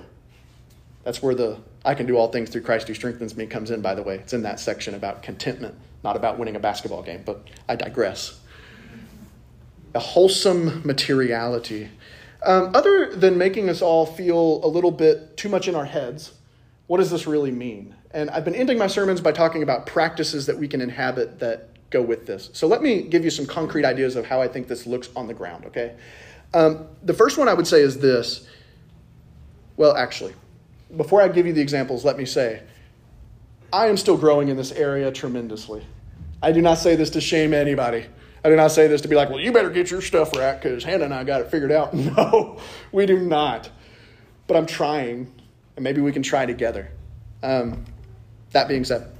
That's 1.03 1.23
where 1.23 1.33
the 1.33 1.57
I 1.83 1.95
can 1.95 2.05
do 2.05 2.17
all 2.17 2.27
things 2.27 2.51
through 2.51 2.61
Christ 2.61 2.87
who 2.87 2.93
strengthens 2.93 3.35
me 3.35 3.47
comes 3.47 3.71
in, 3.71 3.81
by 3.81 3.95
the 3.95 4.03
way. 4.03 4.17
It's 4.17 4.33
in 4.33 4.43
that 4.43 4.59
section 4.59 4.93
about 4.93 5.23
contentment, 5.23 5.73
not 6.03 6.15
about 6.15 6.37
winning 6.37 6.55
a 6.55 6.59
basketball 6.59 7.01
game, 7.01 7.23
but 7.25 7.47
I 7.67 7.75
digress. 7.75 8.39
A 9.95 9.99
wholesome 9.99 10.83
materiality. 10.85 11.89
Um, 12.45 12.75
other 12.75 13.15
than 13.15 13.39
making 13.39 13.69
us 13.69 13.81
all 13.81 14.05
feel 14.05 14.63
a 14.63 14.67
little 14.67 14.91
bit 14.91 15.35
too 15.35 15.49
much 15.49 15.67
in 15.67 15.73
our 15.73 15.85
heads, 15.85 16.33
what 16.91 16.97
does 16.97 17.09
this 17.09 17.25
really 17.25 17.51
mean? 17.51 17.95
And 18.13 18.29
I've 18.31 18.43
been 18.43 18.53
ending 18.53 18.77
my 18.77 18.87
sermons 18.87 19.21
by 19.21 19.31
talking 19.31 19.63
about 19.63 19.85
practices 19.85 20.47
that 20.47 20.57
we 20.57 20.67
can 20.67 20.81
inhabit 20.81 21.39
that 21.39 21.69
go 21.89 22.01
with 22.01 22.25
this. 22.25 22.49
So 22.51 22.67
let 22.67 22.81
me 22.81 23.03
give 23.03 23.23
you 23.23 23.29
some 23.29 23.45
concrete 23.45 23.85
ideas 23.85 24.17
of 24.17 24.25
how 24.25 24.41
I 24.41 24.49
think 24.49 24.67
this 24.67 24.85
looks 24.85 25.07
on 25.15 25.25
the 25.25 25.33
ground, 25.33 25.63
okay? 25.67 25.95
Um, 26.53 26.87
the 27.01 27.13
first 27.13 27.37
one 27.37 27.47
I 27.47 27.53
would 27.53 27.65
say 27.65 27.79
is 27.79 27.99
this. 27.99 28.45
Well, 29.77 29.95
actually, 29.95 30.33
before 30.97 31.21
I 31.21 31.29
give 31.29 31.47
you 31.47 31.53
the 31.53 31.61
examples, 31.61 32.03
let 32.03 32.17
me 32.17 32.25
say 32.25 32.61
I 33.71 33.87
am 33.87 33.95
still 33.95 34.17
growing 34.17 34.49
in 34.49 34.57
this 34.57 34.73
area 34.73 35.13
tremendously. 35.13 35.85
I 36.41 36.51
do 36.51 36.61
not 36.61 36.77
say 36.77 36.97
this 36.97 37.09
to 37.11 37.21
shame 37.21 37.53
anybody. 37.53 38.05
I 38.43 38.49
do 38.49 38.57
not 38.57 38.71
say 38.71 38.87
this 38.87 38.99
to 38.99 39.07
be 39.07 39.15
like, 39.15 39.29
well, 39.29 39.39
you 39.39 39.53
better 39.53 39.69
get 39.69 39.89
your 39.89 40.01
stuff 40.01 40.35
right 40.35 40.61
because 40.61 40.83
Hannah 40.83 41.05
and 41.05 41.13
I 41.13 41.23
got 41.23 41.39
it 41.39 41.49
figured 41.49 41.71
out. 41.71 41.93
No, 42.17 42.59
we 42.91 43.05
do 43.05 43.17
not. 43.17 43.69
But 44.45 44.57
I'm 44.57 44.65
trying, 44.65 45.31
and 45.75 45.83
maybe 45.83 46.01
we 46.01 46.11
can 46.11 46.23
try 46.23 46.45
together. 46.45 46.91
Um, 47.43 47.85
that 48.51 48.67
being 48.67 48.83
said, 48.83 49.11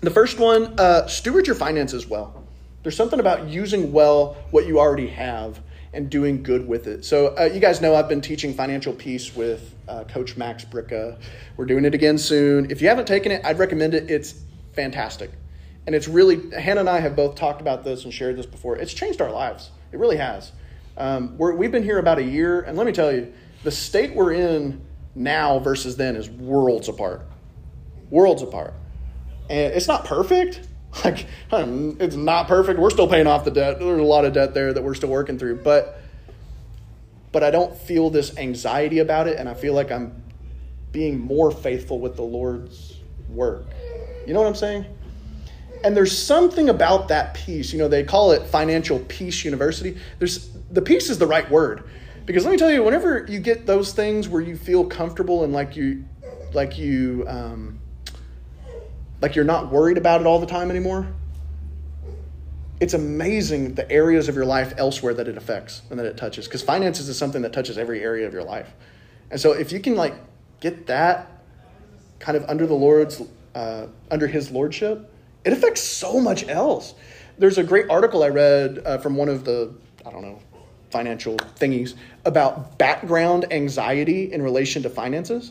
the 0.00 0.10
first 0.10 0.38
one 0.38 0.78
uh, 0.78 1.06
steward 1.06 1.46
your 1.46 1.56
finances 1.56 2.06
well. 2.06 2.44
There's 2.82 2.96
something 2.96 3.20
about 3.20 3.48
using 3.48 3.92
well 3.92 4.36
what 4.50 4.66
you 4.66 4.78
already 4.78 5.08
have 5.08 5.60
and 5.94 6.10
doing 6.10 6.42
good 6.42 6.66
with 6.66 6.86
it. 6.86 7.04
So, 7.04 7.28
uh, 7.36 7.44
you 7.44 7.60
guys 7.60 7.80
know 7.80 7.94
I've 7.94 8.08
been 8.08 8.20
teaching 8.20 8.52
financial 8.52 8.92
peace 8.92 9.34
with 9.34 9.74
uh, 9.88 10.04
Coach 10.04 10.36
Max 10.36 10.64
Bricka. 10.64 11.18
We're 11.56 11.66
doing 11.66 11.84
it 11.84 11.94
again 11.94 12.18
soon. 12.18 12.70
If 12.70 12.82
you 12.82 12.88
haven't 12.88 13.06
taken 13.06 13.32
it, 13.32 13.44
I'd 13.44 13.58
recommend 13.58 13.94
it. 13.94 14.10
It's 14.10 14.34
fantastic. 14.72 15.30
And 15.86 15.94
it's 15.94 16.08
really, 16.08 16.50
Hannah 16.50 16.80
and 16.80 16.88
I 16.88 16.98
have 16.98 17.14
both 17.14 17.36
talked 17.36 17.60
about 17.60 17.84
this 17.84 18.04
and 18.04 18.12
shared 18.12 18.36
this 18.36 18.46
before. 18.46 18.76
It's 18.76 18.92
changed 18.92 19.20
our 19.20 19.30
lives. 19.30 19.70
It 19.92 19.98
really 19.98 20.16
has. 20.16 20.50
Um, 20.96 21.38
we 21.38 21.64
have 21.64 21.72
been 21.72 21.82
here 21.82 21.98
about 21.98 22.18
a 22.18 22.22
year, 22.22 22.62
and 22.62 22.76
let 22.76 22.86
me 22.86 22.92
tell 22.92 23.12
you, 23.12 23.32
the 23.62 23.70
state 23.70 24.14
we're 24.14 24.32
in 24.32 24.80
now 25.14 25.58
versus 25.58 25.96
then 25.96 26.16
is 26.16 26.28
worlds 26.28 26.88
apart. 26.88 27.26
Worlds 28.10 28.42
apart. 28.42 28.74
And 29.50 29.72
it's 29.74 29.88
not 29.88 30.04
perfect. 30.04 30.60
Like, 31.04 31.26
hmm, 31.50 31.94
it's 31.98 32.14
not 32.14 32.46
perfect. 32.46 32.78
We're 32.78 32.88
still 32.88 33.08
paying 33.08 33.26
off 33.26 33.44
the 33.44 33.50
debt. 33.50 33.80
There's 33.80 33.98
a 33.98 34.04
lot 34.04 34.24
of 34.24 34.32
debt 34.32 34.54
there 34.54 34.72
that 34.72 34.80
we're 34.80 34.94
still 34.94 35.08
working 35.08 35.40
through. 35.40 35.56
But, 35.56 36.00
but 37.32 37.42
I 37.42 37.50
don't 37.50 37.76
feel 37.76 38.10
this 38.10 38.38
anxiety 38.38 39.00
about 39.00 39.26
it, 39.26 39.36
and 39.36 39.48
I 39.48 39.54
feel 39.54 39.74
like 39.74 39.90
I'm 39.90 40.22
being 40.92 41.18
more 41.18 41.50
faithful 41.50 41.98
with 41.98 42.14
the 42.14 42.22
Lord's 42.22 43.00
work. 43.28 43.66
You 44.24 44.34
know 44.34 44.40
what 44.40 44.46
I'm 44.46 44.54
saying? 44.54 44.86
And 45.82 45.96
there's 45.96 46.16
something 46.16 46.68
about 46.68 47.08
that 47.08 47.34
peace. 47.34 47.72
You 47.72 47.80
know, 47.80 47.88
they 47.88 48.04
call 48.04 48.30
it 48.30 48.46
financial 48.46 49.00
peace 49.00 49.44
university. 49.44 49.98
There's 50.20 50.48
the 50.70 50.80
peace 50.80 51.10
is 51.10 51.18
the 51.18 51.26
right 51.26 51.50
word. 51.50 51.82
Because 52.26 52.44
let 52.44 52.52
me 52.52 52.56
tell 52.56 52.70
you, 52.70 52.82
whenever 52.82 53.26
you 53.28 53.38
get 53.38 53.66
those 53.66 53.92
things 53.92 54.28
where 54.28 54.40
you 54.40 54.56
feel 54.56 54.84
comfortable 54.84 55.44
and 55.44 55.52
like 55.52 55.76
you 55.76 56.04
like 56.54 56.78
you 56.78 57.24
um, 57.28 57.80
like 59.20 59.34
you're 59.34 59.44
not 59.44 59.70
worried 59.70 59.98
about 59.98 60.20
it 60.20 60.26
all 60.26 60.38
the 60.38 60.46
time 60.46 60.70
anymore, 60.70 61.06
it's 62.80 62.94
amazing 62.94 63.74
the 63.74 63.90
areas 63.90 64.28
of 64.28 64.34
your 64.34 64.46
life 64.46 64.72
elsewhere 64.78 65.14
that 65.14 65.28
it 65.28 65.36
affects 65.36 65.82
and 65.90 65.98
that 65.98 66.06
it 66.06 66.16
touches. 66.16 66.46
Because 66.46 66.62
finances 66.62 67.08
is 67.08 67.18
something 67.18 67.42
that 67.42 67.52
touches 67.52 67.76
every 67.76 68.02
area 68.02 68.26
of 68.26 68.32
your 68.32 68.44
life. 68.44 68.72
And 69.30 69.40
so 69.40 69.52
if 69.52 69.72
you 69.72 69.80
can 69.80 69.94
like 69.94 70.14
get 70.60 70.86
that 70.86 71.30
kind 72.20 72.36
of 72.36 72.44
under 72.48 72.66
the 72.66 72.74
Lord's 72.74 73.22
uh, 73.54 73.86
under 74.10 74.26
His 74.26 74.50
lordship, 74.50 75.12
it 75.44 75.52
affects 75.52 75.82
so 75.82 76.20
much 76.20 76.48
else. 76.48 76.94
There's 77.36 77.58
a 77.58 77.64
great 77.64 77.90
article 77.90 78.22
I 78.22 78.28
read 78.28 78.78
uh, 78.84 78.98
from 78.98 79.16
one 79.16 79.28
of 79.28 79.44
the, 79.44 79.74
I 80.06 80.10
don't 80.10 80.22
know, 80.22 80.40
financial 80.94 81.36
thingies 81.58 81.94
about 82.24 82.78
background 82.78 83.52
anxiety 83.52 84.32
in 84.32 84.40
relation 84.40 84.84
to 84.84 84.88
finances 84.88 85.50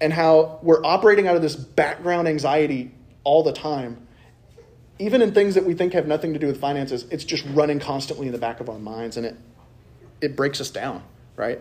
and 0.00 0.12
how 0.12 0.58
we're 0.60 0.84
operating 0.84 1.28
out 1.28 1.36
of 1.36 1.42
this 1.42 1.54
background 1.54 2.26
anxiety 2.26 2.90
all 3.22 3.44
the 3.44 3.52
time. 3.52 4.04
Even 4.98 5.22
in 5.22 5.32
things 5.32 5.54
that 5.54 5.64
we 5.64 5.72
think 5.72 5.92
have 5.92 6.08
nothing 6.08 6.32
to 6.32 6.40
do 6.40 6.48
with 6.48 6.60
finances, 6.60 7.06
it's 7.12 7.24
just 7.24 7.44
running 7.54 7.78
constantly 7.78 8.26
in 8.26 8.32
the 8.32 8.38
back 8.38 8.58
of 8.58 8.68
our 8.68 8.78
minds 8.80 9.16
and 9.16 9.24
it, 9.24 9.36
it 10.20 10.34
breaks 10.34 10.60
us 10.60 10.68
down, 10.68 11.00
right? 11.36 11.60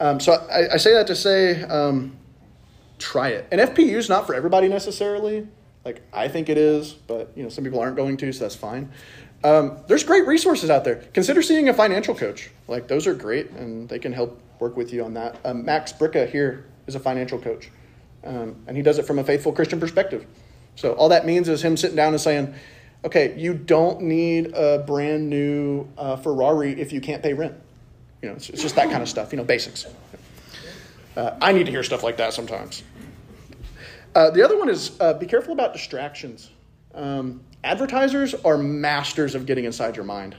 Um, 0.00 0.18
so 0.18 0.32
I, 0.32 0.74
I, 0.74 0.76
say 0.78 0.94
that 0.94 1.06
to 1.08 1.14
say, 1.14 1.62
um, 1.64 2.16
try 2.98 3.28
it. 3.28 3.46
And 3.52 3.60
FPU 3.60 3.96
is 3.96 4.08
not 4.08 4.26
for 4.26 4.34
everybody 4.34 4.68
necessarily. 4.68 5.46
Like 5.84 6.00
I 6.14 6.28
think 6.28 6.48
it 6.48 6.56
is, 6.56 6.92
but 6.92 7.32
you 7.36 7.42
know 7.42 7.48
some 7.48 7.64
people 7.64 7.80
aren't 7.80 7.96
going 7.96 8.16
to, 8.18 8.32
so 8.32 8.44
that's 8.44 8.54
fine. 8.54 8.90
Um, 9.44 9.78
there's 9.86 10.02
great 10.02 10.26
resources 10.26 10.68
out 10.68 10.84
there. 10.84 10.96
Consider 11.14 11.42
seeing 11.42 11.68
a 11.68 11.74
financial 11.74 12.14
coach. 12.14 12.50
Like 12.66 12.88
those 12.88 13.06
are 13.06 13.14
great, 13.14 13.50
and 13.50 13.88
they 13.88 13.98
can 13.98 14.12
help 14.12 14.40
work 14.58 14.76
with 14.76 14.92
you 14.92 15.04
on 15.04 15.14
that. 15.14 15.36
Um, 15.44 15.64
Max 15.64 15.92
Bricka 15.92 16.28
here 16.28 16.66
is 16.86 16.94
a 16.94 17.00
financial 17.00 17.38
coach, 17.38 17.70
um, 18.24 18.56
and 18.66 18.76
he 18.76 18.82
does 18.82 18.98
it 18.98 19.06
from 19.06 19.18
a 19.18 19.24
faithful 19.24 19.52
Christian 19.52 19.78
perspective. 19.78 20.26
So 20.74 20.92
all 20.94 21.08
that 21.10 21.24
means 21.24 21.48
is 21.48 21.62
him 21.62 21.76
sitting 21.76 21.96
down 21.96 22.12
and 22.12 22.20
saying, 22.20 22.54
"Okay, 23.04 23.38
you 23.38 23.54
don't 23.54 24.02
need 24.02 24.54
a 24.54 24.78
brand 24.78 25.30
new 25.30 25.86
uh, 25.96 26.16
Ferrari 26.16 26.80
if 26.80 26.92
you 26.92 27.00
can't 27.00 27.22
pay 27.22 27.34
rent." 27.34 27.54
You 28.22 28.30
know, 28.30 28.34
it's, 28.34 28.50
it's, 28.50 28.62
just 28.62 28.74
that 28.74 28.90
kind 28.90 29.02
of 29.02 29.08
stuff. 29.08 29.32
You 29.32 29.36
know, 29.36 29.44
basics. 29.44 29.86
Uh, 31.16 31.36
I 31.40 31.52
need 31.52 31.66
to 31.66 31.70
hear 31.70 31.84
stuff 31.84 32.02
like 32.02 32.16
that 32.16 32.32
sometimes. 32.32 32.82
Uh, 34.14 34.30
the 34.30 34.42
other 34.42 34.58
one 34.58 34.68
is 34.68 35.00
uh, 35.00 35.14
be 35.14 35.26
careful 35.26 35.52
about 35.52 35.72
distractions. 35.72 36.50
Um, 36.94 37.40
advertisers 37.64 38.34
are 38.34 38.58
masters 38.58 39.34
of 39.34 39.46
getting 39.46 39.64
inside 39.64 39.96
your 39.96 40.04
mind. 40.04 40.36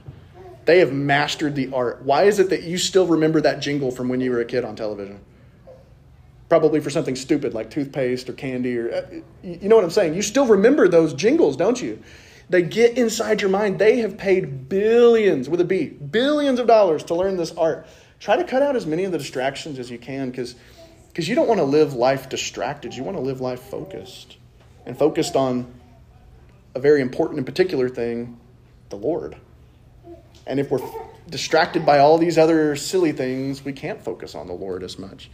They 0.66 0.80
have 0.80 0.94
mastered 0.94 1.56
the 1.56 1.74
art. 1.74 2.04
Why 2.04 2.24
is 2.24 2.40
it 2.40 2.50
that 2.52 2.64
you 2.64 2.78
still 2.78 3.08
remember 3.08 3.42
that 3.42 3.60
jingle 3.60 3.92
from 3.92 4.10
when 4.10 4.22
you 4.22 4.32
were 4.32 4.40
a 4.40 4.46
kid 4.46 4.64
on 4.64 4.76
television? 4.76 5.20
Probably 6.48 6.80
for 6.80 6.90
something 6.90 7.16
stupid 7.16 7.54
like 7.54 7.70
toothpaste 7.70 8.30
or 8.30 8.34
candy 8.34 8.78
or 8.78 8.94
uh, 8.94 9.02
you 9.44 9.70
know 9.70 9.76
what 9.76 9.84
I'm 9.84 9.92
saying? 9.92 10.14
You 10.14 10.22
still 10.22 10.46
remember 10.46 10.88
those 10.88 11.14
jingles, 11.14 11.56
don't 11.58 11.82
you? 11.82 12.02
They 12.50 12.64
get 12.64 12.98
inside 12.98 13.42
your 13.42 13.52
mind. 13.52 13.78
They 13.78 13.98
have 14.00 14.18
paid 14.18 14.70
billions 14.70 15.48
with 15.48 15.62
a 15.62 15.66
B, 15.66 15.88
billions 15.88 16.60
of 16.60 16.66
dollars 16.66 17.04
to 17.06 17.16
learn 17.16 17.38
this 17.38 17.52
art. 17.52 17.88
Try 18.20 18.36
to 18.36 18.44
cut 18.44 18.62
out 18.62 18.76
as 18.76 18.86
many 18.86 19.04
of 19.06 19.12
the 19.12 19.20
distractions 19.20 19.80
as 19.80 19.90
you 19.92 20.00
can 20.00 20.32
because 20.32 20.56
because 21.08 21.28
you 21.28 21.36
don't 21.36 21.48
want 21.48 21.60
to 21.60 21.66
live 21.66 21.94
life 21.94 22.30
distracted. 22.30 22.94
You 22.96 23.04
want 23.04 23.18
to 23.18 23.22
live 23.22 23.42
life 23.42 23.62
focused 23.62 24.38
and 24.86 24.98
focused 24.98 25.36
on 25.36 25.72
a 26.76 26.80
very 26.80 27.02
important 27.02 27.38
and 27.38 27.46
particular 27.46 27.90
thing 27.90 28.40
the 28.90 28.96
Lord. 28.96 29.36
And 30.48 30.60
if 30.60 30.72
we're 30.72 30.82
distracted 31.30 31.86
by 31.86 32.00
all 32.00 32.18
these 32.18 32.38
other 32.38 32.76
silly 32.76 33.12
things, 33.12 33.64
we 33.64 33.74
can't 33.74 34.02
focus 34.02 34.36
on 34.36 34.48
the 34.48 34.54
Lord 34.54 34.84
as 34.84 34.98
much. 34.98 35.30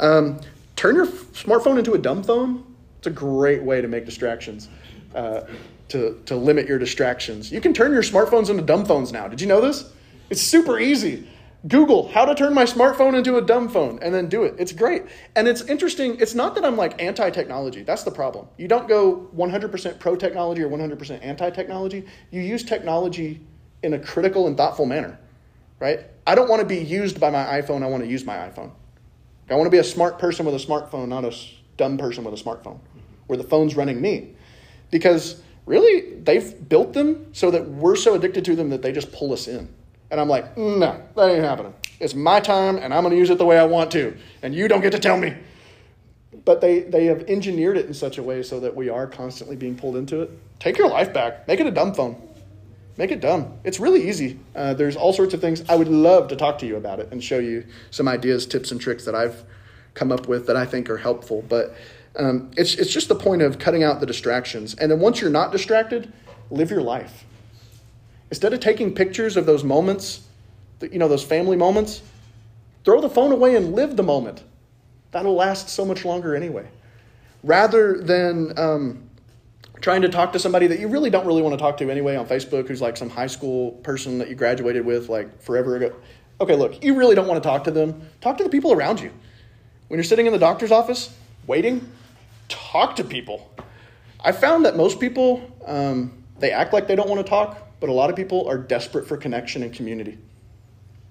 Um, 0.00 0.40
turn 0.76 0.94
your 0.94 1.06
smartphone 1.06 1.78
into 1.78 1.92
a 1.92 1.98
dumb 1.98 2.22
phone. 2.22 2.64
It's 2.98 3.06
a 3.06 3.10
great 3.10 3.62
way 3.62 3.80
to 3.80 3.88
make 3.88 4.06
distractions, 4.06 4.68
uh, 5.14 5.42
to, 5.88 6.20
to 6.26 6.36
limit 6.36 6.66
your 6.66 6.78
distractions. 6.78 7.52
You 7.52 7.60
can 7.60 7.74
turn 7.74 7.92
your 7.92 8.02
smartphones 8.02 8.48
into 8.48 8.62
dumb 8.62 8.86
phones 8.86 9.12
now. 9.12 9.28
Did 9.28 9.40
you 9.40 9.46
know 9.46 9.60
this? 9.60 9.92
It's 10.30 10.40
super 10.40 10.78
easy. 10.78 11.28
Google 11.68 12.08
how 12.08 12.24
to 12.24 12.34
turn 12.34 12.54
my 12.54 12.64
smartphone 12.64 13.16
into 13.16 13.38
a 13.38 13.42
dumb 13.42 13.68
phone 13.68 13.98
and 14.00 14.14
then 14.14 14.28
do 14.28 14.44
it. 14.44 14.54
It's 14.58 14.72
great. 14.72 15.04
And 15.34 15.48
it's 15.48 15.62
interesting. 15.62 16.20
It's 16.20 16.34
not 16.34 16.54
that 16.54 16.64
I'm 16.64 16.76
like 16.76 17.00
anti 17.02 17.30
technology. 17.30 17.82
That's 17.82 18.04
the 18.04 18.10
problem. 18.10 18.46
You 18.56 18.68
don't 18.68 18.86
go 18.86 19.28
100% 19.34 19.98
pro 19.98 20.16
technology 20.16 20.62
or 20.62 20.68
100% 20.68 21.24
anti 21.24 21.50
technology. 21.50 22.04
You 22.30 22.40
use 22.42 22.62
technology 22.62 23.40
in 23.82 23.94
a 23.94 23.98
critical 23.98 24.46
and 24.46 24.56
thoughtful 24.56 24.86
manner, 24.86 25.18
right? 25.80 26.00
I 26.26 26.34
don't 26.34 26.48
want 26.48 26.60
to 26.60 26.66
be 26.66 26.78
used 26.78 27.18
by 27.18 27.30
my 27.30 27.44
iPhone. 27.60 27.82
I 27.82 27.86
want 27.86 28.02
to 28.02 28.08
use 28.08 28.24
my 28.24 28.36
iPhone. 28.36 28.70
I 29.48 29.54
want 29.54 29.66
to 29.66 29.70
be 29.70 29.78
a 29.78 29.84
smart 29.84 30.18
person 30.18 30.44
with 30.44 30.54
a 30.54 30.64
smartphone, 30.64 31.08
not 31.08 31.24
a 31.24 31.34
dumb 31.76 31.98
person 31.98 32.24
with 32.24 32.38
a 32.38 32.42
smartphone, 32.42 32.80
where 33.26 33.36
the 33.36 33.44
phone's 33.44 33.76
running 33.76 34.00
me. 34.00 34.34
Because 34.90 35.40
really, 35.66 36.14
they've 36.20 36.68
built 36.68 36.92
them 36.92 37.26
so 37.32 37.50
that 37.50 37.68
we're 37.68 37.96
so 37.96 38.14
addicted 38.14 38.44
to 38.44 38.56
them 38.56 38.70
that 38.70 38.82
they 38.82 38.92
just 38.92 39.12
pull 39.12 39.32
us 39.32 39.46
in. 39.46 39.68
And 40.10 40.20
I'm 40.20 40.28
like, 40.28 40.56
no, 40.56 41.02
that 41.16 41.30
ain't 41.30 41.44
happening. 41.44 41.74
It's 41.98 42.14
my 42.14 42.40
time, 42.40 42.76
and 42.76 42.92
I'm 42.92 43.02
going 43.02 43.12
to 43.12 43.18
use 43.18 43.30
it 43.30 43.38
the 43.38 43.46
way 43.46 43.58
I 43.58 43.64
want 43.64 43.90
to, 43.92 44.16
and 44.42 44.54
you 44.54 44.68
don't 44.68 44.82
get 44.82 44.92
to 44.92 44.98
tell 44.98 45.16
me. 45.16 45.34
But 46.44 46.60
they, 46.60 46.80
they 46.80 47.06
have 47.06 47.22
engineered 47.22 47.76
it 47.76 47.86
in 47.86 47.94
such 47.94 48.18
a 48.18 48.22
way 48.22 48.42
so 48.42 48.60
that 48.60 48.76
we 48.76 48.88
are 48.88 49.06
constantly 49.06 49.56
being 49.56 49.76
pulled 49.76 49.96
into 49.96 50.20
it. 50.20 50.30
Take 50.58 50.78
your 50.78 50.88
life 50.88 51.12
back. 51.12 51.48
Make 51.48 51.60
it 51.60 51.66
a 51.66 51.70
dumb 51.70 51.94
phone. 51.94 52.22
Make 52.98 53.10
it 53.10 53.20
dumb. 53.20 53.58
It's 53.64 53.80
really 53.80 54.08
easy. 54.08 54.38
Uh, 54.54 54.74
there's 54.74 54.96
all 54.96 55.12
sorts 55.12 55.34
of 55.34 55.40
things. 55.40 55.62
I 55.68 55.74
would 55.74 55.88
love 55.88 56.28
to 56.28 56.36
talk 56.36 56.58
to 56.60 56.66
you 56.66 56.76
about 56.76 57.00
it 57.00 57.08
and 57.10 57.22
show 57.22 57.38
you 57.38 57.66
some 57.90 58.08
ideas, 58.08 58.46
tips, 58.46 58.70
and 58.70 58.80
tricks 58.80 59.04
that 59.04 59.14
I've 59.14 59.44
come 59.94 60.12
up 60.12 60.28
with 60.28 60.46
that 60.46 60.56
I 60.56 60.64
think 60.66 60.88
are 60.88 60.96
helpful. 60.96 61.44
But 61.48 61.74
um, 62.16 62.50
it's, 62.56 62.74
it's 62.74 62.90
just 62.90 63.08
the 63.08 63.14
point 63.14 63.42
of 63.42 63.58
cutting 63.58 63.82
out 63.82 64.00
the 64.00 64.06
distractions. 64.06 64.74
And 64.74 64.90
then 64.90 65.00
once 65.00 65.20
you're 65.20 65.30
not 65.30 65.52
distracted, 65.52 66.12
live 66.50 66.70
your 66.70 66.82
life. 66.82 67.24
Instead 68.30 68.52
of 68.52 68.60
taking 68.60 68.94
pictures 68.94 69.36
of 69.36 69.46
those 69.46 69.62
moments, 69.62 70.26
you 70.80 70.98
know, 70.98 71.08
those 71.08 71.24
family 71.24 71.56
moments, 71.56 72.02
throw 72.84 73.00
the 73.00 73.10
phone 73.10 73.32
away 73.32 73.56
and 73.56 73.74
live 73.74 73.96
the 73.96 74.02
moment. 74.02 74.42
That'll 75.12 75.34
last 75.34 75.68
so 75.68 75.84
much 75.84 76.04
longer 76.04 76.34
anyway. 76.34 76.68
Rather 77.42 77.98
than 78.00 78.58
um, 78.58 79.08
trying 79.80 80.02
to 80.02 80.08
talk 80.08 80.32
to 80.32 80.38
somebody 80.38 80.66
that 80.66 80.80
you 80.80 80.88
really 80.88 81.10
don't 81.10 81.26
really 81.26 81.42
want 81.42 81.52
to 81.52 81.58
talk 81.58 81.76
to 81.78 81.90
anyway 81.90 82.16
on 82.16 82.26
Facebook, 82.26 82.66
who's 82.68 82.82
like 82.82 82.96
some 82.96 83.08
high 83.08 83.26
school 83.26 83.72
person 83.82 84.18
that 84.18 84.28
you 84.28 84.34
graduated 84.34 84.84
with 84.84 85.08
like 85.08 85.40
forever 85.40 85.76
ago. 85.76 85.94
Okay, 86.40 86.54
look, 86.54 86.82
you 86.84 86.94
really 86.94 87.14
don't 87.14 87.26
want 87.26 87.42
to 87.42 87.48
talk 87.48 87.64
to 87.64 87.70
them. 87.70 88.08
Talk 88.20 88.36
to 88.38 88.44
the 88.44 88.50
people 88.50 88.72
around 88.72 89.00
you. 89.00 89.10
When 89.88 89.98
you're 89.98 90.04
sitting 90.04 90.26
in 90.26 90.32
the 90.32 90.38
doctor's 90.38 90.72
office 90.72 91.14
waiting, 91.46 91.88
talk 92.48 92.96
to 92.96 93.04
people. 93.04 93.50
I 94.20 94.32
found 94.32 94.64
that 94.64 94.76
most 94.76 94.98
people, 94.98 95.40
um, 95.64 96.24
they 96.38 96.50
act 96.50 96.72
like 96.72 96.88
they 96.88 96.96
don't 96.96 97.08
want 97.08 97.24
to 97.24 97.30
talk, 97.30 97.65
but 97.80 97.88
a 97.88 97.92
lot 97.92 98.10
of 98.10 98.16
people 98.16 98.48
are 98.48 98.58
desperate 98.58 99.06
for 99.06 99.16
connection 99.16 99.62
and 99.62 99.72
community. 99.72 100.18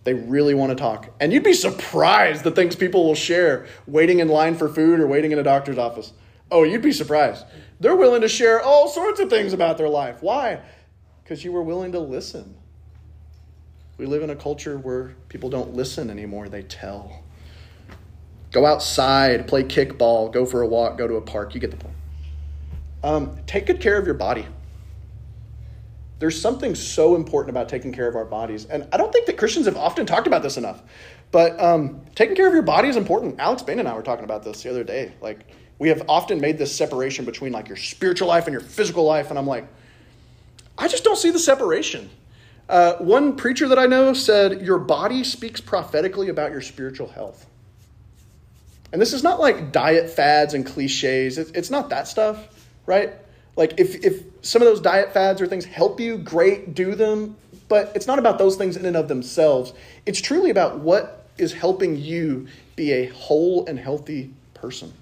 They 0.03 0.13
really 0.13 0.53
want 0.53 0.69
to 0.69 0.75
talk. 0.75 1.09
And 1.19 1.33
you'd 1.33 1.43
be 1.43 1.53
surprised 1.53 2.43
the 2.43 2.51
things 2.51 2.75
people 2.75 3.05
will 3.05 3.15
share 3.15 3.65
waiting 3.87 4.19
in 4.19 4.27
line 4.27 4.55
for 4.55 4.69
food 4.69 4.99
or 4.99 5.07
waiting 5.07 5.31
in 5.31 5.39
a 5.39 5.43
doctor's 5.43 5.77
office. 5.77 6.13
Oh, 6.51 6.63
you'd 6.63 6.83
be 6.83 6.91
surprised. 6.91 7.43
They're 7.79 7.95
willing 7.95 8.21
to 8.21 8.27
share 8.27 8.61
all 8.61 8.87
sorts 8.87 9.19
of 9.19 9.29
things 9.29 9.51
about 9.51 9.77
their 9.77 9.89
life. 9.89 10.21
Why? 10.21 10.61
Because 11.23 11.43
you 11.43 11.51
were 11.51 11.63
willing 11.63 11.91
to 11.93 11.99
listen. 11.99 12.55
We 13.97 14.05
live 14.05 14.21
in 14.21 14.29
a 14.29 14.35
culture 14.35 14.77
where 14.77 15.15
people 15.29 15.49
don't 15.49 15.73
listen 15.73 16.09
anymore, 16.09 16.49
they 16.49 16.63
tell. 16.63 17.23
Go 18.51 18.65
outside, 18.65 19.47
play 19.47 19.63
kickball, 19.63 20.31
go 20.31 20.45
for 20.45 20.61
a 20.61 20.67
walk, 20.67 20.97
go 20.97 21.07
to 21.07 21.15
a 21.15 21.21
park. 21.21 21.55
You 21.55 21.61
get 21.61 21.71
the 21.71 21.77
point. 21.77 21.95
Um, 23.03 23.39
take 23.47 23.65
good 23.65 23.81
care 23.81 23.97
of 23.97 24.05
your 24.05 24.15
body. 24.15 24.45
There's 26.25 26.41
something 26.41 26.73
so 26.73 27.15
important 27.15 27.51
about 27.51 27.69
taking 27.69 27.93
care 27.93 28.07
of 28.07 28.15
our 28.15 28.25
bodies. 28.25 28.65
And 28.65 28.87
I 28.91 28.97
don't 28.97 29.13
think 29.13 29.27
that 29.27 29.37
Christians 29.37 29.67
have 29.67 29.77
often 29.77 30.07
talked 30.07 30.25
about 30.25 30.41
this 30.41 30.57
enough. 30.57 30.81
But 31.29 31.59
um, 31.61 32.01
taking 32.15 32.35
care 32.35 32.47
of 32.47 32.53
your 32.53 32.63
body 32.63 32.89
is 32.89 32.97
important. 32.97 33.39
Alex 33.39 33.61
Bain 33.61 33.77
and 33.77 33.87
I 33.87 33.93
were 33.93 34.01
talking 34.01 34.25
about 34.25 34.43
this 34.43 34.63
the 34.63 34.71
other 34.71 34.83
day. 34.83 35.13
Like, 35.21 35.41
we 35.77 35.89
have 35.89 36.01
often 36.09 36.41
made 36.41 36.57
this 36.57 36.75
separation 36.75 37.25
between 37.25 37.51
like 37.51 37.67
your 37.67 37.77
spiritual 37.77 38.27
life 38.27 38.47
and 38.47 38.53
your 38.53 38.61
physical 38.61 39.03
life. 39.03 39.29
And 39.29 39.37
I'm 39.37 39.45
like, 39.45 39.67
I 40.79 40.87
just 40.87 41.03
don't 41.03 41.15
see 41.15 41.29
the 41.29 41.37
separation. 41.37 42.09
Uh, 42.67 42.93
one 42.95 43.35
preacher 43.35 43.67
that 43.67 43.77
I 43.77 43.85
know 43.85 44.13
said, 44.13 44.63
Your 44.63 44.79
body 44.79 45.23
speaks 45.23 45.61
prophetically 45.61 46.29
about 46.29 46.49
your 46.49 46.61
spiritual 46.61 47.07
health. 47.07 47.45
And 48.91 48.99
this 48.99 49.13
is 49.13 49.21
not 49.21 49.39
like 49.39 49.71
diet 49.71 50.09
fads 50.09 50.55
and 50.55 50.65
cliches, 50.65 51.37
it's 51.37 51.69
not 51.69 51.89
that 51.89 52.07
stuff, 52.07 52.67
right? 52.87 53.13
Like, 53.55 53.79
if, 53.79 54.03
if 54.03 54.34
some 54.45 54.61
of 54.61 54.67
those 54.67 54.79
diet 54.79 55.11
fads 55.11 55.41
or 55.41 55.47
things 55.47 55.65
help 55.65 55.99
you, 55.99 56.17
great, 56.17 56.75
do 56.75 56.93
them. 56.93 57.35
But 57.67 57.91
it's 57.95 58.05
not 58.05 58.19
about 58.19 58.37
those 58.37 58.55
things 58.55 58.77
in 58.77 58.85
and 58.85 58.95
of 58.95 59.07
themselves. 59.07 59.73
It's 60.05 60.21
truly 60.21 60.51
about 60.51 60.79
what 60.79 61.27
is 61.37 61.51
helping 61.51 61.97
you 61.97 62.47
be 62.75 62.91
a 62.91 63.07
whole 63.07 63.65
and 63.65 63.79
healthy 63.79 64.31
person. 64.53 64.93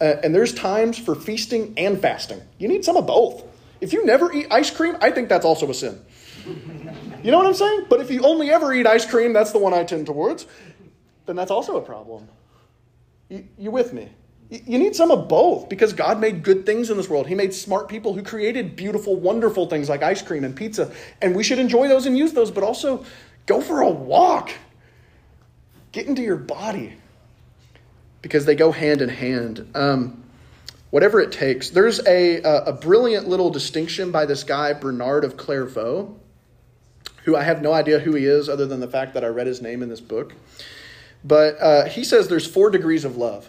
Uh, 0.00 0.16
and 0.22 0.34
there's 0.34 0.52
times 0.52 0.98
for 0.98 1.14
feasting 1.14 1.74
and 1.76 2.00
fasting. 2.00 2.40
You 2.58 2.66
need 2.66 2.84
some 2.84 2.96
of 2.96 3.06
both. 3.06 3.44
If 3.80 3.92
you 3.92 4.04
never 4.04 4.32
eat 4.32 4.48
ice 4.50 4.70
cream, 4.70 4.96
I 5.00 5.12
think 5.12 5.28
that's 5.28 5.44
also 5.44 5.70
a 5.70 5.74
sin. 5.74 6.00
You 7.22 7.30
know 7.30 7.38
what 7.38 7.46
I'm 7.46 7.54
saying? 7.54 7.86
But 7.88 8.00
if 8.00 8.10
you 8.10 8.22
only 8.22 8.50
ever 8.50 8.72
eat 8.72 8.86
ice 8.86 9.06
cream, 9.06 9.32
that's 9.32 9.52
the 9.52 9.58
one 9.58 9.74
I 9.74 9.84
tend 9.84 10.06
towards, 10.06 10.46
then 11.26 11.36
that's 11.36 11.50
also 11.50 11.76
a 11.76 11.82
problem. 11.82 12.28
You, 13.28 13.46
you 13.56 13.70
with 13.70 13.92
me? 13.92 14.08
You 14.50 14.78
need 14.78 14.96
some 14.96 15.10
of 15.10 15.28
both 15.28 15.68
because 15.68 15.92
God 15.92 16.20
made 16.20 16.42
good 16.42 16.64
things 16.64 16.88
in 16.88 16.96
this 16.96 17.08
world. 17.08 17.26
He 17.26 17.34
made 17.34 17.52
smart 17.52 17.88
people 17.88 18.14
who 18.14 18.22
created 18.22 18.76
beautiful, 18.76 19.14
wonderful 19.14 19.66
things 19.66 19.90
like 19.90 20.02
ice 20.02 20.22
cream 20.22 20.42
and 20.42 20.56
pizza. 20.56 20.90
And 21.20 21.36
we 21.36 21.42
should 21.42 21.58
enjoy 21.58 21.88
those 21.88 22.06
and 22.06 22.16
use 22.16 22.32
those, 22.32 22.50
but 22.50 22.64
also 22.64 23.04
go 23.44 23.60
for 23.60 23.82
a 23.82 23.90
walk. 23.90 24.50
Get 25.92 26.06
into 26.06 26.22
your 26.22 26.36
body 26.36 26.94
because 28.22 28.46
they 28.46 28.54
go 28.54 28.72
hand 28.72 29.02
in 29.02 29.10
hand. 29.10 29.70
Um, 29.74 30.24
whatever 30.90 31.20
it 31.20 31.32
takes. 31.32 31.70
There's 31.70 32.04
a, 32.06 32.40
a, 32.42 32.72
brilliant 32.72 33.28
little 33.28 33.50
distinction 33.50 34.10
by 34.10 34.26
this 34.26 34.44
guy, 34.44 34.72
Bernard 34.72 35.24
of 35.24 35.36
Clairvaux, 35.36 36.16
who 37.24 37.36
I 37.36 37.42
have 37.42 37.60
no 37.60 37.72
idea 37.72 37.98
who 37.98 38.14
he 38.14 38.24
is 38.24 38.48
other 38.48 38.66
than 38.66 38.80
the 38.80 38.88
fact 38.88 39.14
that 39.14 39.24
I 39.24 39.28
read 39.28 39.46
his 39.46 39.60
name 39.60 39.82
in 39.82 39.88
this 39.88 40.00
book. 40.00 40.34
But 41.22 41.60
uh, 41.60 41.84
he 41.86 42.04
says 42.04 42.28
there's 42.28 42.46
four 42.46 42.70
degrees 42.70 43.04
of 43.04 43.16
love. 43.16 43.48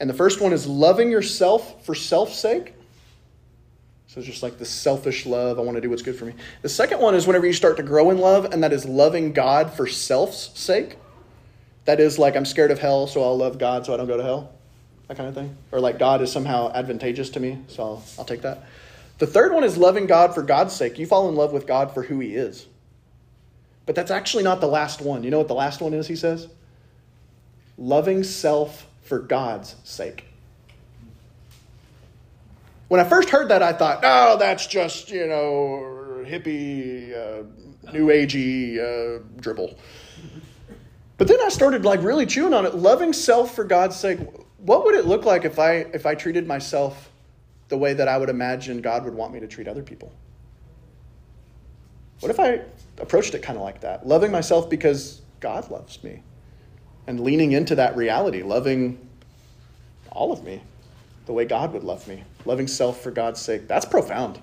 And 0.00 0.08
the 0.08 0.14
first 0.14 0.40
one 0.40 0.52
is 0.52 0.66
loving 0.66 1.10
yourself 1.10 1.84
for 1.84 1.94
self's 1.94 2.38
sake. 2.38 2.74
So 4.06 4.20
it's 4.20 4.26
just 4.26 4.42
like 4.42 4.58
the 4.58 4.64
selfish 4.64 5.26
love. 5.26 5.58
I 5.58 5.62
want 5.62 5.76
to 5.76 5.80
do 5.80 5.90
what's 5.90 6.02
good 6.02 6.16
for 6.16 6.24
me. 6.24 6.34
The 6.62 6.68
second 6.68 7.00
one 7.00 7.14
is 7.14 7.26
whenever 7.26 7.46
you 7.46 7.52
start 7.52 7.76
to 7.76 7.82
grow 7.82 8.10
in 8.10 8.18
love, 8.18 8.46
and 8.46 8.62
that 8.62 8.72
is 8.72 8.86
loving 8.86 9.32
God 9.32 9.72
for 9.72 9.86
self's 9.86 10.58
sake. 10.58 10.96
That 11.84 12.00
is 12.00 12.18
like, 12.18 12.36
I'm 12.36 12.46
scared 12.46 12.70
of 12.70 12.78
hell, 12.78 13.06
so 13.06 13.22
I'll 13.22 13.36
love 13.36 13.58
God 13.58 13.84
so 13.84 13.92
I 13.92 13.96
don't 13.96 14.06
go 14.06 14.16
to 14.16 14.22
hell. 14.22 14.52
That 15.08 15.16
kind 15.16 15.28
of 15.28 15.34
thing. 15.34 15.56
Or 15.72 15.80
like, 15.80 15.98
God 15.98 16.22
is 16.22 16.32
somehow 16.32 16.70
advantageous 16.72 17.30
to 17.30 17.40
me, 17.40 17.58
so 17.68 17.82
I'll, 17.82 18.04
I'll 18.18 18.24
take 18.24 18.42
that. 18.42 18.64
The 19.18 19.26
third 19.26 19.52
one 19.52 19.64
is 19.64 19.76
loving 19.76 20.06
God 20.06 20.34
for 20.34 20.42
God's 20.42 20.74
sake. 20.74 20.98
You 20.98 21.06
fall 21.06 21.28
in 21.28 21.34
love 21.34 21.52
with 21.52 21.66
God 21.66 21.92
for 21.92 22.02
who 22.02 22.20
He 22.20 22.34
is. 22.34 22.66
But 23.84 23.94
that's 23.94 24.10
actually 24.10 24.44
not 24.44 24.60
the 24.60 24.68
last 24.68 25.00
one. 25.00 25.22
You 25.22 25.30
know 25.30 25.38
what 25.38 25.48
the 25.48 25.54
last 25.54 25.80
one 25.80 25.94
is, 25.94 26.06
he 26.06 26.14
says? 26.14 26.46
Loving 27.78 28.22
self 28.22 28.86
for 29.08 29.18
God's 29.18 29.74
sake. 29.84 30.24
When 32.88 33.00
I 33.00 33.04
first 33.04 33.30
heard 33.30 33.48
that, 33.48 33.62
I 33.62 33.72
thought, 33.72 34.00
oh, 34.02 34.38
that's 34.38 34.66
just, 34.66 35.10
you 35.10 35.26
know, 35.26 36.24
hippie, 36.24 37.12
uh, 37.12 37.42
new 37.92 38.06
agey 38.06 38.78
uh, 38.78 39.22
dribble. 39.40 39.76
But 41.16 41.26
then 41.26 41.38
I 41.42 41.48
started 41.48 41.84
like 41.84 42.02
really 42.02 42.26
chewing 42.26 42.54
on 42.54 42.64
it, 42.64 42.74
loving 42.74 43.12
self 43.12 43.54
for 43.54 43.64
God's 43.64 43.96
sake. 43.96 44.20
What 44.58 44.84
would 44.84 44.94
it 44.94 45.06
look 45.06 45.24
like 45.24 45.44
if 45.44 45.58
I 45.58 45.72
if 45.92 46.06
I 46.06 46.14
treated 46.14 46.46
myself 46.46 47.10
the 47.68 47.76
way 47.76 47.92
that 47.92 48.08
I 48.08 48.16
would 48.16 48.28
imagine 48.28 48.80
God 48.80 49.04
would 49.04 49.14
want 49.14 49.32
me 49.32 49.40
to 49.40 49.48
treat 49.48 49.68
other 49.68 49.82
people? 49.82 50.12
What 52.20 52.30
if 52.30 52.40
I 52.40 52.62
approached 52.98 53.34
it 53.34 53.42
kind 53.42 53.58
of 53.58 53.64
like 53.64 53.80
that? 53.80 54.06
Loving 54.06 54.30
myself 54.30 54.70
because 54.70 55.22
God 55.40 55.70
loves 55.70 56.02
me 56.02 56.22
and 57.08 57.20
leaning 57.20 57.52
into 57.52 57.74
that 57.74 57.96
reality, 57.96 58.42
loving 58.42 58.98
all 60.12 60.30
of 60.30 60.44
me 60.44 60.60
the 61.24 61.32
way 61.32 61.46
God 61.46 61.72
would 61.72 61.82
love 61.82 62.06
me, 62.06 62.22
loving 62.44 62.68
self 62.68 63.02
for 63.02 63.10
God's 63.10 63.40
sake. 63.40 63.66
That's 63.66 63.86
profound. 63.86 64.38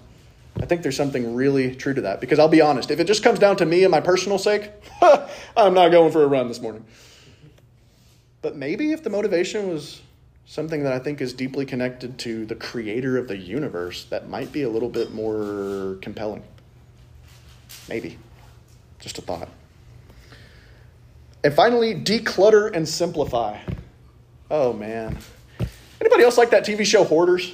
I 0.59 0.65
think 0.65 0.81
there's 0.81 0.97
something 0.97 1.35
really 1.35 1.75
true 1.75 1.93
to 1.93 2.01
that 2.01 2.19
because 2.19 2.39
I'll 2.39 2.47
be 2.47 2.61
honest, 2.61 2.89
if 2.89 2.99
it 2.99 3.05
just 3.05 3.21
comes 3.21 3.37
down 3.37 3.57
to 3.57 3.65
me 3.65 3.83
and 3.83 3.91
my 3.91 4.01
personal 4.01 4.39
sake, 4.39 4.71
I'm 5.57 5.75
not 5.75 5.91
going 5.91 6.11
for 6.11 6.23
a 6.23 6.27
run 6.27 6.47
this 6.47 6.59
morning. 6.59 6.83
But 8.41 8.55
maybe 8.55 8.91
if 8.91 9.03
the 9.03 9.09
motivation 9.11 9.69
was 9.69 10.01
something 10.47 10.83
that 10.83 10.93
I 10.93 10.99
think 10.99 11.21
is 11.21 11.33
deeply 11.33 11.65
connected 11.65 12.17
to 12.19 12.45
the 12.47 12.55
creator 12.55 13.17
of 13.17 13.27
the 13.27 13.37
universe, 13.37 14.05
that 14.05 14.27
might 14.27 14.51
be 14.51 14.63
a 14.63 14.69
little 14.69 14.89
bit 14.89 15.13
more 15.13 15.97
compelling. 16.01 16.43
Maybe. 17.87 18.17
Just 18.99 19.19
a 19.19 19.21
thought. 19.21 19.49
And 21.45 21.53
finally, 21.53 21.93
declutter 21.93 22.75
and 22.75 22.89
simplify. 22.89 23.59
Oh 24.49 24.73
man. 24.73 25.15
Anybody 26.01 26.23
else 26.23 26.39
like 26.39 26.49
that 26.49 26.65
TV 26.65 26.83
show 26.83 27.03
Hoarders? 27.03 27.53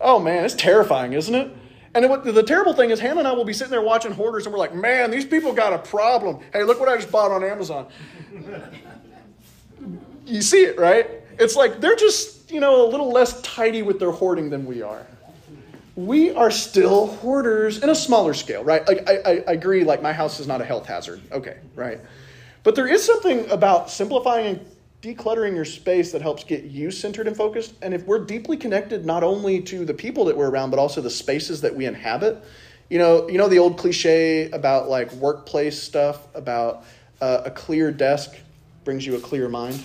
Oh 0.00 0.18
man, 0.18 0.44
it's 0.44 0.54
terrifying, 0.54 1.12
isn't 1.12 1.32
it? 1.32 1.48
And 1.94 2.04
the 2.24 2.42
terrible 2.42 2.72
thing 2.72 2.90
is, 2.90 2.98
Hannah 2.98 3.20
and 3.20 3.28
I 3.28 3.32
will 3.32 3.44
be 3.44 3.52
sitting 3.52 3.70
there 3.70 3.82
watching 3.82 4.10
hoarders, 4.10 4.46
and 4.46 4.52
we're 4.52 4.58
like, 4.58 4.74
man, 4.74 5.12
these 5.12 5.24
people 5.24 5.52
got 5.52 5.72
a 5.72 5.78
problem. 5.78 6.40
Hey, 6.52 6.64
look 6.64 6.80
what 6.80 6.88
I 6.88 6.96
just 6.96 7.12
bought 7.12 7.30
on 7.30 7.44
Amazon. 7.44 7.86
you 10.26 10.42
see 10.42 10.64
it, 10.64 10.76
right? 10.76 11.08
It's 11.38 11.54
like 11.54 11.80
they're 11.80 11.96
just, 11.96 12.50
you 12.50 12.58
know, 12.58 12.84
a 12.84 12.88
little 12.88 13.12
less 13.12 13.40
tidy 13.42 13.82
with 13.82 14.00
their 14.00 14.10
hoarding 14.10 14.50
than 14.50 14.66
we 14.66 14.82
are. 14.82 15.06
We 15.94 16.32
are 16.32 16.50
still 16.50 17.06
hoarders 17.06 17.80
in 17.80 17.90
a 17.90 17.94
smaller 17.94 18.34
scale, 18.34 18.64
right? 18.64 18.86
Like, 18.88 19.08
I, 19.08 19.18
I, 19.24 19.44
I 19.46 19.52
agree, 19.52 19.84
like, 19.84 20.02
my 20.02 20.12
house 20.12 20.40
is 20.40 20.48
not 20.48 20.60
a 20.60 20.64
health 20.64 20.86
hazard. 20.86 21.20
Okay, 21.30 21.58
right? 21.76 22.00
But 22.62 22.74
there 22.74 22.86
is 22.86 23.04
something 23.04 23.48
about 23.50 23.90
simplifying 23.90 24.46
and 24.46 24.66
decluttering 25.02 25.54
your 25.54 25.64
space 25.64 26.12
that 26.12 26.22
helps 26.22 26.42
get 26.44 26.64
you 26.64 26.90
centered 26.90 27.28
and 27.28 27.36
focused. 27.36 27.74
And 27.82 27.94
if 27.94 28.04
we're 28.04 28.24
deeply 28.24 28.56
connected 28.56 29.06
not 29.06 29.22
only 29.22 29.60
to 29.62 29.84
the 29.84 29.94
people 29.94 30.24
that 30.24 30.36
we're 30.36 30.50
around, 30.50 30.70
but 30.70 30.78
also 30.78 31.00
the 31.00 31.10
spaces 31.10 31.60
that 31.60 31.74
we 31.74 31.86
inhabit, 31.86 32.42
you 32.88 32.98
know, 32.98 33.28
you 33.28 33.38
know 33.38 33.48
the 33.48 33.58
old 33.58 33.78
cliche 33.78 34.50
about 34.50 34.88
like 34.88 35.12
workplace 35.12 35.80
stuff 35.80 36.26
about 36.34 36.84
uh, 37.20 37.42
a 37.44 37.50
clear 37.50 37.92
desk 37.92 38.34
brings 38.84 39.06
you 39.06 39.16
a 39.16 39.20
clear 39.20 39.48
mind. 39.48 39.82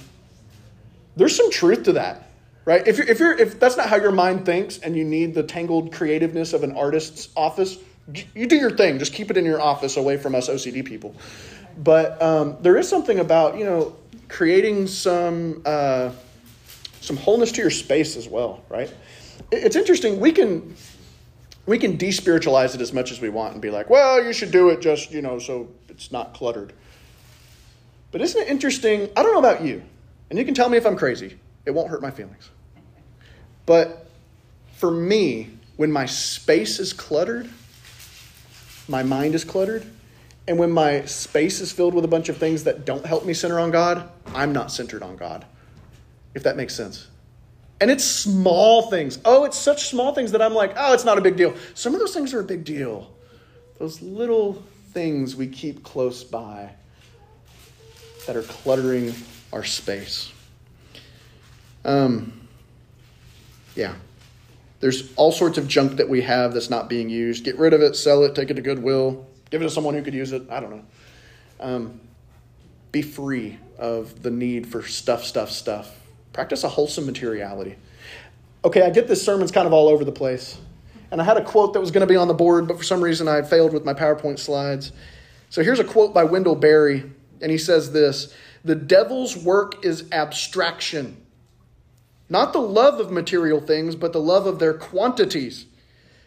There's 1.15 1.35
some 1.35 1.51
truth 1.51 1.83
to 1.83 1.93
that, 1.93 2.29
right? 2.65 2.87
If 2.87 2.97
you're, 2.97 3.07
if 3.07 3.19
you're 3.19 3.37
if 3.37 3.59
that's 3.59 3.77
not 3.77 3.89
how 3.89 3.97
your 3.97 4.11
mind 4.11 4.45
thinks, 4.45 4.77
and 4.79 4.95
you 4.95 5.03
need 5.03 5.35
the 5.35 5.43
tangled 5.43 5.93
creativeness 5.93 6.53
of 6.53 6.63
an 6.63 6.75
artist's 6.75 7.29
office, 7.35 7.77
you 8.33 8.47
do 8.47 8.55
your 8.55 8.71
thing. 8.71 8.99
Just 8.99 9.13
keep 9.13 9.29
it 9.29 9.37
in 9.37 9.45
your 9.45 9.61
office, 9.61 9.97
away 9.97 10.17
from 10.17 10.33
us 10.33 10.49
OCD 10.49 10.83
people. 10.83 11.15
But 11.77 12.21
um, 12.21 12.57
there 12.61 12.77
is 12.77 12.87
something 12.87 13.19
about 13.19 13.57
you 13.57 13.65
know 13.65 13.95
creating 14.27 14.87
some 14.87 15.61
uh, 15.65 16.11
some 17.01 17.17
wholeness 17.17 17.51
to 17.53 17.61
your 17.61 17.71
space 17.71 18.15
as 18.15 18.27
well, 18.27 18.63
right? 18.69 18.93
It's 19.51 19.75
interesting. 19.75 20.19
We 20.19 20.31
can 20.31 20.75
we 21.65 21.77
can 21.77 21.97
despiritualize 21.97 22.75
it 22.75 22.81
as 22.81 22.93
much 22.93 23.11
as 23.11 23.21
we 23.21 23.29
want 23.29 23.53
and 23.53 23.61
be 23.61 23.69
like, 23.69 23.89
well, 23.89 24.23
you 24.23 24.33
should 24.33 24.51
do 24.51 24.69
it 24.69 24.81
just 24.81 25.11
you 25.11 25.21
know 25.21 25.39
so 25.39 25.69
it's 25.89 26.11
not 26.11 26.33
cluttered. 26.33 26.73
But 28.11 28.21
isn't 28.21 28.41
it 28.41 28.47
interesting? 28.47 29.09
I 29.17 29.23
don't 29.23 29.33
know 29.33 29.39
about 29.39 29.63
you, 29.63 29.81
and 30.29 30.37
you 30.37 30.45
can 30.45 30.53
tell 30.53 30.69
me 30.69 30.77
if 30.77 30.85
I'm 30.85 30.97
crazy. 30.97 31.37
It 31.65 31.71
won't 31.71 31.89
hurt 31.89 32.01
my 32.01 32.11
feelings. 32.11 32.49
But 33.65 34.07
for 34.75 34.91
me, 34.91 35.49
when 35.77 35.91
my 35.91 36.05
space 36.05 36.79
is 36.79 36.93
cluttered, 36.93 37.49
my 38.87 39.01
mind 39.01 39.33
is 39.33 39.45
cluttered, 39.45 39.85
and 40.47 40.57
when 40.57 40.71
my 40.71 41.05
space 41.05 41.61
is 41.61 41.71
filled 41.71 41.93
with 41.93 42.03
a 42.03 42.07
bunch 42.07 42.29
of 42.29 42.37
things 42.37 42.65
that 42.65 42.85
don't 42.85 43.05
help 43.05 43.25
me 43.25 43.33
center 43.33 43.59
on 43.59 43.71
God, 43.71 44.09
I'm 44.35 44.51
not 44.51 44.71
centered 44.71 45.01
on 45.01 45.15
God. 45.15 45.45
If 46.33 46.43
that 46.43 46.57
makes 46.57 46.75
sense. 46.75 47.07
And 47.79 47.89
it's 47.89 48.03
small 48.03 48.89
things. 48.89 49.19
Oh, 49.25 49.45
it's 49.45 49.57
such 49.57 49.87
small 49.87 50.13
things 50.13 50.31
that 50.31 50.41
I'm 50.41 50.53
like, 50.53 50.73
oh, 50.77 50.93
it's 50.93 51.05
not 51.05 51.17
a 51.17 51.21
big 51.21 51.35
deal. 51.35 51.55
Some 51.73 51.93
of 51.93 51.99
those 51.99 52.13
things 52.13 52.33
are 52.33 52.39
a 52.39 52.43
big 52.43 52.63
deal. 52.63 53.11
Those 53.77 54.01
little 54.01 54.63
things 54.91 55.35
we 55.35 55.47
keep 55.47 55.83
close 55.83 56.23
by 56.23 56.71
that 58.25 58.35
are 58.35 58.43
cluttering 58.43 59.13
our 59.51 59.63
space. 59.63 60.31
Um, 61.85 62.47
yeah. 63.75 63.95
There's 64.79 65.13
all 65.15 65.31
sorts 65.31 65.57
of 65.57 65.67
junk 65.67 65.97
that 65.97 66.09
we 66.09 66.21
have 66.21 66.53
that's 66.53 66.69
not 66.69 66.89
being 66.89 67.09
used. 67.09 67.43
Get 67.43 67.57
rid 67.57 67.73
of 67.73 67.81
it, 67.81 67.95
sell 67.95 68.23
it, 68.23 68.35
take 68.35 68.49
it 68.49 68.55
to 68.55 68.61
Goodwill, 68.61 69.25
Give 69.53 69.61
it 69.61 69.65
to 69.65 69.69
someone 69.69 69.93
who 69.93 70.01
could 70.01 70.15
use 70.15 70.31
it. 70.31 70.49
I 70.49 70.59
don't 70.59 70.71
know. 70.71 70.83
Um, 71.59 72.01
be 72.91 73.03
free 73.03 73.59
of 73.77 74.23
the 74.23 74.31
need 74.31 74.65
for 74.65 74.81
stuff, 74.81 75.23
stuff, 75.23 75.51
stuff. 75.51 75.95
Practice 76.33 76.63
a 76.63 76.69
wholesome 76.69 77.05
materiality. 77.05 77.75
Okay, 78.65 78.81
I 78.81 78.89
get 78.89 79.07
this 79.07 79.23
sermon's 79.23 79.51
kind 79.51 79.67
of 79.67 79.71
all 79.71 79.89
over 79.89 80.03
the 80.03 80.11
place. 80.11 80.57
And 81.11 81.21
I 81.21 81.23
had 81.23 81.37
a 81.37 81.43
quote 81.43 81.73
that 81.73 81.79
was 81.79 81.91
going 81.91 82.01
to 82.01 82.11
be 82.11 82.15
on 82.15 82.27
the 82.27 82.33
board, 82.33 82.67
but 82.67 82.79
for 82.79 82.83
some 82.83 82.99
reason 82.99 83.27
I 83.27 83.43
failed 83.43 83.73
with 83.73 83.85
my 83.85 83.93
PowerPoint 83.93 84.39
slides. 84.39 84.91
So 85.51 85.63
here's 85.63 85.79
a 85.79 85.83
quote 85.83 86.15
by 86.15 86.23
Wendell 86.23 86.55
Berry, 86.55 87.03
and 87.39 87.51
he 87.51 87.59
says 87.59 87.91
this 87.91 88.33
The 88.63 88.73
devil's 88.73 89.37
work 89.37 89.85
is 89.85 90.11
abstraction. 90.11 91.15
Not 92.27 92.53
the 92.53 92.59
love 92.59 92.99
of 92.99 93.11
material 93.11 93.61
things, 93.61 93.95
but 93.95 94.13
the 94.13 94.19
love 94.19 94.47
of 94.47 94.57
their 94.57 94.73
quantities. 94.73 95.67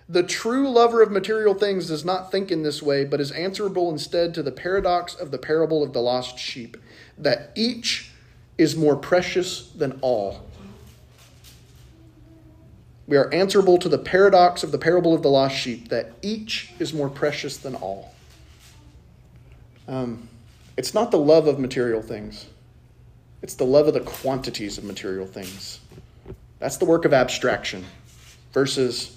The 0.09 0.22
true 0.22 0.68
lover 0.68 1.02
of 1.02 1.11
material 1.11 1.54
things 1.54 1.88
does 1.88 2.04
not 2.04 2.30
think 2.30 2.52
in 2.52 2.62
this 2.62 2.80
way, 2.80 3.04
but 3.04 3.20
is 3.20 3.32
answerable 3.32 3.90
instead 3.90 4.34
to 4.34 4.42
the 4.42 4.52
paradox 4.52 5.14
of 5.14 5.32
the 5.32 5.38
parable 5.38 5.82
of 5.82 5.92
the 5.92 6.00
lost 6.00 6.38
sheep, 6.38 6.76
that 7.18 7.50
each 7.57 8.12
is 8.57 8.76
more 8.76 8.94
precious 8.94 9.70
than 9.70 9.98
all. 10.02 10.46
We 13.09 13.16
are 13.16 13.32
answerable 13.32 13.78
to 13.78 13.88
the 13.88 13.98
paradox 13.98 14.62
of 14.62 14.72
the 14.72 14.78
parable 14.78 15.14
of 15.14 15.22
the 15.22 15.28
lost 15.28 15.57
sheep, 15.57 15.88
that 15.88 16.12
each 16.22 16.72
is 16.78 16.92
more 16.92 17.09
precious 17.09 17.57
than 17.57 17.74
all. 17.74 18.14
Um, 19.88 20.28
it's 20.76 20.94
not 20.94 21.11
the 21.11 21.18
love 21.18 21.46
of 21.46 21.59
material 21.59 22.02
things, 22.02 22.46
it's 23.42 23.54
the 23.54 23.64
love 23.64 23.88
of 23.88 23.94
the 23.94 24.00
quantities 24.00 24.78
of 24.78 24.84
material 24.84 25.26
things. 25.26 25.80
That's 26.59 26.76
the 26.76 26.84
work 26.84 27.04
of 27.04 27.12
abstraction 27.12 27.84
versus 28.52 29.15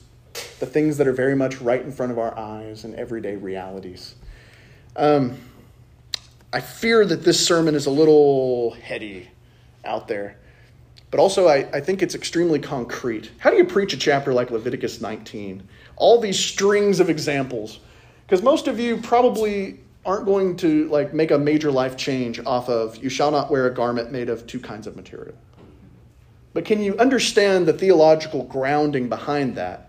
the 0.59 0.65
things 0.65 0.97
that 0.97 1.07
are 1.07 1.13
very 1.13 1.35
much 1.35 1.61
right 1.61 1.81
in 1.81 1.91
front 1.91 2.11
of 2.11 2.19
our 2.19 2.37
eyes 2.37 2.83
and 2.83 2.95
everyday 2.95 3.35
realities. 3.35 4.15
Um, 4.95 5.37
I 6.51 6.59
fear 6.59 7.05
that 7.05 7.23
this 7.23 7.45
sermon 7.45 7.75
is 7.75 7.85
a 7.85 7.91
little 7.91 8.71
heady 8.71 9.29
out 9.85 10.07
there, 10.07 10.37
but 11.11 11.19
also 11.19 11.47
I, 11.47 11.69
I 11.71 11.79
think 11.79 12.01
it's 12.01 12.15
extremely 12.15 12.59
concrete. 12.59 13.31
How 13.37 13.49
do 13.49 13.57
you 13.57 13.65
preach 13.65 13.93
a 13.93 13.97
chapter 13.97 14.33
like 14.33 14.51
Leviticus 14.51 15.01
19? 15.01 15.63
All 15.95 16.19
these 16.19 16.39
strings 16.39 16.99
of 16.99 17.09
examples. 17.09 17.79
Because 18.25 18.43
most 18.43 18.67
of 18.67 18.79
you 18.79 18.97
probably 18.97 19.79
aren't 20.05 20.25
going 20.25 20.55
to 20.57 20.87
like 20.89 21.13
make 21.13 21.31
a 21.31 21.37
major 21.37 21.71
life 21.71 21.97
change 21.97 22.39
off 22.45 22.69
of 22.69 22.97
you 22.97 23.09
shall 23.09 23.31
not 23.31 23.51
wear 23.51 23.67
a 23.67 23.73
garment 23.73 24.11
made 24.11 24.29
of 24.29 24.47
two 24.47 24.59
kinds 24.59 24.87
of 24.87 24.95
material. 24.95 25.35
But 26.53 26.65
can 26.65 26.81
you 26.81 26.97
understand 26.97 27.67
the 27.67 27.73
theological 27.73 28.43
grounding 28.43 29.07
behind 29.07 29.55
that? 29.55 29.88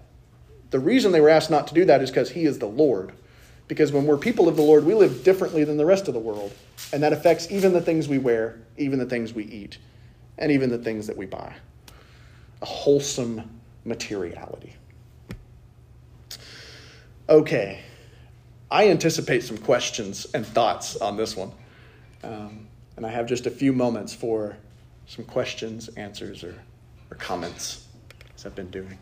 The 0.70 0.80
reason 0.80 1.12
they 1.12 1.20
were 1.20 1.28
asked 1.28 1.50
not 1.50 1.66
to 1.68 1.74
do 1.74 1.84
that 1.86 2.02
is 2.02 2.10
because 2.10 2.30
He 2.30 2.44
is 2.44 2.58
the 2.58 2.66
Lord. 2.66 3.12
Because 3.68 3.92
when 3.92 4.04
we're 4.04 4.16
people 4.16 4.48
of 4.48 4.56
the 4.56 4.62
Lord, 4.62 4.84
we 4.84 4.94
live 4.94 5.22
differently 5.22 5.62
than 5.64 5.76
the 5.76 5.86
rest 5.86 6.08
of 6.08 6.14
the 6.14 6.20
world. 6.20 6.52
And 6.92 7.02
that 7.02 7.12
affects 7.12 7.50
even 7.50 7.72
the 7.72 7.80
things 7.80 8.08
we 8.08 8.18
wear, 8.18 8.58
even 8.76 8.98
the 8.98 9.06
things 9.06 9.32
we 9.32 9.44
eat, 9.44 9.78
and 10.38 10.50
even 10.50 10.70
the 10.70 10.78
things 10.78 11.06
that 11.06 11.16
we 11.16 11.26
buy. 11.26 11.54
A 12.62 12.66
wholesome 12.66 13.60
materiality. 13.84 14.74
Okay, 17.28 17.80
I 18.70 18.88
anticipate 18.88 19.44
some 19.44 19.58
questions 19.58 20.26
and 20.34 20.44
thoughts 20.44 20.96
on 20.96 21.16
this 21.16 21.36
one. 21.36 21.52
Um, 22.24 22.66
and 22.96 23.06
I 23.06 23.08
have 23.08 23.26
just 23.26 23.46
a 23.46 23.50
few 23.50 23.72
moments 23.72 24.12
for 24.12 24.56
some 25.06 25.24
questions, 25.24 25.88
answers, 25.96 26.44
or, 26.44 26.54
or 27.10 27.16
comments, 27.16 27.86
as 28.34 28.46
I've 28.46 28.54
been 28.54 28.70
doing. 28.70 28.98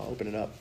I'll 0.00 0.10
open 0.10 0.28
it 0.28 0.34
up. 0.34 0.54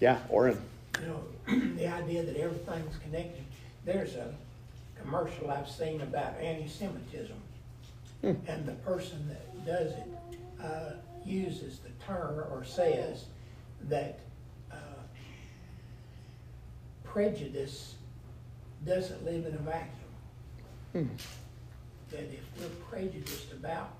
Yeah, 0.00 0.18
Oren. 0.28 0.60
You 1.00 1.06
know, 1.06 1.22
the 1.76 1.86
idea 1.86 2.24
that 2.24 2.36
everything's 2.36 2.96
connected. 2.98 3.44
There's 3.84 4.14
a 4.16 4.34
commercial 5.00 5.50
I've 5.50 5.68
seen 5.68 6.00
about 6.00 6.38
anti-Semitism, 6.40 7.36
hmm. 8.22 8.34
and 8.46 8.66
the 8.66 8.72
person 8.84 9.28
that 9.28 9.66
does 9.66 9.92
it 9.92 10.06
uh, 10.62 10.92
uses 11.24 11.78
the 11.78 11.90
term 12.04 12.38
or 12.38 12.64
says 12.64 13.26
that 13.84 14.18
uh, 14.72 14.76
prejudice 17.04 17.94
doesn't 18.84 19.24
live 19.24 19.46
in 19.46 19.54
a 19.54 19.58
vacuum. 19.58 19.92
Hmm. 20.92 21.06
That 22.10 22.32
if 22.32 22.42
we're 22.58 22.68
prejudiced 22.90 23.52
about 23.52 23.90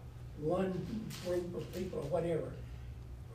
one 0.40 0.72
group 1.26 1.54
of 1.54 1.74
people 1.74 2.00
or 2.00 2.04
whatever, 2.04 2.50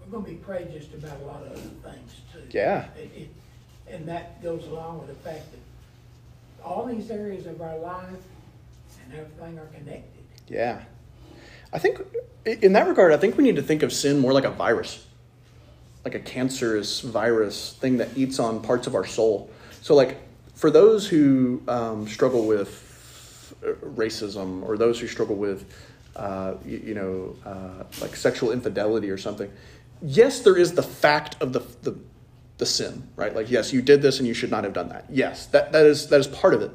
we're 0.05 0.19
going 0.19 0.25
to 0.25 0.31
be 0.31 0.37
prejudiced 0.37 0.93
about 0.93 1.19
a 1.21 1.25
lot 1.25 1.41
of 1.43 1.51
other 1.51 1.61
things 1.91 2.21
too. 2.31 2.41
Yeah. 2.51 2.85
It, 2.97 3.11
it, 3.15 3.29
and 3.87 4.07
that 4.07 4.41
goes 4.41 4.65
along 4.67 4.99
with 4.99 5.07
the 5.07 5.29
fact 5.29 5.51
that 5.51 5.59
all 6.63 6.85
these 6.85 7.11
areas 7.11 7.45
of 7.45 7.61
our 7.61 7.77
life 7.77 8.09
and 9.03 9.13
everything 9.13 9.59
are 9.59 9.67
connected. 9.67 10.23
Yeah. 10.47 10.81
I 11.71 11.79
think, 11.79 11.99
in 12.45 12.73
that 12.73 12.87
regard, 12.87 13.13
I 13.13 13.17
think 13.17 13.37
we 13.37 13.43
need 13.43 13.55
to 13.55 13.61
think 13.61 13.83
of 13.83 13.91
sin 13.91 14.19
more 14.19 14.33
like 14.33 14.45
a 14.45 14.51
virus, 14.51 15.05
like 16.05 16.15
a 16.15 16.19
cancerous 16.19 17.01
virus 17.01 17.73
thing 17.73 17.97
that 17.97 18.15
eats 18.15 18.39
on 18.39 18.61
parts 18.61 18.87
of 18.87 18.95
our 18.95 19.05
soul. 19.05 19.49
So, 19.81 19.95
like, 19.95 20.17
for 20.53 20.69
those 20.69 21.07
who 21.07 21.61
um, 21.67 22.07
struggle 22.07 22.45
with 22.45 23.55
racism 23.83 24.63
or 24.63 24.77
those 24.77 24.99
who 24.99 25.07
struggle 25.07 25.35
with, 25.35 25.65
uh, 26.15 26.53
you, 26.65 26.81
you, 26.85 26.93
know, 26.93 27.35
uh, 27.45 27.83
like 28.01 28.15
sexual 28.15 28.51
infidelity 28.51 29.09
or 29.09 29.17
something, 29.17 29.51
yes, 30.03 30.41
there 30.41 30.57
is 30.57 30.73
the 30.73 30.83
fact 30.83 31.41
of 31.41 31.53
the, 31.53 31.59
the, 31.81 31.97
the 32.57 32.65
sin, 32.65 33.07
right? 33.15 33.33
Like, 33.33 33.49
yes, 33.49 33.73
you 33.73 33.81
did 33.81 34.01
this 34.01 34.19
and 34.19 34.27
you 34.27 34.33
should 34.33 34.51
not 34.51 34.63
have 34.63 34.73
done 34.73 34.89
that. 34.89 35.05
Yes, 35.09 35.47
that, 35.47 35.71
that, 35.71 35.85
is, 35.85 36.07
that 36.09 36.19
is 36.19 36.27
part 36.27 36.53
of 36.53 36.61
it. 36.61 36.71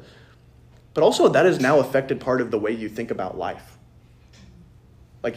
But 0.94 1.04
also, 1.04 1.28
that 1.28 1.46
has 1.46 1.60
now 1.60 1.78
affected 1.78 2.20
part 2.20 2.40
of 2.40 2.50
the 2.50 2.58
way 2.58 2.72
you 2.72 2.88
think 2.88 3.10
about 3.10 3.38
life. 3.38 3.78
Like, 5.22 5.36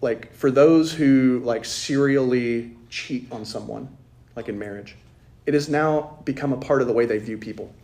like 0.00 0.32
for 0.34 0.50
those 0.50 0.92
who 0.92 1.40
like 1.44 1.64
serially 1.64 2.76
cheat 2.88 3.30
on 3.30 3.44
someone, 3.44 3.88
like 4.36 4.48
in 4.48 4.58
marriage, 4.58 4.96
it 5.46 5.54
has 5.54 5.68
now 5.68 6.18
become 6.24 6.52
a 6.52 6.56
part 6.56 6.80
of 6.80 6.86
the 6.86 6.92
way 6.92 7.04
they 7.04 7.18
view 7.18 7.36
people. 7.36 7.74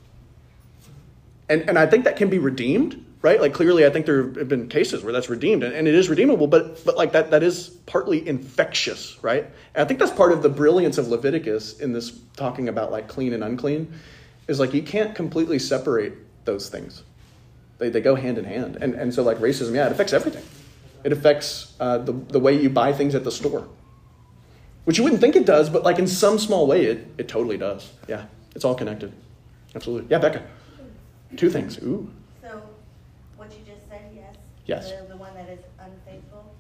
And, 1.49 1.69
and 1.69 1.79
I 1.79 1.87
think 1.87 2.05
that 2.05 2.17
can 2.17 2.31
be 2.31 2.39
redeemed, 2.39 3.05
right? 3.23 3.41
Like 3.41 3.55
clearly, 3.55 3.87
I 3.87 3.91
think 3.91 4.07
there 4.07 4.23
have 4.23 4.49
been 4.49 4.69
cases 4.69 5.03
where 5.03 5.13
that's 5.13 5.29
redeemed, 5.29 5.63
and, 5.63 5.75
and 5.75 5.87
it 5.89 5.95
is 5.95 6.09
redeemable. 6.09 6.47
But 6.47 6.85
but 6.85 6.97
like 6.97 7.13
that 7.13 7.31
that 7.31 7.43
is 7.43 7.69
partly 7.87 8.27
infectious, 8.27 9.23
right? 9.23 9.45
And 9.75 9.85
I 9.85 9.85
think 9.85 10.01
that's 10.01 10.13
part 10.13 10.33
of 10.33 10.43
the 10.43 10.49
brilliance 10.49 10.99
of 10.99 11.09
Leviticus 11.09 11.81
in 11.81 11.93
this 11.93 12.19
talking 12.37 12.69
about 12.69 12.91
like 12.91 13.09
clean 13.09 13.33
and 13.33 13.45
unclean, 13.45 13.93
is 14.49 14.59
like 14.61 14.75
you 14.75 14.83
can't 14.83 15.15
completely 15.15 15.59
separate 15.59 16.15
those 16.45 16.69
things. 16.69 17.03
They 17.79 17.89
they 17.89 18.01
go 18.01 18.15
hand 18.15 18.39
in 18.39 18.45
hand, 18.45 18.77
and 18.81 18.95
and 18.95 19.13
so 19.15 19.23
like 19.23 19.39
racism, 19.39 19.75
yeah, 19.75 19.87
it 19.87 19.93
affects 19.93 20.13
everything. 20.13 20.45
It 21.03 21.13
affects 21.13 21.75
uh, 21.81 21.99
the 21.99 22.13
the 22.13 22.39
way 22.41 22.61
you 22.61 22.69
buy 22.69 22.93
things 22.93 23.15
at 23.15 23.25
the 23.25 23.33
store, 23.33 23.67
which 24.85 24.99
you 24.99 25.05
wouldn't 25.05 25.21
think 25.21 25.37
it 25.37 25.47
does, 25.47 25.71
but 25.71 25.83
like 25.83 25.99
in 25.99 26.07
some 26.07 26.39
small 26.39 26.67
way, 26.67 26.85
it 26.85 27.07
it 27.17 27.29
totally 27.29 27.57
does. 27.57 27.91
Yeah, 28.09 28.27
it's 28.55 28.65
all 28.65 28.75
connected. 28.75 29.13
Absolutely. 29.75 30.09
Yeah, 30.11 30.19
Becca. 30.19 30.43
Two 31.37 31.49
things. 31.49 31.79
Ooh. 31.79 32.11
So, 32.43 32.63
what 33.37 33.53
you 33.53 33.59
just 33.65 33.89
said, 33.89 34.11
yes? 34.71 34.89
Yes. 34.91 35.01
The, 35.03 35.09
the 35.09 35.17
one 35.17 35.35
that 35.35 35.49
is 35.49 35.61
unfaithful 35.79 36.55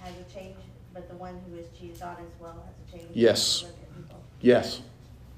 has 0.00 0.12
a 0.14 0.34
change, 0.34 0.56
but 0.92 1.08
the 1.08 1.16
one 1.16 1.40
who 1.48 1.56
is 1.56 1.66
cheated 1.78 2.02
on 2.02 2.16
as 2.16 2.40
well 2.40 2.62
has 2.66 2.74
a 2.88 2.98
change. 2.98 3.10
Yes. 3.14 3.62
Look 3.62 3.72
at 3.72 3.96
people. 3.96 4.20
Yes. 4.40 4.80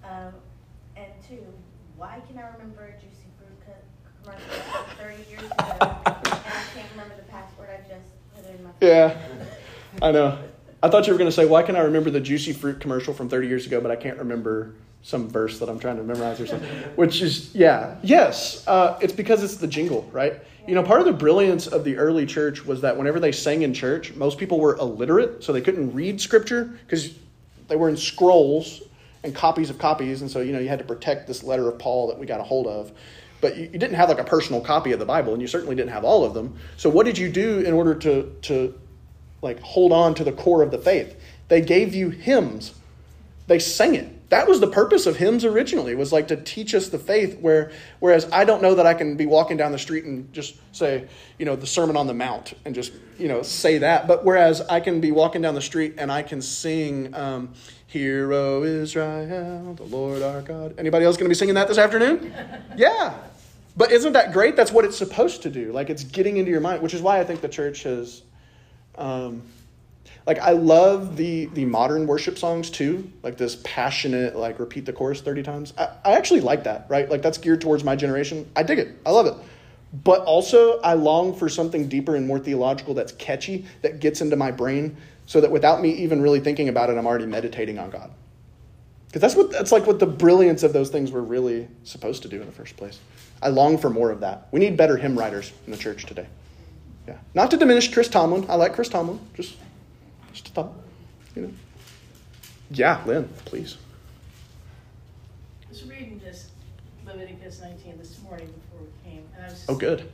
Um, 0.04 0.32
and 0.96 1.06
two, 1.28 1.44
why 1.96 2.20
can 2.28 2.38
I 2.38 2.48
remember 2.52 2.84
a 2.84 2.92
juicy 3.00 3.28
fruit 3.38 3.56
co- 3.66 4.22
commercial 4.22 4.62
from 4.72 4.96
thirty 4.96 5.30
years 5.30 5.42
ago, 5.42 5.76
and 5.80 5.82
I 5.82 6.62
can't 6.74 6.90
remember 6.92 7.16
the 7.16 7.30
password 7.30 7.68
I 7.70 7.88
just 7.88 8.08
put 8.34 8.46
in 8.54 8.64
my. 8.64 8.70
Yeah. 8.80 9.16
I 10.02 10.12
know. 10.12 10.38
I 10.82 10.88
thought 10.90 11.06
you 11.06 11.12
were 11.12 11.18
going 11.18 11.30
to 11.30 11.34
say, 11.34 11.46
why 11.46 11.62
can 11.62 11.74
I 11.74 11.80
remember 11.80 12.10
the 12.10 12.20
juicy 12.20 12.52
fruit 12.52 12.80
commercial 12.80 13.14
from 13.14 13.28
30 13.30 13.48
years 13.48 13.66
ago, 13.66 13.80
but 13.80 13.90
I 13.90 13.96
can't 13.96 14.18
remember 14.18 14.74
some 15.02 15.26
verse 15.28 15.58
that 15.58 15.68
I'm 15.70 15.78
trying 15.78 15.96
to 15.96 16.02
memorize 16.02 16.38
or 16.38 16.46
something. 16.46 16.68
Which 16.96 17.22
is, 17.22 17.54
yeah, 17.54 17.96
yes. 18.02 18.62
Uh, 18.68 18.98
it's 19.00 19.12
because 19.12 19.42
it's 19.42 19.56
the 19.56 19.66
jingle, 19.66 20.08
right? 20.12 20.34
You 20.66 20.74
know, 20.74 20.82
part 20.82 21.00
of 21.00 21.06
the 21.06 21.12
brilliance 21.12 21.66
of 21.66 21.84
the 21.84 21.96
early 21.96 22.26
church 22.26 22.64
was 22.64 22.80
that 22.80 22.96
whenever 22.96 23.20
they 23.20 23.30
sang 23.30 23.62
in 23.62 23.72
church, 23.72 24.14
most 24.14 24.36
people 24.36 24.58
were 24.58 24.76
illiterate, 24.76 25.44
so 25.44 25.52
they 25.52 25.60
couldn't 25.60 25.94
read 25.94 26.20
scripture 26.20 26.64
because 26.64 27.14
they 27.68 27.76
were 27.76 27.88
in 27.88 27.96
scrolls 27.96 28.82
and 29.22 29.34
copies 29.34 29.70
of 29.70 29.78
copies, 29.78 30.22
and 30.22 30.30
so 30.30 30.40
you 30.40 30.52
know 30.52 30.58
you 30.58 30.68
had 30.68 30.78
to 30.78 30.84
protect 30.84 31.26
this 31.26 31.42
letter 31.42 31.68
of 31.68 31.78
Paul 31.78 32.08
that 32.08 32.18
we 32.18 32.26
got 32.26 32.40
a 32.40 32.44
hold 32.44 32.66
of. 32.66 32.92
But 33.40 33.56
you, 33.56 33.64
you 33.64 33.78
didn't 33.78 33.94
have 33.94 34.08
like 34.08 34.18
a 34.18 34.24
personal 34.24 34.60
copy 34.60 34.92
of 34.92 34.98
the 34.98 35.04
Bible, 35.04 35.32
and 35.32 35.42
you 35.42 35.48
certainly 35.48 35.76
didn't 35.76 35.90
have 35.90 36.04
all 36.04 36.24
of 36.24 36.34
them. 36.34 36.58
So 36.76 36.90
what 36.90 37.06
did 37.06 37.18
you 37.18 37.30
do 37.30 37.60
in 37.60 37.72
order 37.72 37.94
to 37.94 38.34
to 38.42 38.78
like 39.42 39.60
hold 39.60 39.92
on 39.92 40.14
to 40.14 40.24
the 40.24 40.32
core 40.32 40.62
of 40.62 40.70
the 40.70 40.78
faith? 40.78 41.20
They 41.48 41.60
gave 41.60 41.94
you 41.94 42.10
hymns. 42.10 42.74
They 43.46 43.60
sang 43.60 43.94
it. 43.94 44.15
That 44.28 44.48
was 44.48 44.58
the 44.58 44.66
purpose 44.66 45.06
of 45.06 45.16
hymns 45.16 45.44
originally, 45.44 45.94
was 45.94 46.12
like 46.12 46.28
to 46.28 46.36
teach 46.36 46.74
us 46.74 46.88
the 46.88 46.98
faith, 46.98 47.38
where 47.38 47.70
whereas 48.00 48.28
I 48.32 48.44
don't 48.44 48.60
know 48.60 48.74
that 48.74 48.84
I 48.84 48.94
can 48.94 49.16
be 49.16 49.24
walking 49.24 49.56
down 49.56 49.70
the 49.70 49.78
street 49.78 50.04
and 50.04 50.32
just 50.32 50.56
say, 50.72 51.06
you 51.38 51.46
know, 51.46 51.54
the 51.54 51.66
Sermon 51.66 51.96
on 51.96 52.08
the 52.08 52.14
Mount 52.14 52.54
and 52.64 52.74
just, 52.74 52.92
you 53.18 53.28
know, 53.28 53.42
say 53.42 53.78
that. 53.78 54.08
But 54.08 54.24
whereas 54.24 54.62
I 54.62 54.80
can 54.80 55.00
be 55.00 55.12
walking 55.12 55.42
down 55.42 55.54
the 55.54 55.60
street 55.60 55.94
and 55.98 56.10
I 56.10 56.22
can 56.22 56.42
sing 56.42 57.14
um, 57.14 57.54
Hear, 57.86 58.32
O 58.32 58.64
Israel, 58.64 59.74
the 59.74 59.84
Lord 59.84 60.20
our 60.22 60.42
God. 60.42 60.74
Anybody 60.76 61.04
else 61.04 61.16
gonna 61.16 61.28
be 61.28 61.34
singing 61.36 61.54
that 61.54 61.68
this 61.68 61.78
afternoon? 61.78 62.34
Yeah. 62.76 63.14
But 63.76 63.92
isn't 63.92 64.14
that 64.14 64.32
great? 64.32 64.56
That's 64.56 64.72
what 64.72 64.84
it's 64.84 64.96
supposed 64.96 65.42
to 65.42 65.50
do. 65.50 65.70
Like 65.70 65.90
it's 65.90 66.02
getting 66.02 66.38
into 66.38 66.50
your 66.50 66.60
mind, 66.60 66.82
which 66.82 66.94
is 66.94 67.02
why 67.02 67.20
I 67.20 67.24
think 67.24 67.42
the 67.42 67.48
church 67.48 67.82
has 67.84 68.22
um, 68.96 69.42
like 70.26 70.38
I 70.40 70.50
love 70.50 71.16
the 71.16 71.46
the 71.46 71.64
modern 71.64 72.06
worship 72.06 72.36
songs 72.36 72.68
too, 72.68 73.10
like 73.22 73.36
this 73.36 73.60
passionate, 73.62 74.36
like 74.36 74.58
repeat 74.58 74.84
the 74.84 74.92
chorus 74.92 75.20
thirty 75.20 75.42
times. 75.42 75.72
I, 75.78 75.88
I 76.04 76.12
actually 76.12 76.40
like 76.40 76.64
that, 76.64 76.86
right? 76.88 77.08
Like 77.08 77.22
that's 77.22 77.38
geared 77.38 77.60
towards 77.60 77.84
my 77.84 77.94
generation. 77.94 78.50
I 78.56 78.64
dig 78.64 78.78
it. 78.78 78.96
I 79.06 79.10
love 79.10 79.26
it. 79.26 79.34
But 80.04 80.22
also, 80.22 80.80
I 80.80 80.94
long 80.94 81.34
for 81.34 81.48
something 81.48 81.88
deeper 81.88 82.16
and 82.16 82.26
more 82.26 82.40
theological 82.40 82.92
that's 82.92 83.12
catchy 83.12 83.66
that 83.82 84.00
gets 84.00 84.20
into 84.20 84.36
my 84.36 84.50
brain, 84.50 84.96
so 85.26 85.40
that 85.40 85.50
without 85.50 85.80
me 85.80 85.90
even 85.90 86.20
really 86.20 86.40
thinking 86.40 86.68
about 86.68 86.90
it, 86.90 86.98
I'm 86.98 87.06
already 87.06 87.26
meditating 87.26 87.78
on 87.78 87.90
God. 87.90 88.10
Because 89.06 89.22
that's 89.22 89.36
what 89.36 89.52
that's 89.52 89.70
like 89.70 89.86
what 89.86 90.00
the 90.00 90.06
brilliance 90.06 90.64
of 90.64 90.72
those 90.72 90.90
things 90.90 91.12
were 91.12 91.22
really 91.22 91.68
supposed 91.84 92.22
to 92.22 92.28
do 92.28 92.40
in 92.40 92.46
the 92.46 92.52
first 92.52 92.76
place. 92.76 92.98
I 93.40 93.48
long 93.48 93.78
for 93.78 93.90
more 93.90 94.10
of 94.10 94.20
that. 94.20 94.48
We 94.50 94.58
need 94.58 94.76
better 94.76 94.96
hymn 94.96 95.16
writers 95.16 95.52
in 95.66 95.70
the 95.70 95.78
church 95.78 96.04
today. 96.04 96.26
Yeah, 97.06 97.18
not 97.32 97.52
to 97.52 97.56
diminish 97.56 97.92
Chris 97.92 98.08
Tomlin. 98.08 98.46
I 98.48 98.56
like 98.56 98.74
Chris 98.74 98.88
Tomlin. 98.88 99.20
Just 99.34 99.56
just 100.36 100.48
a 100.48 100.50
thought, 100.52 100.72
you 101.34 101.42
know. 101.42 101.50
Yeah, 102.70 103.02
Lynn, 103.06 103.28
please. 103.46 103.78
I 105.64 105.68
was 105.70 105.84
reading 105.84 106.20
this 106.22 106.50
Leviticus 107.06 107.62
19 107.62 107.96
this 107.96 108.20
morning 108.22 108.48
before 108.48 108.80
we 108.86 109.10
came, 109.10 109.22
and 109.34 109.46
I 109.46 109.48
was 109.48 109.54
just, 109.54 109.70
Oh, 109.70 109.76
good. 109.76 110.12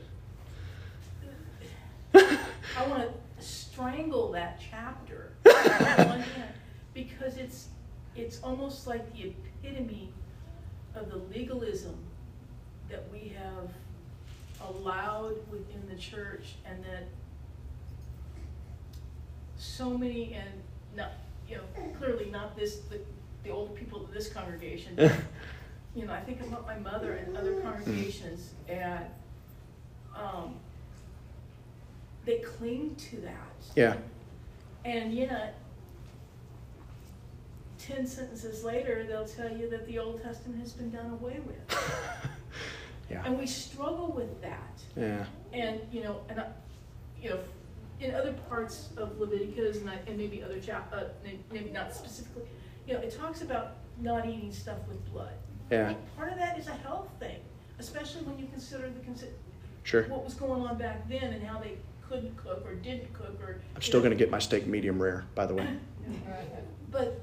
I 2.15 2.87
want 2.87 3.03
to 3.03 3.43
strangle 3.43 4.31
that 4.31 4.61
chapter 4.71 5.33
hand, 5.45 6.23
because 6.93 7.35
it's 7.37 7.67
it's 8.15 8.39
almost 8.41 8.87
like 8.87 9.11
the 9.13 9.33
epitome 9.63 10.09
of 10.95 11.09
the 11.09 11.17
legalism 11.17 11.97
that 12.89 13.03
we 13.11 13.35
have 13.35 13.69
allowed 14.69 15.35
within 15.51 15.81
the 15.89 15.97
church, 15.99 16.53
and 16.65 16.81
that 16.85 17.07
so 19.63 19.97
many, 19.97 20.33
and 20.33 20.49
not 20.95 21.11
you 21.47 21.55
know 21.57 21.63
clearly 21.97 22.29
not 22.29 22.55
this 22.55 22.79
the, 22.89 22.99
the 23.43 23.49
old 23.49 23.75
people 23.75 24.03
of 24.03 24.13
this 24.13 24.29
congregation. 24.29 24.93
but, 24.95 25.11
you 25.95 26.05
know, 26.05 26.13
I 26.13 26.19
think 26.21 26.41
about 26.41 26.65
my 26.65 26.77
mother 26.77 27.13
and 27.13 27.35
other 27.37 27.59
congregations, 27.61 28.51
and 28.67 29.05
um, 30.15 30.55
they 32.25 32.37
cling 32.39 32.95
to 32.95 33.17
that. 33.17 33.37
Yeah, 33.75 33.95
And 34.85 35.13
yet, 35.13 35.55
ten 37.77 38.05
sentences 38.07 38.63
later, 38.63 39.05
they'll 39.07 39.27
tell 39.27 39.51
you 39.55 39.69
that 39.69 39.85
the 39.87 39.99
Old 39.99 40.21
Testament 40.21 40.59
has 40.59 40.73
been 40.73 40.89
done 40.91 41.11
away 41.11 41.39
with. 41.45 41.79
yeah, 43.11 43.23
And 43.25 43.37
we 43.39 43.45
struggle 43.47 44.11
with 44.11 44.41
that. 44.41 44.79
yeah, 44.95 45.25
And, 45.51 45.81
you 45.91 46.03
know, 46.03 46.21
and, 46.29 46.39
I- 46.39 46.47
you 47.21 47.29
know, 47.31 47.39
in 48.03 48.13
other 48.13 48.33
parts 48.49 48.89
of 48.97 49.17
Leviticus 49.19 49.77
and, 49.77 49.89
I, 49.89 49.97
and 50.07 50.17
maybe 50.17 50.43
other 50.43 50.59
chap, 50.59 50.91
uh, 50.95 51.05
maybe 51.51 51.69
not 51.69 51.95
specifically, 51.95 52.43
you 52.87 52.93
know, 52.93 52.99
it 52.99 53.17
talks 53.17 53.41
about 53.41 53.75
not 53.99 54.27
eating 54.27 54.51
stuff 54.51 54.77
with 54.87 55.03
blood. 55.11 55.33
Yeah. 55.71 55.89
And 55.89 56.15
Part 56.17 56.31
of 56.31 56.37
that 56.37 56.59
is 56.59 56.67
a 56.67 56.73
health 56.73 57.07
thing, 57.19 57.37
especially 57.79 58.21
when 58.23 58.37
you 58.37 58.47
consider 58.51 58.89
the, 58.89 58.99
consi- 58.99 59.31
sure. 59.83 60.03
what 60.03 60.23
was 60.23 60.33
going 60.33 60.61
on 60.63 60.77
back 60.77 61.07
then 61.07 61.23
and 61.33 61.43
how 61.43 61.59
they 61.59 61.77
couldn't 62.07 62.35
cook 62.35 62.65
or 62.65 62.75
didn't 62.75 63.13
cook 63.13 63.39
or. 63.41 63.61
I'm 63.75 63.81
still 63.81 64.01
going 64.01 64.11
to 64.11 64.17
get 64.17 64.29
my 64.29 64.39
steak 64.39 64.67
medium 64.67 65.01
rare, 65.01 65.25
by 65.35 65.45
the 65.45 65.55
way. 65.55 65.67
But 66.91 67.21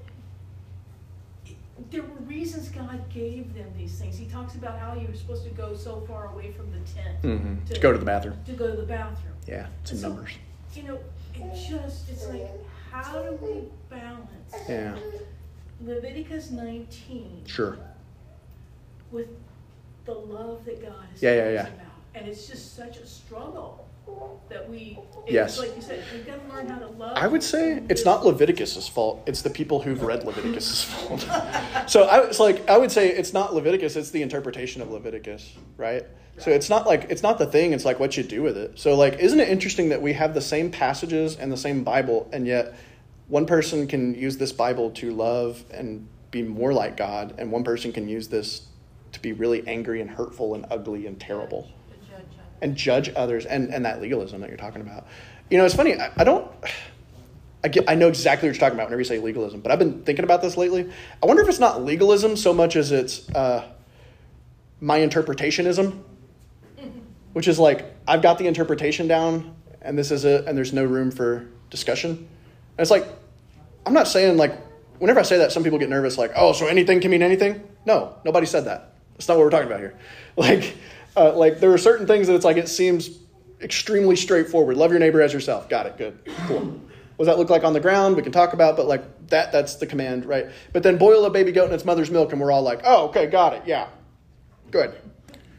there 1.91 2.03
were 2.03 2.09
reasons 2.27 2.69
God 2.71 3.09
gave 3.09 3.55
them 3.55 3.67
these 3.77 3.97
things. 3.99 4.19
He 4.19 4.27
talks 4.27 4.57
about 4.57 4.79
how 4.81 4.95
you 4.95 5.07
were 5.07 5.15
supposed 5.15 5.45
to 5.45 5.51
go 5.51 5.77
so 5.77 6.01
far 6.09 6.27
away 6.33 6.51
from 6.51 6.73
the 6.73 6.79
tent 6.81 7.19
hmm 7.23 7.55
To 7.73 7.79
go 7.79 7.93
to 7.93 7.99
the 7.99 8.05
bathroom. 8.05 8.37
to 8.47 8.53
go 8.53 8.69
to 8.69 8.77
the 8.77 8.83
bathroom. 8.87 9.35
Yeah, 9.47 9.67
it's 9.83 9.93
in 9.93 9.99
So, 9.99 10.09
numbers. 10.09 10.33
You 10.75 10.83
know, 10.85 10.99
it 11.35 11.55
just, 11.55 12.09
it's 12.09 12.29
like, 12.29 12.49
how 12.91 13.23
do 13.23 13.33
we 13.43 13.63
balance 13.89 14.55
Yeah, 14.69 14.97
Leviticus 15.81 16.51
19 16.51 17.43
sure. 17.47 17.79
with 19.11 19.29
the 20.05 20.15
love 20.15 20.65
that 20.65 20.83
God 20.83 21.07
has 21.13 21.23
Yeah, 21.23 21.35
yeah, 21.35 21.51
yeah. 21.51 21.61
about? 21.67 21.87
And 22.15 22.29
it's 22.29 22.47
just 22.47 22.77
such 22.77 22.97
a 22.99 23.07
struggle 23.07 23.87
that 24.49 24.69
we, 24.69 24.99
Yes. 25.29 25.59
like 25.59 25.75
you 25.77 25.83
said, 25.83 26.03
we've 26.13 26.27
got 26.27 26.47
to 26.49 26.55
learn 26.55 26.69
how 26.69 26.79
to 26.79 26.89
love. 26.89 27.17
I 27.17 27.27
would 27.27 27.43
say 27.43 27.83
it's 27.89 28.05
not 28.05 28.25
Leviticus's 28.25 28.89
fault. 28.89 29.23
It's 29.27 29.43
the 29.43 29.51
people 29.51 29.81
who've 29.81 30.03
read 30.03 30.25
Leviticus's 30.25 30.83
fault. 30.83 31.27
so 31.87 32.05
I 32.05 32.27
was 32.27 32.41
like, 32.41 32.69
I 32.69 32.77
would 32.77 32.91
say 32.91 33.09
it's 33.11 33.33
not 33.33 33.55
Leviticus. 33.55 33.95
It's 33.97 34.11
the 34.11 34.23
interpretation 34.23 34.83
of 34.83 34.91
Leviticus, 34.91 35.55
right? 35.77 36.05
So 36.39 36.51
it's 36.51 36.71
not 36.71 36.87
like 36.87 37.07
it's 37.11 37.23
not 37.23 37.39
the 37.39 37.47
thing. 37.47 37.75
It's 37.75 37.85
like 37.85 38.01
what 38.01 38.17
you 38.17 38.23
do 38.23 38.43
with 38.43 38.57
it. 38.57 38.79
So 38.79 38.97
like, 38.97 39.19
isn't 39.19 39.39
it 39.39 39.49
interesting 39.49 39.91
that 39.91 40.01
we 40.01 40.15
have 40.15 40.33
the 40.33 40.41
same 40.41 40.71
passages 40.71 41.37
and 41.37 41.53
the 41.53 41.57
same 41.57 41.85
Bible, 41.85 42.29
and 42.33 42.47
yet 42.47 42.75
one 43.29 43.45
person 43.47 43.87
can 43.87 44.15
use 44.15 44.39
this 44.39 44.51
Bible 44.51 44.91
to 44.93 45.13
love 45.13 45.63
and 45.71 46.09
be 46.31 46.43
more 46.43 46.73
like 46.73 46.97
God, 46.97 47.35
and 47.39 47.53
one 47.53 47.63
person 47.63 47.93
can 47.93 48.09
use 48.09 48.29
this 48.29 48.63
to 49.13 49.21
be 49.21 49.33
really 49.33 49.67
angry 49.67 50.01
and 50.01 50.09
hurtful 50.09 50.55
and 50.55 50.65
ugly 50.71 51.07
and 51.07 51.21
terrible 51.21 51.69
The 51.91 51.97
judge 52.07 52.21
of 52.23 52.39
it. 52.39 52.50
And 52.63 52.77
judge 52.77 53.11
others 53.15 53.47
and, 53.47 53.73
and 53.73 53.85
that 53.85 54.01
legalism 54.01 54.41
that 54.41 54.49
you're 54.49 54.57
talking 54.57 54.81
about. 54.81 55.07
You 55.51 55.59
know, 55.59 55.65
it's 55.65 55.75
funny. 55.75 55.95
I, 55.95 56.11
I 56.17 56.25
don't. 56.25 56.51
I 57.63 57.69
get. 57.69 57.89
I 57.89 57.95
know 57.95 58.09
exactly 58.09 58.49
what 58.49 58.55
you're 58.55 58.61
talking 58.61 58.77
about 58.77 58.87
whenever 58.87 59.01
you 59.01 59.05
say 59.05 59.19
legalism, 59.19 59.61
but 59.61 59.73
I've 59.73 59.79
been 59.79 60.03
thinking 60.03 60.25
about 60.25 60.43
this 60.43 60.57
lately. 60.57 60.91
I 61.23 61.27
wonder 61.27 61.43
if 61.43 61.49
it's 61.49 61.59
not 61.59 61.85
legalism 61.85 62.37
so 62.37 62.55
much 62.55 62.77
as 62.77 62.93
it's 62.93 63.29
uh, 63.35 63.67
my 64.81 65.01
interpretationism, 65.01 66.01
which 67.33 67.49
is 67.49 67.59
like 67.59 67.85
I've 68.09 68.23
got 68.23 68.39
the 68.39 68.47
interpretation 68.47 69.09
down, 69.09 69.55
and 69.83 69.99
this 69.99 70.11
is 70.11 70.25
it, 70.25 70.47
and 70.47 70.57
there's 70.57 70.73
no 70.73 70.85
room 70.85 71.11
for 71.11 71.49
discussion. 71.69 72.11
And 72.11 72.29
it's 72.79 72.91
like, 72.91 73.07
I'm 73.85 73.93
not 73.93 74.09
saying 74.09 74.37
like, 74.37 74.57
whenever 74.99 75.21
I 75.21 75.23
say 75.23 75.39
that, 75.39 75.53
some 75.53 75.65
people 75.65 75.79
get 75.79 75.89
nervous, 75.89 76.17
like, 76.17 76.33
oh, 76.37 76.53
so 76.53 76.67
anything 76.67 77.01
can 77.01 77.11
mean 77.11 77.23
anything? 77.23 77.67
No, 77.85 78.17
nobody 78.25 78.47
said 78.47 78.67
that. 78.67 78.95
That's 79.15 79.29
not 79.29 79.37
what 79.37 79.45
we're 79.45 79.51
talking 79.51 79.67
about 79.67 79.81
here. 79.81 79.99
Like, 80.37 80.75
uh, 81.17 81.35
like 81.35 81.61
there 81.61 81.73
are 81.73 81.79
certain 81.79 82.07
things 82.07 82.27
that 82.27 82.35
it's 82.35 82.45
like 82.45 82.57
it 82.57 82.69
seems 82.69 83.19
extremely 83.61 84.17
straightforward. 84.17 84.77
Love 84.77 84.91
your 84.91 85.01
neighbor 85.01 85.21
as 85.21 85.33
yourself. 85.33 85.69
Got 85.69 85.87
it. 85.87 85.97
Good. 85.97 86.19
Cool. 86.47 86.81
What 87.17 87.27
does 87.27 87.35
that 87.35 87.39
look 87.39 87.51
like 87.51 87.65
on 87.65 87.75
the 87.75 87.81
ground? 87.81 88.17
We 88.17 88.23
can 88.23 88.33
talk 88.33 88.55
about, 88.55 88.77
but 88.77 88.87
like 88.87 89.29
that, 89.29 89.53
that's 89.53 89.77
the 89.77 89.87
command, 89.87 90.25
right? 90.25 90.47
But 90.73 90.83
then 90.83 90.97
boil 90.97 91.25
a 91.27 91.31
baby 91.31 91.53
goat 91.53 91.69
in 91.69 91.75
its 91.75 91.85
mother's 91.85 92.11
milk, 92.11 92.33
and 92.33 92.41
we're 92.41 92.51
all 92.51 92.63
like, 92.63 92.81
oh, 92.85 93.09
okay, 93.09 93.27
got 93.27 93.53
it. 93.53 93.63
Yeah. 93.67 93.89
Good. 94.71 94.95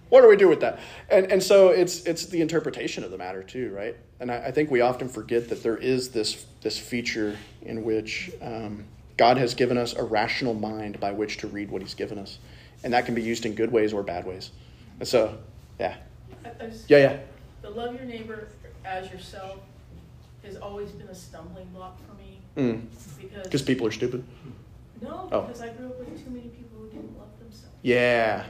What 0.09 0.21
do 0.21 0.27
we 0.27 0.35
do 0.35 0.49
with 0.49 0.59
that? 0.61 0.79
And 1.09 1.31
and 1.31 1.41
so 1.41 1.69
it's 1.69 2.03
it's 2.05 2.25
the 2.25 2.41
interpretation 2.41 3.03
of 3.03 3.11
the 3.11 3.17
matter 3.17 3.43
too, 3.43 3.71
right? 3.73 3.95
And 4.19 4.31
I, 4.31 4.47
I 4.47 4.51
think 4.51 4.69
we 4.71 4.81
often 4.81 5.07
forget 5.07 5.49
that 5.49 5.63
there 5.63 5.77
is 5.77 6.09
this 6.09 6.45
this 6.61 6.77
feature 6.77 7.37
in 7.61 7.83
which 7.83 8.31
um, 8.41 8.85
God 9.15 9.37
has 9.37 9.53
given 9.53 9.77
us 9.77 9.93
a 9.93 10.03
rational 10.03 10.53
mind 10.53 10.99
by 10.99 11.11
which 11.11 11.37
to 11.37 11.47
read 11.47 11.71
what 11.71 11.81
He's 11.81 11.93
given 11.93 12.17
us, 12.17 12.39
and 12.83 12.91
that 12.93 13.05
can 13.05 13.15
be 13.15 13.21
used 13.21 13.45
in 13.45 13.55
good 13.55 13.71
ways 13.71 13.93
or 13.93 14.03
bad 14.03 14.25
ways. 14.25 14.51
And 15.01 15.07
so, 15.07 15.35
yeah, 15.79 15.95
I- 16.45 16.63
I 16.63 16.67
just- 16.67 16.87
yeah, 16.87 16.97
yeah, 16.99 17.17
The 17.63 17.71
love 17.71 17.95
your 17.95 18.03
neighbor 18.05 18.49
as 18.85 19.11
yourself 19.11 19.57
has 20.43 20.57
always 20.57 20.91
been 20.91 21.07
a 21.07 21.15
stumbling 21.15 21.65
block 21.73 21.97
for 22.05 22.13
me 22.21 22.37
mm. 22.55 22.81
because 23.19 23.43
because, 23.45 23.61
people 23.63 23.87
are 23.87 23.91
stupid. 23.91 24.23
no, 25.01 25.27
Oh. 25.31 25.41
because 25.41 25.59
I 25.63 25.69
grew 25.69 25.87
up 25.87 25.97
with 25.97 26.23
too 26.23 26.29
many 26.29 26.49
people 26.49 26.81
who 26.81 26.87
didn't 26.89 27.17
love 27.17 27.29
themselves. 27.39 27.73
Yeah, 27.81 28.43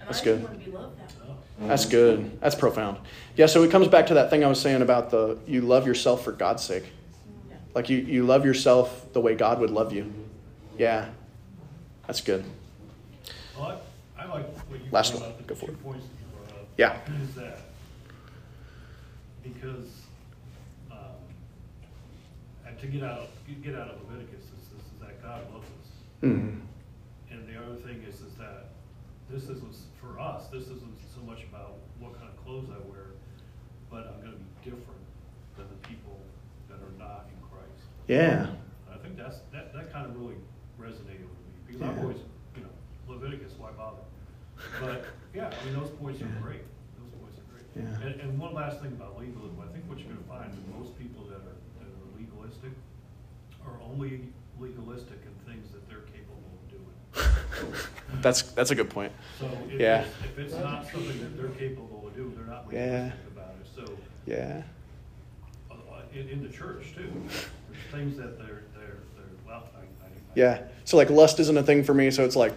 And 0.00 0.08
That's 0.08 0.22
I 0.22 0.24
good. 0.24 0.42
want 0.42 0.58
to 0.58 0.64
be 0.64 0.70
loved 0.74 0.98
that 0.98 1.28
way. 1.28 1.68
that's 1.68 1.84
good. 1.84 2.40
That's 2.40 2.54
profound. 2.54 2.96
Yeah, 3.36 3.44
so 3.44 3.62
it 3.62 3.70
comes 3.70 3.86
back 3.88 4.06
to 4.06 4.14
that 4.14 4.30
thing 4.30 4.42
I 4.42 4.46
was 4.48 4.58
saying 4.58 4.80
about 4.80 5.10
the 5.10 5.36
you 5.46 5.60
love 5.60 5.86
yourself 5.86 6.24
for 6.24 6.32
God's 6.32 6.62
sake. 6.62 6.84
Yeah. 7.50 7.56
Like 7.74 7.90
you, 7.90 7.98
you 7.98 8.24
love 8.24 8.46
yourself 8.46 9.12
the 9.12 9.20
way 9.20 9.34
God 9.34 9.60
would 9.60 9.70
love 9.70 9.92
you. 9.92 10.10
Yeah, 10.78 11.10
that's 12.06 12.22
good. 12.22 12.42
Well, 13.58 13.82
I, 14.30 14.34
like 14.34 14.70
what 14.70 14.78
you 14.84 14.90
Last 14.90 15.10
brought 15.12 15.22
one. 15.22 15.30
up, 15.30 15.38
the 15.38 15.44
Go 15.44 15.54
for 15.54 15.66
two 15.66 15.72
it. 15.72 15.82
points 15.82 16.06
that 16.06 16.12
you 16.20 16.26
brought 16.36 16.60
up. 16.60 16.68
Yeah. 16.76 16.98
Is 17.22 17.34
that, 17.34 17.58
because, 19.42 19.90
um, 20.90 21.18
and 22.66 22.78
to 22.78 22.86
get 22.86 23.02
out, 23.02 23.28
get 23.62 23.74
out 23.74 23.88
of 23.88 23.96
Leviticus, 24.08 24.44
is, 24.44 24.66
is 24.78 25.00
that 25.00 25.22
God 25.22 25.42
loves 25.52 25.66
us. 25.66 25.88
Mm. 26.22 26.60
And 27.30 27.48
the 27.48 27.56
other 27.60 27.76
thing 27.76 28.02
is, 28.08 28.20
is 28.20 28.34
that 28.38 28.66
this 29.30 29.44
isn't, 29.44 29.76
for 30.00 30.18
us, 30.20 30.46
this 30.48 30.64
isn't 30.64 30.96
so 31.14 31.20
much 31.26 31.42
about 31.44 31.74
what 31.98 32.14
kind 32.18 32.28
of 32.28 32.36
clothes 32.44 32.68
I 32.70 32.78
wear, 32.90 33.14
but 33.90 34.06
I'm 34.14 34.20
gonna 34.24 34.36
be 34.36 34.70
different 34.70 35.02
than 35.56 35.66
the 35.68 35.88
people 35.88 36.18
that 36.68 36.78
are 36.78 36.98
not 36.98 37.26
in 37.32 37.38
Christ. 37.48 37.86
Yeah, 38.08 38.46
I 38.92 38.98
think 38.98 39.16
that's, 39.16 39.38
that, 39.52 39.72
that 39.74 39.92
kind 39.92 40.06
of 40.06 40.16
really 40.20 40.36
resonated 40.80 41.26
with 41.26 41.40
me, 41.46 41.52
because 41.66 41.82
I've 41.82 41.96
Yeah. 41.96 42.02
always, 42.02 42.18
you 42.56 42.62
know, 42.62 42.74
Leviticus, 43.08 43.52
why 43.58 43.70
bother? 43.72 43.98
But, 44.78 45.04
yeah, 45.34 45.50
I 45.50 45.64
mean, 45.64 45.74
those 45.74 45.90
points 45.90 46.20
are 46.22 46.30
great, 46.40 46.62
those 46.98 47.10
points 47.20 47.38
are 47.38 47.46
great. 47.52 47.66
Yeah. 47.76 48.06
And, 48.06 48.20
and 48.20 48.38
one 48.38 48.54
last 48.54 48.80
thing 48.80 48.92
about 48.92 49.18
legalism, 49.18 49.56
I 49.62 49.72
think 49.72 49.84
what 49.88 49.98
you're 49.98 50.08
gonna 50.08 50.28
find 50.28 50.52
is 50.52 50.60
most 50.78 50.98
people 50.98 51.24
that 51.26 51.42
are, 51.42 51.58
that 51.80 51.88
are 51.88 52.08
legalistic 52.18 52.70
are 53.66 53.78
only 53.90 54.28
legalistic 54.58 55.18
in 55.26 55.32
things 55.52 55.70
that 55.72 55.88
they're 55.88 56.06
capable 56.12 56.50
of 56.54 56.62
doing. 56.70 57.74
that's 58.22 58.42
that's 58.42 58.70
a 58.70 58.74
good 58.74 58.90
point. 58.90 59.12
So 59.38 59.46
if 59.70 59.80
Yeah. 59.80 60.02
it's, 60.02 60.14
if 60.24 60.38
it's 60.38 60.54
not 60.54 60.86
something 60.90 61.18
that 61.20 61.36
they're 61.36 61.48
capable 61.56 62.04
of 62.06 62.14
doing, 62.14 62.34
they're 62.36 62.44
not 62.46 62.66
Yeah. 62.72 63.12
legalistic 63.12 63.26
about 63.36 63.54
it, 63.60 63.66
so, 63.74 63.84
Yeah, 64.26 64.62
uh, 65.70 65.74
in, 66.14 66.28
in 66.28 66.42
the 66.42 66.48
church 66.48 66.94
too, 66.94 67.10
there's 67.28 67.84
things 67.92 68.16
that 68.18 68.38
they're, 68.38 68.62
they're, 68.74 68.98
they're, 69.16 69.24
well, 69.46 69.64
I, 69.76 69.80
I. 69.80 70.06
I- 70.06 70.10
yeah. 70.34 70.62
So 70.84 70.96
like 70.96 71.10
lust 71.10 71.38
isn't 71.40 71.56
a 71.56 71.62
thing 71.62 71.82
for 71.84 71.94
me. 71.94 72.10
So 72.10 72.24
it's 72.24 72.36
like, 72.36 72.52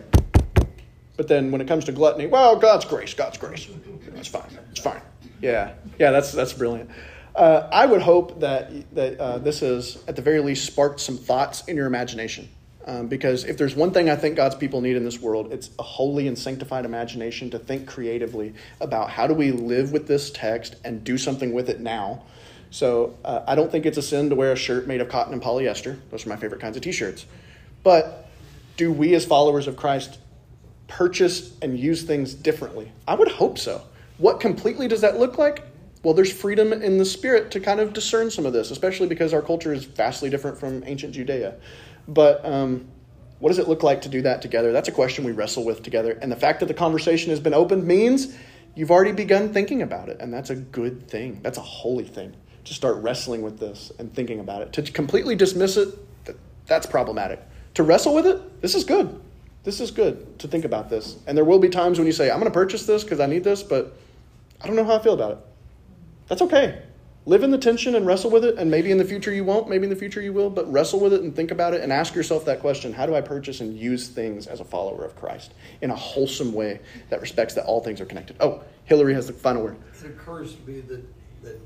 but 1.15 1.27
then 1.27 1.51
when 1.51 1.61
it 1.61 1.67
comes 1.67 1.85
to 1.85 1.91
gluttony, 1.91 2.27
well, 2.27 2.55
God's 2.55 2.85
grace, 2.85 3.13
God's 3.13 3.37
grace, 3.37 3.67
it's 4.15 4.27
fine, 4.27 4.57
it's 4.71 4.79
fine. 4.79 5.01
Yeah, 5.41 5.73
yeah. 5.99 6.11
That's 6.11 6.31
that's 6.31 6.53
brilliant. 6.53 6.89
Uh, 7.35 7.67
I 7.71 7.85
would 7.85 8.01
hope 8.01 8.39
that 8.39 8.93
that 8.95 9.19
uh, 9.19 9.37
this 9.39 9.59
has 9.59 10.03
at 10.07 10.15
the 10.15 10.21
very 10.21 10.39
least 10.39 10.65
sparked 10.65 10.99
some 10.99 11.17
thoughts 11.17 11.63
in 11.65 11.75
your 11.75 11.87
imagination. 11.87 12.49
Um, 12.85 13.07
because 13.07 13.45
if 13.45 13.57
there's 13.57 13.75
one 13.75 13.91
thing 13.91 14.09
I 14.09 14.17
think 14.17 14.35
God's 14.35 14.55
people 14.55 14.81
need 14.81 14.97
in 14.97 15.05
this 15.05 15.21
world, 15.21 15.53
it's 15.53 15.69
a 15.79 15.83
holy 15.83 16.27
and 16.27 16.37
sanctified 16.37 16.83
imagination 16.83 17.49
to 17.51 17.59
think 17.59 17.87
creatively 17.87 18.53
about 18.81 19.09
how 19.09 19.25
do 19.25 19.33
we 19.33 19.51
live 19.51 19.93
with 19.93 20.05
this 20.05 20.29
text 20.31 20.75
and 20.83 21.01
do 21.01 21.17
something 21.17 21.53
with 21.53 21.69
it 21.69 21.79
now. 21.79 22.23
So 22.71 23.15
uh, 23.23 23.43
I 23.47 23.55
don't 23.55 23.71
think 23.71 23.85
it's 23.85 23.97
a 23.97 24.01
sin 24.01 24.29
to 24.31 24.35
wear 24.35 24.51
a 24.51 24.57
shirt 24.57 24.85
made 24.85 24.99
of 24.99 25.07
cotton 25.07 25.31
and 25.31 25.41
polyester. 25.41 25.97
Those 26.11 26.25
are 26.25 26.29
my 26.29 26.35
favorite 26.35 26.59
kinds 26.59 26.75
of 26.75 26.83
t-shirts. 26.83 27.25
But 27.83 28.29
do 28.75 28.91
we 28.91 29.13
as 29.15 29.25
followers 29.25 29.67
of 29.67 29.77
Christ 29.77 30.17
purchase 30.93 31.57
and 31.61 31.77
use 31.77 32.03
things 32.03 32.33
differently? 32.35 32.91
I 33.07 33.15
would 33.15 33.27
hope 33.27 33.57
so. 33.57 33.81
What 34.19 34.39
completely 34.39 34.87
does 34.87 35.01
that 35.01 35.17
look 35.17 35.39
like? 35.39 35.63
Well, 36.03 36.13
there's 36.13 36.31
freedom 36.31 36.71
in 36.71 36.97
the 36.97 37.05
spirit 37.05 37.49
to 37.51 37.59
kind 37.59 37.79
of 37.79 37.93
discern 37.93 38.29
some 38.29 38.45
of 38.45 38.53
this, 38.53 38.69
especially 38.69 39.07
because 39.07 39.33
our 39.33 39.41
culture 39.41 39.73
is 39.73 39.85
vastly 39.85 40.29
different 40.29 40.57
from 40.57 40.83
ancient 40.85 41.13
Judea. 41.13 41.55
But 42.07 42.45
um, 42.45 42.87
what 43.39 43.49
does 43.49 43.57
it 43.57 43.67
look 43.67 43.81
like 43.81 44.01
to 44.03 44.09
do 44.09 44.21
that 44.21 44.41
together? 44.41 44.71
That's 44.71 44.87
a 44.87 44.91
question 44.91 45.23
we 45.23 45.31
wrestle 45.31 45.65
with 45.65 45.81
together. 45.81 46.11
And 46.21 46.31
the 46.31 46.35
fact 46.35 46.59
that 46.59 46.67
the 46.67 46.73
conversation 46.73 47.31
has 47.31 47.39
been 47.39 47.53
opened 47.55 47.85
means 47.87 48.37
you've 48.75 48.91
already 48.91 49.13
begun 49.13 49.51
thinking 49.51 49.81
about 49.81 50.09
it. 50.09 50.17
And 50.19 50.31
that's 50.31 50.51
a 50.51 50.55
good 50.55 51.07
thing. 51.09 51.39
That's 51.41 51.57
a 51.57 51.61
holy 51.61 52.05
thing 52.05 52.35
to 52.65 52.73
start 52.73 52.97
wrestling 52.97 53.41
with 53.41 53.59
this 53.59 53.91
and 53.97 54.13
thinking 54.13 54.39
about 54.39 54.61
it. 54.61 54.73
To 54.73 54.83
completely 54.83 55.35
dismiss 55.35 55.77
it, 55.77 55.97
that's 56.67 56.85
problematic. 56.85 57.41
To 57.75 57.83
wrestle 57.83 58.13
with 58.13 58.27
it, 58.27 58.61
this 58.61 58.75
is 58.75 58.83
good. 58.83 59.19
This 59.63 59.79
is 59.79 59.91
good 59.91 60.39
to 60.39 60.47
think 60.47 60.65
about 60.65 60.89
this. 60.89 61.17
And 61.25 61.37
there 61.37 61.45
will 61.45 61.59
be 61.59 61.69
times 61.69 61.97
when 61.97 62.05
you 62.05 62.13
say, 62.13 62.29
I'm 62.29 62.39
going 62.39 62.51
to 62.51 62.53
purchase 62.53 62.85
this 62.85 63.03
because 63.03 63.19
I 63.19 63.27
need 63.27 63.43
this, 63.43 63.63
but 63.63 63.95
I 64.61 64.67
don't 64.67 64.75
know 64.75 64.83
how 64.83 64.95
I 64.95 64.99
feel 64.99 65.13
about 65.13 65.31
it. 65.31 65.37
That's 66.27 66.41
okay. 66.41 66.81
Live 67.25 67.43
in 67.43 67.51
the 67.51 67.57
tension 67.57 67.95
and 67.95 68.05
wrestle 68.05 68.29
with 68.29 68.43
it. 68.43 68.57
And 68.57 68.69
maybe 68.69 68.91
in 68.91 68.97
the 68.97 69.05
future 69.05 69.33
you 69.33 69.45
won't, 69.45 69.69
maybe 69.69 69.85
in 69.85 69.89
the 69.89 69.95
future 69.95 70.19
you 70.19 70.33
will, 70.33 70.49
but 70.49 70.69
wrestle 70.69 70.99
with 70.99 71.13
it 71.13 71.21
and 71.21 71.33
think 71.33 71.51
about 71.51 71.73
it 71.73 71.79
and 71.79 71.93
ask 71.93 72.13
yourself 72.13 72.43
that 72.45 72.59
question 72.59 72.91
How 72.91 73.05
do 73.05 73.15
I 73.15 73.21
purchase 73.21 73.61
and 73.61 73.77
use 73.77 74.09
things 74.09 74.47
as 74.47 74.59
a 74.59 74.65
follower 74.65 75.05
of 75.05 75.15
Christ 75.15 75.53
in 75.81 75.89
a 75.89 75.95
wholesome 75.95 76.51
way 76.51 76.81
that 77.09 77.21
respects 77.21 77.53
that 77.53 77.63
all 77.63 77.79
things 77.79 78.01
are 78.01 78.05
connected? 78.05 78.35
Oh, 78.41 78.63
Hillary 78.83 79.13
has 79.13 79.27
the 79.27 79.33
final 79.33 79.63
word. 79.63 79.77
It 80.03 80.07
occurs 80.07 80.55
to 80.55 80.69
me 80.69 80.81
that, 80.81 81.05
that, 81.43 81.59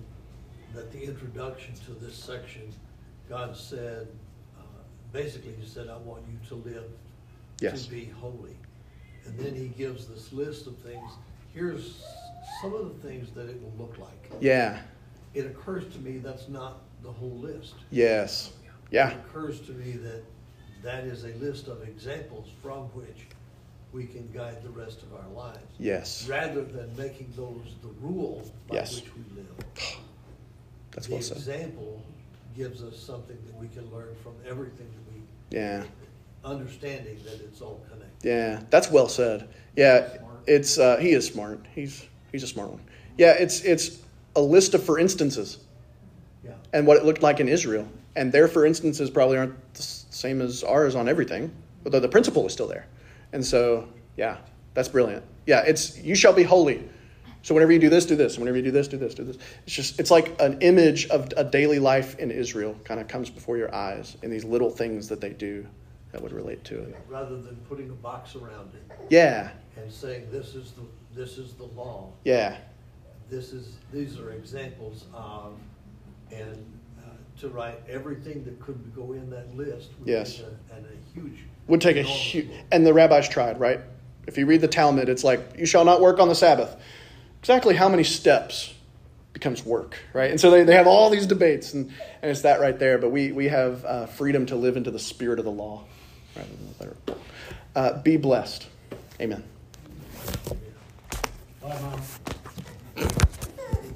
that 0.75 0.91
the 0.91 1.01
introduction 1.01 1.73
to 1.85 1.93
this 1.93 2.15
section, 2.15 2.71
God 3.27 3.57
said, 3.57 4.07
uh, 4.59 4.61
basically 5.11 5.55
he 5.59 5.67
said, 5.67 5.89
I 5.89 5.97
want 5.97 6.21
you 6.29 6.37
to 6.49 6.55
live 6.69 6.83
Yes. 7.59 7.85
to 7.85 7.91
be 7.91 8.05
holy. 8.05 8.55
And 9.25 9.37
then 9.39 9.53
he 9.55 9.67
gives 9.69 10.05
this 10.07 10.31
list 10.31 10.67
of 10.67 10.77
things. 10.77 11.11
Here's 11.53 12.03
some 12.61 12.73
of 12.73 12.85
the 13.01 13.07
things 13.07 13.31
that 13.31 13.49
it 13.49 13.61
will 13.61 13.73
look 13.77 13.97
like. 13.97 14.31
Yeah. 14.39 14.79
It 15.33 15.45
occurs 15.45 15.91
to 15.93 15.99
me 15.99 16.17
that's 16.19 16.47
not 16.47 16.81
the 17.03 17.11
whole 17.11 17.37
list. 17.37 17.75
Yes. 17.91 18.51
Yeah. 18.91 19.09
It 19.11 19.17
occurs 19.17 19.59
to 19.61 19.71
me 19.73 19.91
that 19.93 20.23
that 20.83 21.03
is 21.03 21.23
a 21.25 21.33
list 21.43 21.67
of 21.67 21.83
examples 21.83 22.49
from 22.61 22.83
which 22.93 23.27
we 23.91 24.05
can 24.05 24.29
guide 24.33 24.61
the 24.63 24.69
rest 24.69 25.01
of 25.03 25.13
our 25.13 25.27
lives. 25.35 25.59
Yes. 25.79 26.27
Rather 26.29 26.63
than 26.63 26.95
making 26.95 27.33
those 27.35 27.75
the 27.81 27.89
rule 28.01 28.49
by 28.67 28.75
Yes. 28.75 28.95
which 29.01 29.11
we 29.15 29.35
live. 29.35 29.47
That's 30.91 31.07
The 31.07 31.13
well 31.13 31.21
said. 31.21 31.37
example 31.37 32.01
gives 32.55 32.81
us 32.83 32.97
something 32.97 33.37
that 33.45 33.55
we 33.59 33.67
can 33.67 33.89
learn 33.93 34.15
from 34.23 34.33
everything 34.47 34.87
that 34.87 35.13
we, 35.13 35.21
Yeah. 35.57 35.83
Understanding 36.47 37.17
that 37.25 37.41
it's 37.41 37.61
all 37.61 37.83
connected. 37.89 38.27
Yeah, 38.27 38.61
that's 38.69 38.89
well 38.89 39.07
said. 39.09 39.47
Yeah, 39.75 40.17
it's 40.47 40.77
uh, 40.77 40.97
he 40.97 41.11
is 41.11 41.27
smart. 41.27 41.65
He's 41.75 42.05
he's 42.31 42.43
a 42.43 42.47
smart 42.47 42.71
one. 42.71 42.81
Yeah, 43.17 43.33
it's 43.37 43.61
it's 43.61 43.99
a 44.35 44.41
list 44.41 44.73
of 44.73 44.83
for 44.83 44.99
instances 44.99 45.57
Yeah. 46.43 46.51
and 46.73 46.85
what 46.85 46.97
it 46.97 47.05
looked 47.05 47.21
like 47.21 47.39
in 47.39 47.47
Israel, 47.49 47.87
and 48.15 48.31
their 48.31 48.47
for 48.47 48.65
instances 48.65 49.09
probably 49.09 49.37
aren't 49.37 49.73
the 49.73 49.81
same 49.81 50.41
as 50.41 50.63
ours 50.63 50.95
on 50.95 51.09
everything, 51.09 51.51
but 51.83 51.91
the, 51.91 51.99
the 51.99 52.07
principle 52.07 52.45
is 52.45 52.53
still 52.53 52.67
there. 52.67 52.87
And 53.33 53.45
so, 53.45 53.87
yeah, 54.15 54.37
that's 54.73 54.87
brilliant. 54.89 55.23
Yeah, 55.45 55.63
it's 55.65 55.97
you 55.99 56.15
shall 56.15 56.33
be 56.33 56.43
holy. 56.43 56.87
So 57.43 57.53
whenever 57.53 57.71
you 57.71 57.79
do 57.79 57.89
this, 57.89 58.05
do 58.05 58.15
this. 58.15 58.33
And 58.33 58.41
whenever 58.41 58.57
you 58.57 58.63
do 58.63 58.71
this, 58.71 58.89
do 58.89 58.97
this, 58.97 59.13
do 59.13 59.23
this. 59.23 59.37
It's 59.65 59.75
just 59.75 59.99
it's 59.99 60.11
like 60.11 60.39
an 60.41 60.61
image 60.61 61.07
of 61.07 61.31
a 61.37 61.43
daily 61.43 61.79
life 61.79 62.19
in 62.19 62.29
Israel 62.29 62.75
kind 62.83 62.99
of 62.99 63.07
comes 63.07 63.29
before 63.29 63.57
your 63.57 63.73
eyes 63.73 64.17
in 64.21 64.29
these 64.29 64.43
little 64.43 64.69
things 64.69 65.07
that 65.09 65.21
they 65.21 65.29
do 65.29 65.65
that 66.11 66.21
would 66.21 66.31
relate 66.33 66.63
to 66.65 66.79
it. 66.81 66.95
Rather 67.09 67.37
than 67.41 67.55
putting 67.69 67.89
a 67.89 67.93
box 67.93 68.35
around 68.35 68.71
it 68.73 68.91
Yeah, 69.09 69.49
and 69.75 69.91
saying 69.91 70.27
this 70.31 70.55
is 70.55 70.71
the, 70.71 70.81
this 71.19 71.37
is 71.37 71.53
the 71.53 71.65
law, 71.65 72.11
yeah, 72.23 72.57
this 73.29 73.51
is, 73.53 73.75
these 73.91 74.19
are 74.19 74.31
examples 74.31 75.05
of, 75.13 75.53
and 76.31 76.65
uh, 76.99 77.09
to 77.41 77.49
write 77.49 77.79
everything 77.89 78.43
that 78.45 78.59
could 78.61 78.93
go 78.95 79.11
in 79.13 79.29
that 79.29 79.55
list. 79.55 79.89
would 79.99 80.07
Yes. 80.07 80.37
be 80.37 80.43
a- 80.43 80.75
And 80.75 80.85
a 80.85 81.19
huge. 81.19 81.39
would 81.67 81.81
take 81.81 81.97
a 81.97 82.03
huge. 82.03 82.47
And 82.71 82.85
the 82.85 82.93
rabbis 82.93 83.27
tried, 83.27 83.59
right? 83.59 83.81
If 84.27 84.37
you 84.37 84.45
read 84.45 84.61
the 84.61 84.67
Talmud, 84.67 85.09
it's 85.09 85.23
like 85.23 85.41
you 85.57 85.65
shall 85.65 85.83
not 85.85 85.99
work 86.01 86.19
on 86.19 86.29
the 86.29 86.35
Sabbath. 86.35 86.75
Exactly 87.39 87.75
how 87.75 87.87
many 87.89 88.03
steps 88.03 88.73
becomes 89.33 89.65
work, 89.65 89.97
right? 90.13 90.31
And 90.31 90.39
so 90.39 90.49
they, 90.49 90.63
they 90.63 90.75
have 90.75 90.87
all 90.87 91.09
these 91.09 91.25
debates, 91.27 91.73
and, 91.73 91.91
and 92.21 92.31
it's 92.31 92.41
that 92.41 92.59
right 92.59 92.77
there. 92.79 92.97
But 92.97 93.11
we 93.11 93.31
we 93.31 93.47
have 93.49 93.85
uh, 93.85 94.05
freedom 94.07 94.45
to 94.47 94.55
live 94.55 94.75
into 94.75 94.89
the 94.91 94.99
spirit 94.99 95.39
of 95.39 95.45
the 95.45 95.51
law 95.51 95.83
rather 96.37 96.49
than 96.79 96.95
the. 97.05 97.15
Uh, 97.79 98.01
be 98.01 98.17
blessed. 98.17 98.67
Amen. 99.19 99.43
Bye, 101.61 101.77
Mom. 101.81 102.01